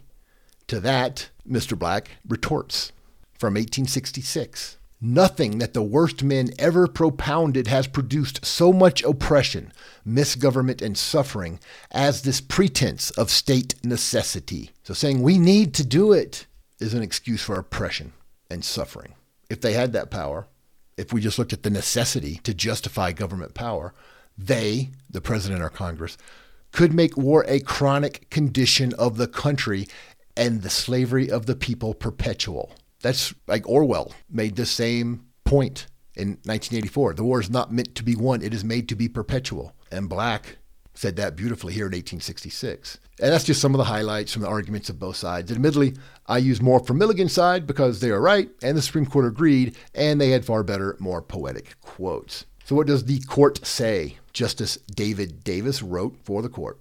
To 0.68 0.80
that, 0.80 1.30
Mr. 1.48 1.78
Black 1.78 2.10
retorts 2.26 2.92
from 3.38 3.54
1866 3.54 4.78
Nothing 5.00 5.58
that 5.58 5.74
the 5.74 5.82
worst 5.82 6.24
men 6.24 6.50
ever 6.58 6.88
propounded 6.88 7.68
has 7.68 7.86
produced 7.86 8.44
so 8.44 8.72
much 8.72 9.04
oppression, 9.04 9.72
misgovernment, 10.04 10.82
and 10.82 10.98
suffering 10.98 11.60
as 11.92 12.22
this 12.22 12.40
pretense 12.40 13.12
of 13.12 13.30
state 13.30 13.76
necessity. 13.84 14.70
So 14.82 14.94
saying 14.94 15.22
we 15.22 15.38
need 15.38 15.72
to 15.74 15.84
do 15.84 16.12
it 16.12 16.46
is 16.80 16.94
an 16.94 17.02
excuse 17.02 17.44
for 17.44 17.56
oppression 17.56 18.12
and 18.50 18.64
suffering. 18.64 19.14
If 19.48 19.60
they 19.60 19.74
had 19.74 19.92
that 19.92 20.10
power, 20.10 20.48
if 20.96 21.12
we 21.12 21.20
just 21.20 21.38
looked 21.38 21.52
at 21.52 21.62
the 21.62 21.70
necessity 21.70 22.40
to 22.42 22.52
justify 22.52 23.12
government 23.12 23.54
power, 23.54 23.94
they, 24.36 24.90
the 25.08 25.20
president 25.20 25.62
or 25.62 25.68
Congress, 25.70 26.18
could 26.72 26.92
make 26.92 27.16
war 27.16 27.44
a 27.46 27.60
chronic 27.60 28.28
condition 28.30 28.92
of 28.94 29.16
the 29.16 29.28
country 29.28 29.86
and 30.38 30.62
the 30.62 30.70
slavery 30.70 31.30
of 31.30 31.44
the 31.46 31.56
people 31.56 31.92
perpetual. 31.92 32.72
That's 33.02 33.34
like 33.46 33.68
Orwell 33.68 34.14
made 34.30 34.56
the 34.56 34.64
same 34.64 35.26
point 35.44 35.86
in 36.14 36.28
1984. 36.44 37.14
The 37.14 37.24
war 37.24 37.40
is 37.40 37.50
not 37.50 37.72
meant 37.72 37.94
to 37.96 38.04
be 38.04 38.14
won, 38.14 38.40
it 38.40 38.54
is 38.54 38.64
made 38.64 38.88
to 38.88 38.94
be 38.94 39.08
perpetual. 39.08 39.74
And 39.90 40.08
Black 40.08 40.58
said 40.94 41.16
that 41.16 41.36
beautifully 41.36 41.72
here 41.72 41.86
in 41.86 41.92
1866. 41.92 42.98
And 43.20 43.32
that's 43.32 43.44
just 43.44 43.60
some 43.60 43.74
of 43.74 43.78
the 43.78 43.84
highlights 43.84 44.32
from 44.32 44.42
the 44.42 44.48
arguments 44.48 44.88
of 44.88 44.98
both 44.98 45.16
sides. 45.16 45.50
Admittedly, 45.50 45.94
I 46.26 46.38
use 46.38 46.62
more 46.62 46.80
from 46.80 46.98
Milligan's 46.98 47.32
side 47.32 47.66
because 47.66 48.00
they 48.00 48.10
are 48.10 48.20
right, 48.20 48.48
and 48.62 48.76
the 48.76 48.82
Supreme 48.82 49.06
Court 49.06 49.26
agreed, 49.26 49.76
and 49.94 50.20
they 50.20 50.30
had 50.30 50.44
far 50.44 50.62
better, 50.62 50.96
more 51.00 51.22
poetic 51.22 51.80
quotes. 51.80 52.46
So, 52.64 52.76
what 52.76 52.86
does 52.86 53.04
the 53.04 53.18
court 53.20 53.66
say? 53.66 54.18
Justice 54.32 54.76
David 54.94 55.42
Davis 55.42 55.82
wrote 55.82 56.16
for 56.22 56.42
the 56.42 56.48
court. 56.48 56.78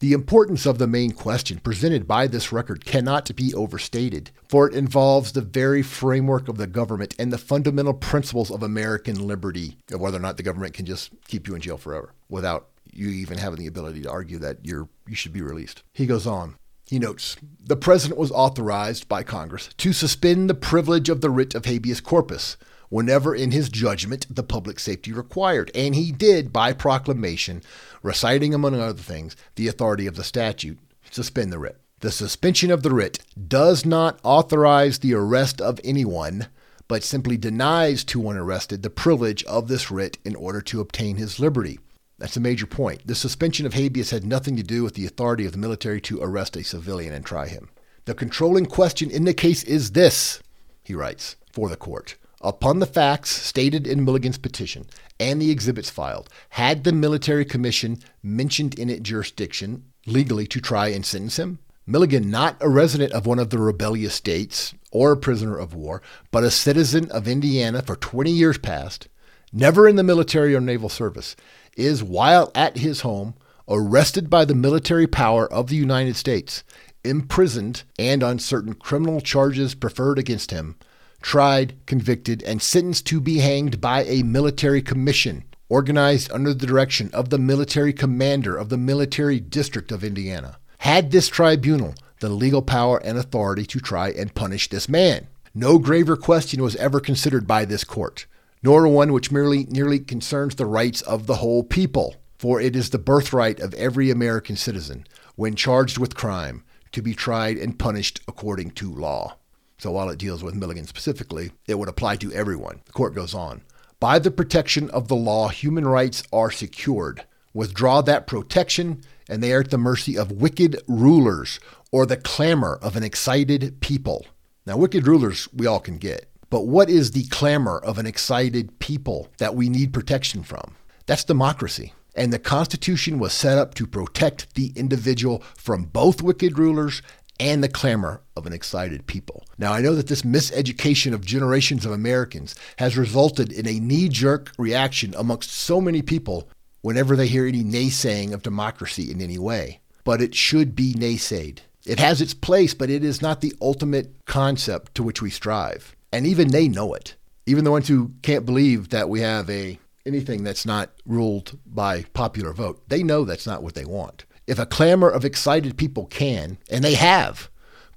The 0.00 0.14
importance 0.14 0.64
of 0.64 0.78
the 0.78 0.86
main 0.86 1.10
question 1.10 1.58
presented 1.58 2.08
by 2.08 2.26
this 2.26 2.52
record 2.52 2.86
cannot 2.86 3.36
be 3.36 3.52
overstated, 3.52 4.30
for 4.48 4.66
it 4.66 4.74
involves 4.74 5.32
the 5.32 5.42
very 5.42 5.82
framework 5.82 6.48
of 6.48 6.56
the 6.56 6.66
government 6.66 7.14
and 7.18 7.30
the 7.30 7.36
fundamental 7.36 7.92
principles 7.92 8.50
of 8.50 8.62
American 8.62 9.26
liberty, 9.26 9.76
of 9.92 10.00
whether 10.00 10.16
or 10.16 10.20
not 10.20 10.38
the 10.38 10.42
government 10.42 10.72
can 10.72 10.86
just 10.86 11.10
keep 11.28 11.46
you 11.46 11.54
in 11.54 11.60
jail 11.60 11.76
forever 11.76 12.14
without 12.30 12.68
you 12.90 13.10
even 13.10 13.36
having 13.36 13.60
the 13.60 13.66
ability 13.66 14.00
to 14.00 14.10
argue 14.10 14.38
that 14.38 14.56
you're 14.62 14.88
you 15.06 15.14
should 15.14 15.34
be 15.34 15.42
released. 15.42 15.82
He 15.92 16.06
goes 16.06 16.26
on. 16.26 16.56
He 16.86 16.98
notes, 16.98 17.36
the 17.62 17.76
president 17.76 18.18
was 18.18 18.32
authorized 18.32 19.06
by 19.06 19.22
Congress 19.22 19.68
to 19.76 19.92
suspend 19.92 20.48
the 20.48 20.54
privilege 20.54 21.10
of 21.10 21.20
the 21.20 21.30
writ 21.30 21.54
of 21.54 21.66
habeas 21.66 22.00
corpus 22.00 22.56
whenever 22.90 23.34
in 23.34 23.52
his 23.52 23.68
judgment 23.68 24.26
the 24.28 24.42
public 24.42 24.78
safety 24.78 25.12
required. 25.12 25.70
And 25.74 25.94
he 25.94 26.12
did 26.12 26.52
by 26.52 26.72
proclamation, 26.72 27.62
reciting, 28.02 28.54
among 28.54 28.74
other 28.74 28.94
things, 28.94 29.36
the 29.56 29.68
authority 29.68 30.06
of 30.06 30.16
the 30.16 30.24
statute, 30.24 30.78
suspend 31.10 31.52
the 31.52 31.58
writ. 31.58 31.80
The 32.00 32.10
suspension 32.10 32.70
of 32.70 32.82
the 32.82 32.94
writ 32.94 33.18
does 33.48 33.84
not 33.84 34.20
authorize 34.22 34.98
the 34.98 35.14
arrest 35.14 35.60
of 35.60 35.78
anyone, 35.84 36.46
but 36.88 37.04
simply 37.04 37.36
denies 37.36 38.02
to 38.04 38.18
one 38.18 38.36
arrested 38.36 38.82
the 38.82 38.90
privilege 38.90 39.44
of 39.44 39.68
this 39.68 39.90
writ 39.90 40.18
in 40.24 40.34
order 40.34 40.60
to 40.62 40.80
obtain 40.80 41.16
his 41.16 41.38
liberty. 41.38 41.78
That's 42.18 42.36
a 42.36 42.40
major 42.40 42.66
point. 42.66 43.06
The 43.06 43.14
suspension 43.14 43.64
of 43.66 43.74
habeas 43.74 44.10
had 44.10 44.24
nothing 44.24 44.56
to 44.56 44.62
do 44.62 44.82
with 44.82 44.94
the 44.94 45.06
authority 45.06 45.46
of 45.46 45.52
the 45.52 45.58
military 45.58 46.00
to 46.02 46.20
arrest 46.22 46.56
a 46.56 46.64
civilian 46.64 47.14
and 47.14 47.24
try 47.24 47.48
him. 47.48 47.68
The 48.06 48.14
controlling 48.14 48.66
question 48.66 49.10
in 49.10 49.24
the 49.24 49.34
case 49.34 49.62
is 49.62 49.92
this, 49.92 50.42
he 50.82 50.94
writes, 50.94 51.36
for 51.52 51.68
the 51.68 51.76
court. 51.76 52.16
upon 52.40 52.78
the 52.78 52.86
facts 52.86 53.30
stated 53.30 53.86
in 53.86 54.04
Milligan's 54.04 54.38
petition 54.38 54.86
and 55.20 55.40
the 55.40 55.50
exhibits 55.50 55.90
filed, 55.90 56.28
had 56.50 56.82
the 56.82 56.92
military 56.92 57.44
commission 57.44 57.98
mentioned 58.22 58.76
in 58.78 58.90
its 58.90 59.02
jurisdiction 59.02 59.84
legally 60.06 60.46
to 60.48 60.60
try 60.60 60.88
and 60.88 61.06
sentence 61.06 61.38
him? 61.38 61.58
Milligan, 61.86 62.30
not 62.30 62.56
a 62.60 62.68
resident 62.68 63.12
of 63.12 63.26
one 63.26 63.38
of 63.38 63.50
the 63.50 63.58
rebellious 63.58 64.14
states 64.14 64.74
or 64.90 65.12
a 65.12 65.16
prisoner 65.16 65.58
of 65.58 65.74
war, 65.74 66.00
but 66.30 66.44
a 66.44 66.50
citizen 66.50 67.10
of 67.10 67.28
Indiana 67.28 67.82
for 67.82 67.96
20 67.96 68.30
years 68.30 68.58
past, 68.58 69.08
never 69.52 69.86
in 69.86 69.96
the 69.96 70.02
military 70.02 70.54
or 70.54 70.60
naval 70.60 70.88
service, 70.88 71.36
is, 71.76 72.02
while 72.02 72.50
at 72.54 72.78
his 72.78 73.00
home, 73.02 73.34
arrested 73.68 74.30
by 74.30 74.44
the 74.44 74.54
military 74.54 75.06
power 75.06 75.50
of 75.52 75.68
the 75.68 75.76
United 75.76 76.16
States, 76.16 76.64
imprisoned, 77.04 77.82
and 77.98 78.22
on 78.22 78.38
certain 78.38 78.74
criminal 78.74 79.20
charges 79.20 79.74
preferred 79.74 80.18
against 80.18 80.50
him, 80.50 80.76
tried, 81.20 81.74
convicted, 81.86 82.42
and 82.42 82.62
sentenced 82.62 83.06
to 83.06 83.20
be 83.20 83.38
hanged 83.38 83.80
by 83.80 84.04
a 84.04 84.22
military 84.22 84.82
commission 84.82 85.44
organized 85.70 86.30
under 86.32 86.52
the 86.52 86.66
direction 86.66 87.08
of 87.14 87.30
the 87.30 87.38
military 87.38 87.92
commander 87.92 88.56
of 88.56 88.68
the 88.68 88.76
military 88.76 89.40
district 89.40 89.92
of 89.92 90.04
Indiana. 90.04 90.58
Had 90.78 91.10
this 91.10 91.28
tribunal 91.28 91.94
the 92.18 92.28
legal 92.28 92.60
power 92.60 92.98
and 92.98 93.16
authority 93.16 93.64
to 93.64 93.80
try 93.80 94.10
and 94.10 94.34
punish 94.34 94.68
this 94.68 94.88
man? 94.88 95.26
No 95.54 95.78
graver 95.78 96.16
question 96.16 96.62
was 96.62 96.76
ever 96.76 97.00
considered 97.00 97.46
by 97.46 97.64
this 97.64 97.82
court, 97.82 98.26
nor 98.62 98.86
one 98.86 99.12
which 99.12 99.32
merely 99.32 99.64
nearly 99.64 99.98
concerns 99.98 100.54
the 100.54 100.66
rights 100.66 101.00
of 101.02 101.26
the 101.26 101.36
whole 101.36 101.62
people, 101.62 102.16
for 102.38 102.60
it 102.60 102.76
is 102.76 102.90
the 102.90 102.98
birthright 102.98 103.58
of 103.58 103.74
every 103.74 104.10
American 104.10 104.56
citizen, 104.56 105.06
when 105.34 105.54
charged 105.54 105.98
with 105.98 106.14
crime, 106.14 106.62
to 106.92 107.00
be 107.00 107.14
tried 107.14 107.56
and 107.56 107.78
punished 107.78 108.20
according 108.28 108.70
to 108.72 108.92
law. 108.92 109.36
So 109.80 109.90
while 109.90 110.10
it 110.10 110.18
deals 110.18 110.42
with 110.42 110.54
Milligan 110.54 110.86
specifically, 110.86 111.52
it 111.66 111.78
would 111.78 111.88
apply 111.88 112.16
to 112.16 112.30
everyone. 112.34 112.82
The 112.84 112.92
court 112.92 113.14
goes 113.14 113.32
on. 113.32 113.62
By 113.98 114.18
the 114.18 114.30
protection 114.30 114.90
of 114.90 115.08
the 115.08 115.16
law, 115.16 115.48
human 115.48 115.88
rights 115.88 116.22
are 116.30 116.50
secured. 116.50 117.24
Withdraw 117.54 118.02
that 118.02 118.26
protection, 118.26 119.00
and 119.26 119.42
they 119.42 119.54
are 119.54 119.60
at 119.60 119.70
the 119.70 119.78
mercy 119.78 120.18
of 120.18 120.32
wicked 120.32 120.82
rulers 120.86 121.60
or 121.90 122.04
the 122.04 122.18
clamor 122.18 122.78
of 122.82 122.94
an 122.94 123.02
excited 123.02 123.80
people. 123.80 124.26
Now, 124.66 124.76
wicked 124.76 125.06
rulers 125.06 125.48
we 125.50 125.66
all 125.66 125.80
can 125.80 125.96
get. 125.96 126.30
But 126.50 126.66
what 126.66 126.90
is 126.90 127.12
the 127.12 127.24
clamor 127.28 127.78
of 127.78 127.96
an 127.96 128.06
excited 128.06 128.80
people 128.80 129.28
that 129.38 129.54
we 129.54 129.70
need 129.70 129.94
protection 129.94 130.42
from? 130.42 130.74
That's 131.06 131.24
democracy. 131.24 131.94
And 132.14 132.32
the 132.32 132.38
Constitution 132.38 133.18
was 133.18 133.32
set 133.32 133.56
up 133.56 133.74
to 133.74 133.86
protect 133.86 134.54
the 134.56 134.72
individual 134.76 135.42
from 135.56 135.84
both 135.84 136.20
wicked 136.20 136.58
rulers 136.58 137.02
and 137.40 137.64
the 137.64 137.68
clamor 137.68 138.22
of 138.36 138.46
an 138.46 138.52
excited 138.52 139.06
people. 139.06 139.44
Now, 139.58 139.72
I 139.72 139.80
know 139.80 139.94
that 139.94 140.08
this 140.08 140.22
miseducation 140.22 141.14
of 141.14 141.24
generations 141.24 141.86
of 141.86 141.92
Americans 141.92 142.54
has 142.78 142.98
resulted 142.98 143.50
in 143.50 143.66
a 143.66 143.80
knee 143.80 144.10
jerk 144.10 144.52
reaction 144.58 145.14
amongst 145.16 145.50
so 145.50 145.80
many 145.80 146.02
people 146.02 146.48
whenever 146.82 147.16
they 147.16 147.26
hear 147.26 147.46
any 147.46 147.64
naysaying 147.64 148.32
of 148.32 148.42
democracy 148.42 149.10
in 149.10 149.22
any 149.22 149.38
way. 149.38 149.80
But 150.04 150.20
it 150.20 150.34
should 150.34 150.76
be 150.76 150.92
naysayed. 150.92 151.60
It 151.86 151.98
has 151.98 152.20
its 152.20 152.34
place, 152.34 152.74
but 152.74 152.90
it 152.90 153.02
is 153.02 153.22
not 153.22 153.40
the 153.40 153.54
ultimate 153.60 154.14
concept 154.26 154.94
to 154.96 155.02
which 155.02 155.22
we 155.22 155.30
strive. 155.30 155.96
And 156.12 156.26
even 156.26 156.48
they 156.48 156.68
know 156.68 156.92
it. 156.92 157.16
Even 157.46 157.64
the 157.64 157.70
ones 157.70 157.88
who 157.88 158.12
can't 158.22 158.44
believe 158.44 158.90
that 158.90 159.08
we 159.08 159.20
have 159.20 159.48
a 159.48 159.78
anything 160.06 160.44
that's 160.44 160.66
not 160.66 160.90
ruled 161.06 161.58
by 161.66 162.02
popular 162.12 162.52
vote, 162.52 162.82
they 162.88 163.02
know 163.02 163.24
that's 163.24 163.46
not 163.46 163.62
what 163.62 163.74
they 163.74 163.84
want. 163.84 164.24
If 164.50 164.58
a 164.58 164.66
clamor 164.66 165.08
of 165.08 165.24
excited 165.24 165.76
people 165.76 166.06
can, 166.06 166.58
and 166.68 166.82
they 166.82 166.94
have, 166.94 167.48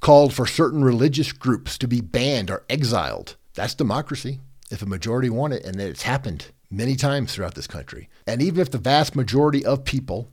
called 0.02 0.36
for 0.36 0.46
certain 0.46 0.84
religious 0.84 1.32
groups 1.32 1.80
to 1.80 1.88
be 1.88 2.00
banned 2.00 2.52
or 2.52 2.64
exiled, 2.70 3.38
that's 3.56 3.74
democracy. 3.74 4.40
If 4.70 4.84
a 4.84 4.86
majority 4.86 5.32
want 5.32 5.54
it, 5.54 5.66
and 5.66 5.82
it's 5.82 6.04
happened 6.04 6.52
many 6.70 6.96
times 6.96 7.34
throughout 7.34 7.56
this 7.56 7.66
country. 7.66 8.08
And 8.28 8.40
even 8.40 8.60
if 8.60 8.70
the 8.70 8.78
vast 8.78 9.16
majority 9.16 9.66
of 9.66 9.84
people 9.84 10.30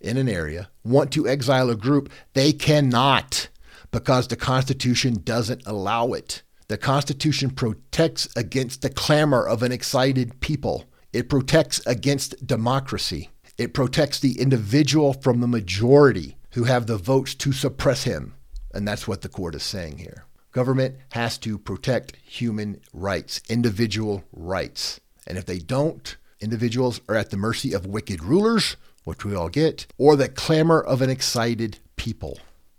in 0.00 0.16
an 0.16 0.26
area 0.26 0.70
want 0.84 1.12
to 1.12 1.28
exile 1.28 1.68
a 1.68 1.76
group, 1.76 2.10
they 2.32 2.54
cannot 2.54 3.48
because 3.90 4.28
the 4.28 4.36
Constitution 4.36 5.20
doesn't 5.22 5.66
allow 5.66 6.14
it. 6.14 6.42
The 6.68 6.78
Constitution 6.78 7.50
protects 7.50 8.26
against 8.36 8.80
the 8.80 8.88
clamor 8.88 9.46
of 9.46 9.62
an 9.62 9.70
excited 9.70 10.40
people. 10.40 10.86
It 11.12 11.28
protects 11.28 11.86
against 11.86 12.46
democracy. 12.46 13.28
It 13.58 13.74
protects 13.74 14.18
the 14.18 14.40
individual 14.40 15.12
from 15.12 15.40
the 15.40 15.46
majority 15.46 16.36
who 16.52 16.64
have 16.64 16.86
the 16.86 16.96
votes 16.96 17.34
to 17.36 17.52
suppress 17.52 18.04
him. 18.04 18.34
And 18.72 18.88
that's 18.88 19.06
what 19.06 19.20
the 19.20 19.28
court 19.28 19.54
is 19.54 19.62
saying 19.62 19.98
here. 19.98 20.24
Government 20.52 20.96
has 21.12 21.38
to 21.38 21.58
protect 21.58 22.16
human 22.16 22.80
rights, 22.92 23.40
individual 23.48 24.24
rights. 24.32 25.00
And 25.26 25.38
if 25.38 25.46
they 25.46 25.58
don't, 25.58 26.16
individuals 26.40 27.00
are 27.08 27.16
at 27.16 27.30
the 27.30 27.36
mercy 27.36 27.72
of 27.72 27.86
wicked 27.86 28.22
rulers, 28.22 28.76
which 29.04 29.24
we 29.24 29.34
all 29.34 29.48
get, 29.48 29.86
or 29.98 30.16
the 30.16 30.28
clamor 30.28 30.80
of 30.80 31.00
an 31.00 31.10
excited 31.10 31.78
people. 31.96 32.38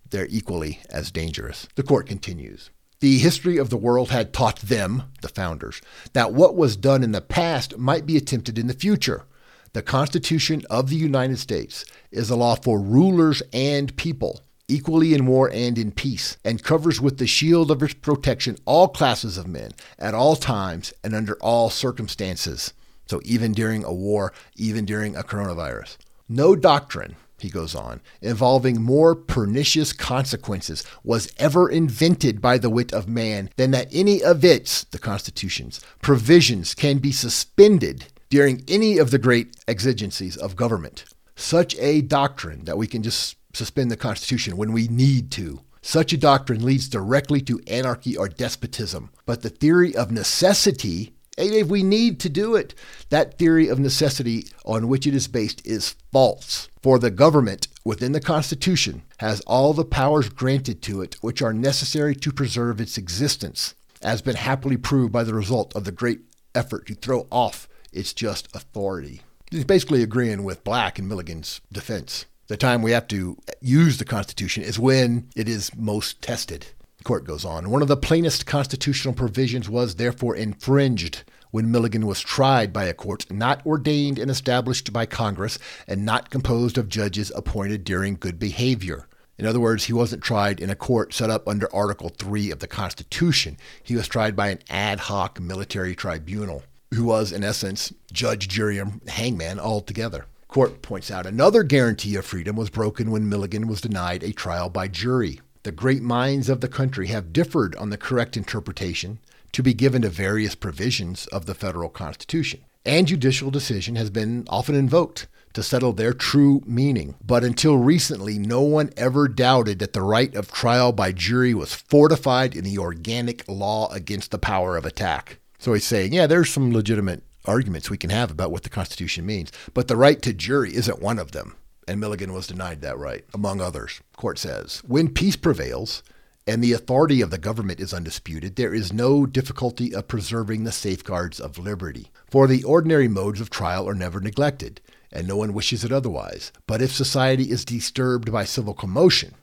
They're 0.09 0.27
equally 0.29 0.79
as 0.89 1.11
dangerous. 1.11 1.67
The 1.75 1.83
court 1.83 2.07
continues. 2.07 2.69
The 2.99 3.17
history 3.17 3.57
of 3.57 3.69
the 3.69 3.77
world 3.77 4.11
had 4.11 4.33
taught 4.33 4.59
them, 4.59 5.03
the 5.21 5.27
founders, 5.27 5.81
that 6.13 6.33
what 6.33 6.55
was 6.55 6.77
done 6.77 7.03
in 7.03 7.11
the 7.11 7.21
past 7.21 7.77
might 7.77 8.05
be 8.05 8.15
attempted 8.15 8.57
in 8.57 8.67
the 8.67 8.73
future. 8.73 9.25
The 9.73 9.81
Constitution 9.81 10.61
of 10.69 10.91
the 10.91 10.95
United 10.95 11.39
States 11.39 11.83
is 12.11 12.29
a 12.29 12.35
law 12.35 12.53
for 12.53 12.79
rulers 12.79 13.41
and 13.51 13.95
people, 13.97 14.41
equally 14.67 15.15
in 15.15 15.25
war 15.25 15.49
and 15.51 15.79
in 15.79 15.91
peace, 15.91 16.37
and 16.45 16.63
covers 16.63 17.01
with 17.01 17.17
the 17.17 17.25
shield 17.25 17.71
of 17.71 17.81
its 17.81 17.95
protection 17.95 18.55
all 18.65 18.87
classes 18.87 19.35
of 19.35 19.47
men 19.47 19.71
at 19.97 20.13
all 20.13 20.35
times 20.35 20.93
and 21.03 21.15
under 21.15 21.33
all 21.37 21.71
circumstances. 21.71 22.71
So, 23.07 23.19
even 23.25 23.51
during 23.51 23.83
a 23.83 23.91
war, 23.91 24.31
even 24.55 24.85
during 24.85 25.15
a 25.15 25.23
coronavirus. 25.23 25.97
No 26.29 26.55
doctrine, 26.55 27.15
he 27.39 27.49
goes 27.49 27.73
on, 27.73 27.99
involving 28.21 28.79
more 28.79 29.15
pernicious 29.15 29.91
consequences 29.91 30.83
was 31.03 31.33
ever 31.37 31.67
invented 31.67 32.41
by 32.41 32.59
the 32.59 32.69
wit 32.69 32.93
of 32.93 33.09
man 33.09 33.49
than 33.55 33.71
that 33.71 33.87
any 33.91 34.21
of 34.21 34.45
its, 34.45 34.83
the 34.83 34.99
Constitution's, 34.99 35.81
provisions 35.99 36.75
can 36.75 36.99
be 36.99 37.11
suspended 37.11 38.05
during 38.33 38.63
any 38.67 38.97
of 38.97 39.11
the 39.11 39.19
great 39.19 39.55
exigencies 39.67 40.35
of 40.37 40.55
government. 40.55 41.05
Such 41.35 41.75
a 41.77 42.01
doctrine 42.01 42.65
that 42.65 42.79
we 42.79 42.87
can 42.87 43.03
just 43.03 43.35
suspend 43.53 43.91
the 43.91 43.95
Constitution 43.95 44.57
when 44.57 44.73
we 44.73 44.87
need 44.87 45.29
to. 45.33 45.61
Such 45.83 46.13
a 46.13 46.17
doctrine 46.17 46.65
leads 46.65 46.89
directly 46.89 47.41
to 47.41 47.61
anarchy 47.67 48.17
or 48.17 48.27
despotism. 48.27 49.11
But 49.27 49.43
the 49.43 49.51
theory 49.51 49.95
of 49.95 50.11
necessity, 50.11 51.13
if 51.37 51.67
we 51.67 51.83
need 51.83 52.19
to 52.21 52.29
do 52.29 52.55
it, 52.55 52.73
that 53.09 53.37
theory 53.37 53.67
of 53.67 53.77
necessity 53.77 54.47
on 54.65 54.87
which 54.87 55.05
it 55.05 55.13
is 55.13 55.27
based 55.27 55.63
is 55.63 55.93
false. 56.11 56.69
For 56.81 56.97
the 56.97 57.11
government 57.11 57.67
within 57.83 58.13
the 58.13 58.19
Constitution 58.19 59.03
has 59.17 59.41
all 59.41 59.73
the 59.73 59.85
powers 59.85 60.29
granted 60.29 60.81
to 60.81 61.03
it 61.03 61.17
which 61.21 61.43
are 61.43 61.53
necessary 61.53 62.15
to 62.15 62.31
preserve 62.31 62.81
its 62.81 62.97
existence, 62.97 63.75
as 64.01 64.23
been 64.23 64.37
happily 64.37 64.77
proved 64.77 65.13
by 65.13 65.23
the 65.23 65.35
result 65.35 65.75
of 65.75 65.83
the 65.83 65.91
great 65.91 66.21
effort 66.55 66.87
to 66.87 66.95
throw 66.95 67.27
off 67.29 67.67
its 67.93 68.13
just 68.13 68.47
authority. 68.55 69.21
He's 69.49 69.65
basically 69.65 70.03
agreeing 70.03 70.43
with 70.43 70.63
Black 70.63 70.97
in 70.97 71.07
Milligan's 71.07 71.61
defense 71.71 72.25
the 72.47 72.57
time 72.57 72.81
we 72.81 72.91
have 72.91 73.07
to 73.07 73.37
use 73.61 73.97
the 73.97 74.05
Constitution 74.05 74.63
is 74.63 74.77
when 74.77 75.29
it 75.35 75.47
is 75.47 75.75
most 75.75 76.21
tested. 76.21 76.67
The 76.97 77.03
court 77.03 77.25
goes 77.25 77.45
on. 77.45 77.69
One 77.69 77.81
of 77.81 77.87
the 77.87 77.97
plainest 77.97 78.45
constitutional 78.45 79.13
provisions 79.13 79.69
was 79.69 79.95
therefore 79.95 80.35
infringed 80.35 81.23
when 81.51 81.71
Milligan 81.71 82.05
was 82.05 82.19
tried 82.19 82.73
by 82.73 82.85
a 82.85 82.93
court 82.93 83.31
not 83.31 83.65
ordained 83.65 84.19
and 84.19 84.29
established 84.29 84.91
by 84.91 85.05
Congress 85.05 85.57
and 85.87 86.05
not 86.05 86.29
composed 86.29 86.77
of 86.77 86.89
judges 86.89 87.31
appointed 87.35 87.83
during 87.83 88.15
good 88.15 88.39
behavior. 88.39 89.07
In 89.37 89.45
other 89.45 89.59
words, 89.59 89.85
he 89.85 89.93
wasn't 89.93 90.23
tried 90.23 90.59
in 90.59 90.69
a 90.69 90.75
court 90.75 91.13
set 91.13 91.29
up 91.29 91.47
under 91.47 91.73
Article 91.73 92.09
3 92.09 92.51
of 92.51 92.59
the 92.59 92.67
Constitution. 92.67 93.57
He 93.81 93.95
was 93.95 94.07
tried 94.07 94.35
by 94.35 94.49
an 94.49 94.59
ad 94.69 94.99
hoc 95.01 95.39
military 95.39 95.95
tribunal, 95.95 96.63
who 96.93 97.05
was, 97.05 97.31
in 97.31 97.43
essence, 97.43 97.93
judge, 98.11 98.47
jury, 98.47 98.77
and 98.77 99.01
hangman 99.07 99.59
altogether. 99.59 100.25
Court 100.47 100.81
points 100.81 101.09
out 101.09 101.25
another 101.25 101.63
guarantee 101.63 102.15
of 102.15 102.25
freedom 102.25 102.55
was 102.55 102.69
broken 102.69 103.09
when 103.09 103.27
Milligan 103.27 103.67
was 103.67 103.81
denied 103.81 104.23
a 104.23 104.33
trial 104.33 104.69
by 104.69 104.87
jury. 104.87 105.39
The 105.63 105.71
great 105.71 106.01
minds 106.01 106.49
of 106.49 106.61
the 106.61 106.67
country 106.67 107.07
have 107.07 107.33
differed 107.33 107.75
on 107.75 107.89
the 107.89 107.97
correct 107.97 108.37
interpretation 108.37 109.19
to 109.53 109.63
be 109.63 109.73
given 109.73 110.01
to 110.01 110.09
various 110.09 110.55
provisions 110.55 111.25
of 111.27 111.45
the 111.45 111.55
federal 111.55 111.89
Constitution, 111.89 112.61
and 112.85 113.07
judicial 113.07 113.49
decision 113.49 113.95
has 113.95 114.09
been 114.09 114.45
often 114.49 114.75
invoked 114.75 115.27
to 115.53 115.63
settle 115.63 115.93
their 115.93 116.13
true 116.13 116.61
meaning. 116.65 117.15
But 117.23 117.43
until 117.43 117.77
recently, 117.77 118.39
no 118.39 118.61
one 118.61 118.91
ever 118.97 119.27
doubted 119.27 119.79
that 119.79 119.93
the 119.93 120.01
right 120.01 120.33
of 120.35 120.51
trial 120.51 120.91
by 120.91 121.11
jury 121.11 121.53
was 121.53 121.73
fortified 121.73 122.55
in 122.55 122.63
the 122.63 122.77
organic 122.77 123.47
law 123.47 123.91
against 123.91 124.31
the 124.31 124.39
power 124.39 124.75
of 124.75 124.85
attack. 124.85 125.39
So 125.63 125.71
he's 125.71 125.85
saying, 125.85 126.11
yeah, 126.11 126.27
there's 126.27 126.51
some 126.51 126.73
legitimate 126.73 127.23
arguments 127.45 127.89
we 127.89 127.97
can 127.97 128.09
have 128.09 128.29
about 128.29 128.51
what 128.51 128.63
the 128.63 128.69
Constitution 128.69 129.25
means, 129.25 129.49
but 129.73 129.87
the 129.87 129.95
right 129.95 130.21
to 130.21 130.33
jury 130.33 130.75
isn't 130.75 131.01
one 131.01 131.17
of 131.17 131.31
them. 131.31 131.55
And 131.87 132.01
Milligan 132.01 132.33
was 132.33 132.47
denied 132.47 132.81
that 132.81 132.97
right, 132.97 133.23
among 133.33 133.61
others. 133.61 134.01
Court 134.17 134.37
says 134.37 134.81
when 134.85 135.13
peace 135.13 135.37
prevails 135.37 136.03
and 136.45 136.61
the 136.61 136.73
authority 136.73 137.21
of 137.21 137.29
the 137.29 137.37
government 137.37 137.79
is 137.79 137.93
undisputed, 137.93 138.57
there 138.57 138.73
is 138.73 138.91
no 138.91 139.25
difficulty 139.25 139.95
of 139.95 140.09
preserving 140.09 140.65
the 140.65 140.71
safeguards 140.73 141.39
of 141.39 141.57
liberty. 141.57 142.11
For 142.29 142.45
the 142.45 142.65
ordinary 142.65 143.07
modes 143.07 143.39
of 143.39 143.49
trial 143.49 143.87
are 143.87 143.95
never 143.95 144.19
neglected, 144.19 144.81
and 145.13 145.25
no 145.25 145.37
one 145.37 145.53
wishes 145.53 145.85
it 145.85 145.93
otherwise. 145.93 146.51
But 146.67 146.81
if 146.81 146.91
society 146.91 147.49
is 147.49 147.63
disturbed 147.63 148.33
by 148.33 148.43
civil 148.43 148.73
commotion, 148.73 149.35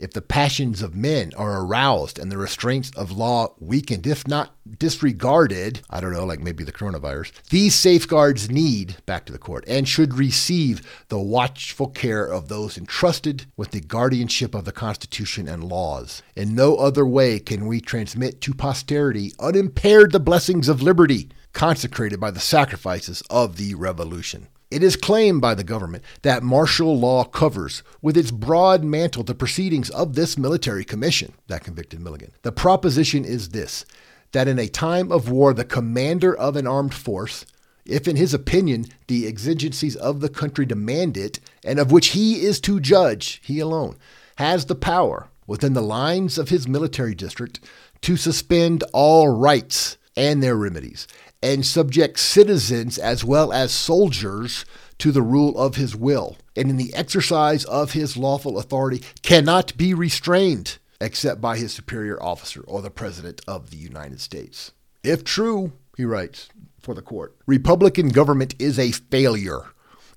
if 0.00 0.12
the 0.12 0.22
passions 0.22 0.80
of 0.80 0.94
men 0.94 1.30
are 1.36 1.62
aroused 1.62 2.18
and 2.18 2.32
the 2.32 2.38
restraints 2.38 2.90
of 2.96 3.12
law 3.12 3.54
weakened, 3.60 4.06
if 4.06 4.26
not 4.26 4.54
disregarded, 4.78 5.82
I 5.90 6.00
don't 6.00 6.12
know, 6.12 6.24
like 6.24 6.40
maybe 6.40 6.64
the 6.64 6.72
coronavirus, 6.72 7.32
these 7.50 7.74
safeguards 7.74 8.50
need, 8.50 8.96
back 9.04 9.26
to 9.26 9.32
the 9.32 9.38
court, 9.38 9.64
and 9.68 9.86
should 9.86 10.14
receive 10.14 11.04
the 11.08 11.18
watchful 11.18 11.88
care 11.88 12.24
of 12.24 12.48
those 12.48 12.78
entrusted 12.78 13.44
with 13.56 13.72
the 13.72 13.80
guardianship 13.80 14.54
of 14.54 14.64
the 14.64 14.72
Constitution 14.72 15.46
and 15.46 15.64
laws. 15.64 16.22
In 16.34 16.54
no 16.54 16.76
other 16.76 17.04
way 17.04 17.38
can 17.38 17.66
we 17.66 17.80
transmit 17.80 18.40
to 18.40 18.54
posterity 18.54 19.34
unimpaired 19.38 20.12
the 20.12 20.20
blessings 20.20 20.68
of 20.68 20.80
liberty 20.80 21.28
consecrated 21.52 22.18
by 22.18 22.30
the 22.30 22.40
sacrifices 22.40 23.22
of 23.28 23.56
the 23.56 23.74
Revolution. 23.74 24.48
It 24.70 24.84
is 24.84 24.94
claimed 24.94 25.40
by 25.40 25.54
the 25.54 25.64
government 25.64 26.04
that 26.22 26.44
martial 26.44 26.96
law 26.96 27.24
covers 27.24 27.82
with 28.00 28.16
its 28.16 28.30
broad 28.30 28.84
mantle 28.84 29.24
the 29.24 29.34
proceedings 29.34 29.90
of 29.90 30.14
this 30.14 30.38
military 30.38 30.84
commission 30.84 31.32
that 31.48 31.64
convicted 31.64 32.00
Milligan. 32.00 32.30
The 32.42 32.52
proposition 32.52 33.24
is 33.24 33.48
this 33.48 33.84
that 34.32 34.46
in 34.46 34.60
a 34.60 34.68
time 34.68 35.10
of 35.10 35.28
war, 35.28 35.52
the 35.52 35.64
commander 35.64 36.32
of 36.32 36.54
an 36.54 36.68
armed 36.68 36.94
force, 36.94 37.44
if 37.84 38.06
in 38.06 38.14
his 38.14 38.32
opinion 38.32 38.86
the 39.08 39.26
exigencies 39.26 39.96
of 39.96 40.20
the 40.20 40.28
country 40.28 40.64
demand 40.64 41.16
it, 41.16 41.40
and 41.64 41.80
of 41.80 41.90
which 41.90 42.08
he 42.08 42.44
is 42.44 42.60
to 42.60 42.78
judge, 42.78 43.40
he 43.44 43.58
alone, 43.58 43.96
has 44.36 44.66
the 44.66 44.76
power 44.76 45.28
within 45.48 45.72
the 45.72 45.82
lines 45.82 46.38
of 46.38 46.50
his 46.50 46.68
military 46.68 47.16
district 47.16 47.58
to 48.02 48.16
suspend 48.16 48.84
all 48.92 49.28
rights 49.28 49.96
and 50.16 50.40
their 50.40 50.54
remedies, 50.54 51.08
and 51.42 51.64
subject 51.64 52.18
citizens 52.18 52.98
as 52.98 53.24
well 53.24 53.52
as 53.52 53.72
soldiers 53.72 54.64
to 54.98 55.10
the 55.10 55.22
rule 55.22 55.56
of 55.58 55.76
his 55.76 55.96
will, 55.96 56.36
and 56.54 56.68
in 56.68 56.76
the 56.76 56.94
exercise 56.94 57.64
of 57.64 57.92
his 57.92 58.16
lawful 58.16 58.58
authority 58.58 59.02
cannot 59.22 59.76
be 59.76 59.94
restrained 59.94 60.78
except 61.00 61.40
by 61.40 61.56
his 61.56 61.72
superior 61.72 62.22
officer 62.22 62.62
or 62.66 62.82
the 62.82 62.90
President 62.90 63.40
of 63.48 63.70
the 63.70 63.78
United 63.78 64.20
States. 64.20 64.72
If 65.02 65.24
true, 65.24 65.72
he 65.96 66.04
writes 66.04 66.50
for 66.80 66.94
the 66.94 67.02
court, 67.02 67.34
Republican 67.46 68.10
government 68.10 68.54
is 68.58 68.78
a 68.78 68.92
failure, 68.92 69.62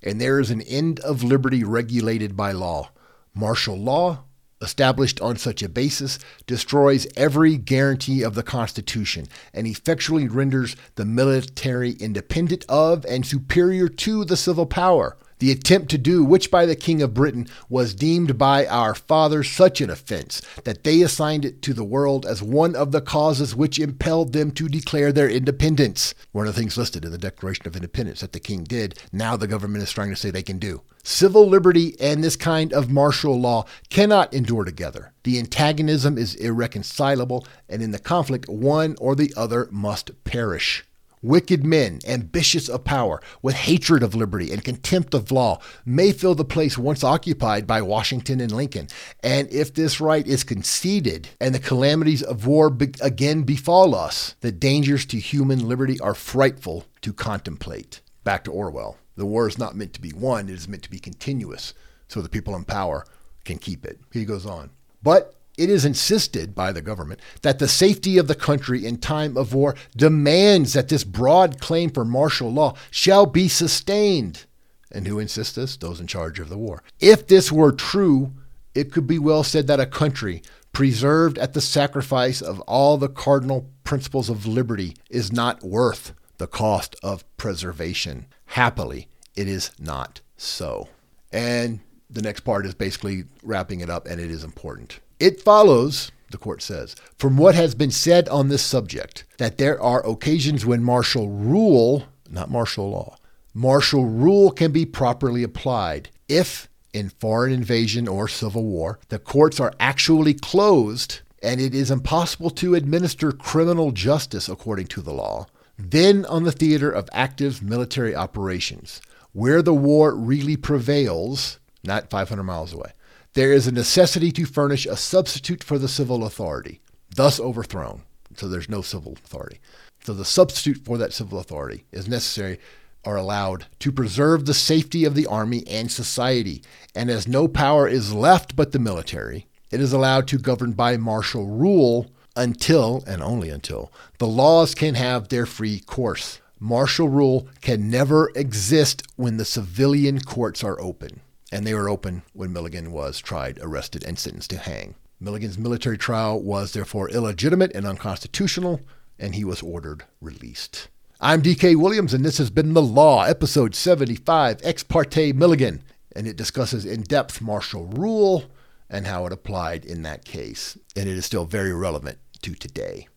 and 0.02 0.20
there 0.20 0.40
is 0.40 0.52
an 0.52 0.62
end 0.62 1.00
of 1.00 1.24
liberty 1.24 1.64
regulated 1.64 2.36
by 2.36 2.52
law. 2.52 2.90
Martial 3.34 3.78
law, 3.78 4.26
established 4.64 5.22
on 5.22 5.38
such 5.38 5.62
a 5.62 5.70
basis, 5.70 6.18
destroys 6.48 7.06
every 7.16 7.58
guarantee 7.58 8.24
of 8.24 8.34
the 8.34 8.44
Constitution 8.44 9.28
and 9.54 9.68
effectually 9.68 10.28
renders 10.28 10.76
the 10.96 11.06
military 11.06 11.92
independent 11.92 12.66
of 12.68 13.06
and 13.06 13.26
superior 13.26 13.88
to 13.88 14.26
the 14.26 14.38
civil 14.38 14.66
power. 14.66 15.18
The 15.44 15.52
attempt 15.52 15.90
to 15.90 15.98
do 15.98 16.24
which 16.24 16.50
by 16.50 16.66
the 16.66 16.74
King 16.74 17.02
of 17.02 17.14
Britain 17.14 17.50
was 17.68 17.94
deemed 17.94 18.38
by 18.38 18.66
our 18.66 18.96
fathers 18.96 19.52
such 19.52 19.82
an 19.82 19.90
offense 19.90 20.42
that 20.64 20.86
they 20.86 21.02
assigned 21.02 21.44
it 21.44 21.62
to 21.64 21.74
the 21.74 21.84
world 21.84 22.26
as 22.26 22.42
one 22.42 22.78
of 22.78 22.94
the 22.94 23.02
causes 23.02 23.54
which 23.54 23.78
impelled 23.78 24.32
them 24.32 24.52
to 24.52 24.70
declare 24.70 25.12
their 25.12 25.28
independence. 25.30 26.14
One 26.32 26.48
of 26.48 26.56
the 26.56 26.62
things 26.62 26.78
listed 26.78 27.04
in 27.04 27.12
the 27.12 27.18
Declaration 27.18 27.68
of 27.68 27.76
Independence 27.76 28.22
that 28.22 28.32
the 28.32 28.40
King 28.40 28.64
did, 28.64 28.98
now 29.12 29.36
the 29.36 29.50
government 29.50 29.84
is 29.84 29.92
trying 29.92 30.12
to 30.12 30.16
say 30.16 30.32
they 30.32 30.44
can 30.44 30.60
do. 30.60 30.84
Civil 31.04 31.46
liberty 31.50 31.98
and 32.00 32.24
this 32.24 32.38
kind 32.38 32.72
of 32.72 32.90
martial 32.90 33.38
law 33.38 33.66
cannot 33.90 34.34
endure 34.34 34.64
together. 34.64 35.12
The 35.26 35.40
antagonism 35.40 36.18
is 36.18 36.36
irreconcilable, 36.36 37.46
and 37.68 37.82
in 37.82 37.92
the 37.92 38.00
conflict, 38.00 38.48
one 38.48 38.96
or 38.98 39.14
the 39.14 39.34
other 39.36 39.68
must 39.72 40.24
perish. 40.24 40.86
Wicked 41.24 41.66
men, 41.66 42.00
ambitious 42.06 42.68
of 42.68 42.84
power, 42.84 43.22
with 43.42 43.56
hatred 43.56 44.04
of 44.04 44.14
liberty 44.14 44.52
and 44.52 44.62
contempt 44.62 45.14
of 45.14 45.32
law, 45.32 45.62
may 45.86 46.12
fill 46.12 46.36
the 46.36 46.44
place 46.44 46.78
once 46.78 47.02
occupied 47.02 47.66
by 47.66 47.82
Washington 47.82 48.42
and 48.42 48.52
Lincoln. 48.52 48.90
And 49.24 49.50
if 49.50 49.74
this 49.74 50.02
right 50.02 50.28
is 50.28 50.44
conceded 50.44 51.30
and 51.40 51.56
the 51.56 51.60
calamities 51.60 52.22
of 52.22 52.46
war 52.46 52.70
be- 52.70 52.92
again 53.02 53.44
befall 53.44 53.96
us, 53.96 54.36
the 54.42 54.52
dangers 54.52 55.06
to 55.06 55.18
human 55.18 55.66
liberty 55.66 55.98
are 56.02 56.14
frightful 56.14 56.84
to 57.02 57.14
contemplate. 57.14 58.02
Back 58.26 58.44
to 58.44 58.52
Orwell. 58.52 58.98
The 59.16 59.26
war 59.26 59.48
is 59.48 59.58
not 59.58 59.78
meant 59.78 59.94
to 59.94 60.02
be 60.02 60.12
won, 60.12 60.50
it 60.50 60.54
is 60.54 60.68
meant 60.68 60.84
to 60.84 60.92
be 60.92 61.00
continuous 61.00 61.74
so 62.10 62.22
the 62.22 62.28
people 62.28 62.56
in 62.56 62.66
power 62.66 63.06
can 63.46 63.58
keep 63.58 63.86
it. 63.86 64.00
He 64.12 64.26
goes 64.26 64.46
on. 64.46 64.72
But 65.02 65.36
it 65.58 65.70
is 65.70 65.86
insisted 65.86 66.56
by 66.56 66.72
the 66.72 66.82
government 66.82 67.20
that 67.42 67.60
the 67.60 67.68
safety 67.68 68.18
of 68.18 68.28
the 68.28 68.36
country 68.36 68.86
in 68.86 68.98
time 68.98 69.38
of 69.38 69.54
war 69.54 69.76
demands 69.96 70.74
that 70.74 70.90
this 70.90 71.04
broad 71.04 71.60
claim 71.60 71.90
for 71.90 72.04
martial 72.04 72.52
law 72.52 72.76
shall 72.90 73.26
be 73.26 73.48
sustained. 73.48 74.46
And 74.92 75.08
who 75.08 75.20
insists 75.20 75.56
this? 75.56 75.78
Those 75.78 76.00
in 76.00 76.08
charge 76.08 76.40
of 76.40 76.50
the 76.50 76.58
war. 76.58 76.84
If 77.00 77.28
this 77.28 77.52
were 77.52 77.72
true, 77.72 78.34
it 78.76 78.92
could 78.92 79.08
be 79.08 79.20
well 79.20 79.44
said 79.44 79.68
that 79.68 79.80
a 79.80 79.86
country 79.86 80.42
preserved 80.72 81.38
at 81.38 81.54
the 81.54 81.62
sacrifice 81.62 82.42
of 82.42 82.60
all 82.62 82.98
the 82.98 83.10
cardinal 83.10 83.70
principles 83.84 84.30
of 84.30 84.48
liberty 84.48 84.96
is 85.10 85.32
not 85.32 85.64
worth 85.64 86.14
the 86.38 86.48
cost 86.48 86.96
of 87.04 87.24
preservation. 87.38 88.26
Happily, 88.48 89.08
it 89.36 89.48
is 89.48 89.72
not 89.80 90.22
so. 90.36 90.90
And 91.32 91.80
the 92.10 92.22
next 92.22 92.42
part 92.42 92.66
is 92.66 92.74
basically 92.74 93.26
wrapping 93.44 93.82
it 93.82 93.90
up, 93.90 94.08
and 94.08 94.20
it 94.20 94.30
is 94.30 94.44
important. 94.44 95.00
It 95.24 95.40
follows, 95.40 96.12
the 96.32 96.38
court 96.38 96.62
says, 96.62 96.98
from 97.18 97.38
what 97.38 97.56
has 97.56 97.76
been 97.76 97.92
said 97.92 98.28
on 98.28 98.50
this 98.50 98.62
subject, 98.62 99.24
that 99.38 99.58
there 99.58 99.82
are 99.82 100.06
occasions 100.06 100.66
when 100.66 100.84
martial 100.84 101.30
rule, 101.30 102.04
not 102.30 102.52
martial 102.52 102.90
law, 102.90 103.16
martial 103.54 104.04
rule 104.04 104.52
can 104.52 104.74
be 104.74 104.86
properly 104.86 105.42
applied 105.42 106.10
if, 106.28 106.68
in 106.92 107.08
foreign 107.08 107.54
invasion 107.54 108.06
or 108.06 108.28
civil 108.28 108.66
war, 108.66 109.00
the 109.08 109.18
courts 109.18 109.62
are 109.62 109.72
actually 109.80 110.34
closed 110.34 111.22
and 111.42 111.62
it 111.62 111.74
is 111.74 111.90
impossible 111.90 112.50
to 112.50 112.76
administer 112.76 113.32
criminal 113.32 113.94
justice 113.94 114.50
according 114.50 114.88
to 114.88 115.02
the 115.02 115.14
law. 115.14 115.46
Then, 115.80 116.26
on 116.26 116.44
the 116.44 116.52
theater 116.52 116.92
of 116.92 117.08
active 117.14 117.64
military 117.64 118.14
operations, 118.14 119.00
where 119.32 119.62
the 119.62 119.74
war 119.74 120.14
really 120.14 120.58
prevails, 120.58 121.60
not 121.82 122.10
500 122.10 122.44
miles 122.44 122.74
away, 122.74 122.92
there 123.34 123.52
is 123.52 123.68
a 123.68 123.72
necessity 123.72 124.32
to 124.32 124.46
furnish 124.46 124.86
a 124.86 124.96
substitute 124.96 125.64
for 125.64 125.80
the 125.80 125.88
civil 125.88 126.26
authority, 126.26 126.82
thus 127.16 127.40
overthrown. 127.40 128.04
So 128.36 128.48
there's 128.48 128.70
no 128.70 128.82
civil 128.82 129.14
authority. 129.14 129.60
So 130.04 130.14
the 130.14 130.26
substitute 130.26 130.84
for 130.86 130.98
that 130.98 131.14
civil 131.14 131.40
authority 131.40 131.86
is 131.92 132.08
necessary 132.08 132.60
or 133.06 133.16
allowed 133.16 133.66
to 133.80 133.92
preserve 133.92 134.46
the 134.46 134.54
safety 134.54 135.04
of 135.04 135.16
the 135.16 135.26
army 135.26 135.64
and 135.68 135.92
society. 135.92 136.64
And 136.96 137.10
as 137.10 137.28
no 137.28 137.48
power 137.48 137.88
is 137.88 138.14
left 138.14 138.56
but 138.56 138.72
the 138.72 138.80
military, 138.80 139.48
it 139.72 139.82
is 139.82 139.94
allowed 139.94 140.28
to 140.30 140.38
govern 140.38 140.74
by 140.74 140.98
martial 140.98 141.48
rule 141.48 142.12
until, 142.36 143.04
and 143.08 143.22
only 143.22 143.50
until, 143.50 143.92
the 144.20 144.28
laws 144.28 144.74
can 144.76 144.96
have 144.96 145.30
their 145.30 145.46
free 145.46 145.80
course. 145.80 146.40
Martial 146.60 147.10
rule 147.10 147.48
can 147.62 147.90
never 147.90 148.32
exist 148.36 149.04
when 149.16 149.38
the 149.38 149.46
civilian 149.46 150.20
courts 150.20 150.64
are 150.64 150.80
open. 150.80 151.20
And 151.54 151.68
they 151.68 151.76
were 151.76 151.88
open 151.88 152.24
when 152.34 152.52
Milligan 152.52 152.92
was 152.92 153.20
tried, 153.20 153.60
arrested, 153.62 154.04
and 154.04 154.18
sentenced 154.18 154.50
to 154.50 154.58
hang. 154.58 154.96
Milligan's 155.20 155.56
military 155.56 156.00
trial 156.00 156.42
was 156.42 156.74
therefore 156.74 157.12
illegitimate 157.12 157.76
and 157.76 157.86
unconstitutional, 157.86 158.82
and 159.20 159.36
he 159.36 159.44
was 159.46 159.62
ordered 159.62 160.06
released. 160.20 160.88
I'm 161.22 161.44
DK 161.44 161.76
Williams, 161.76 162.12
and 162.12 162.26
this 162.26 162.40
has 162.40 162.50
been 162.50 162.74
The 162.74 162.82
Law, 162.82 163.26
episode 163.26 163.76
75, 163.76 164.62
Ex 164.64 164.82
parte 164.82 165.32
Milligan, 165.32 165.84
and 166.16 166.26
it 166.26 166.38
discusses 166.38 166.86
in 166.86 167.04
depth 167.04 167.40
martial 167.40 167.86
rule 167.86 168.46
and 168.90 169.06
how 169.06 169.28
it 169.28 169.32
applied 169.32 169.86
in 169.86 170.02
that 170.02 170.26
case. 170.26 170.76
And 170.96 171.08
it 171.08 171.16
is 171.16 171.24
still 171.24 171.46
very 171.46 171.72
relevant 171.72 172.18
to 172.42 172.56
today. 172.56 173.10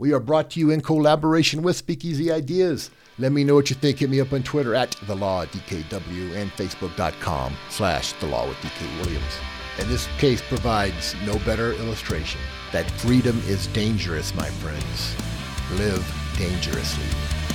We 0.00 0.14
are 0.14 0.18
brought 0.18 0.48
to 0.52 0.60
you 0.60 0.70
in 0.70 0.80
collaboration 0.80 1.60
with 1.60 1.76
Speakeasy 1.76 2.32
Ideas. 2.32 2.90
Let 3.18 3.32
me 3.32 3.44
know 3.44 3.54
what 3.54 3.68
you 3.68 3.76
think. 3.76 3.98
Hit 3.98 4.08
me 4.08 4.18
up 4.18 4.32
on 4.32 4.42
Twitter 4.42 4.74
at 4.74 4.92
The 5.06 5.14
Law 5.14 5.44
DKW 5.44 6.36
and 6.36 6.50
Facebook.com 6.52 7.54
slash 7.68 8.14
The 8.14 8.26
Law 8.26 8.48
with 8.48 8.56
DK 8.62 9.04
Williams. 9.04 9.38
And 9.78 9.86
this 9.90 10.08
case 10.16 10.40
provides 10.40 11.14
no 11.26 11.38
better 11.40 11.74
illustration 11.74 12.40
that 12.72 12.90
freedom 12.92 13.42
is 13.44 13.66
dangerous, 13.66 14.34
my 14.34 14.48
friends. 14.48 15.14
Live 15.78 16.34
dangerously. 16.38 17.49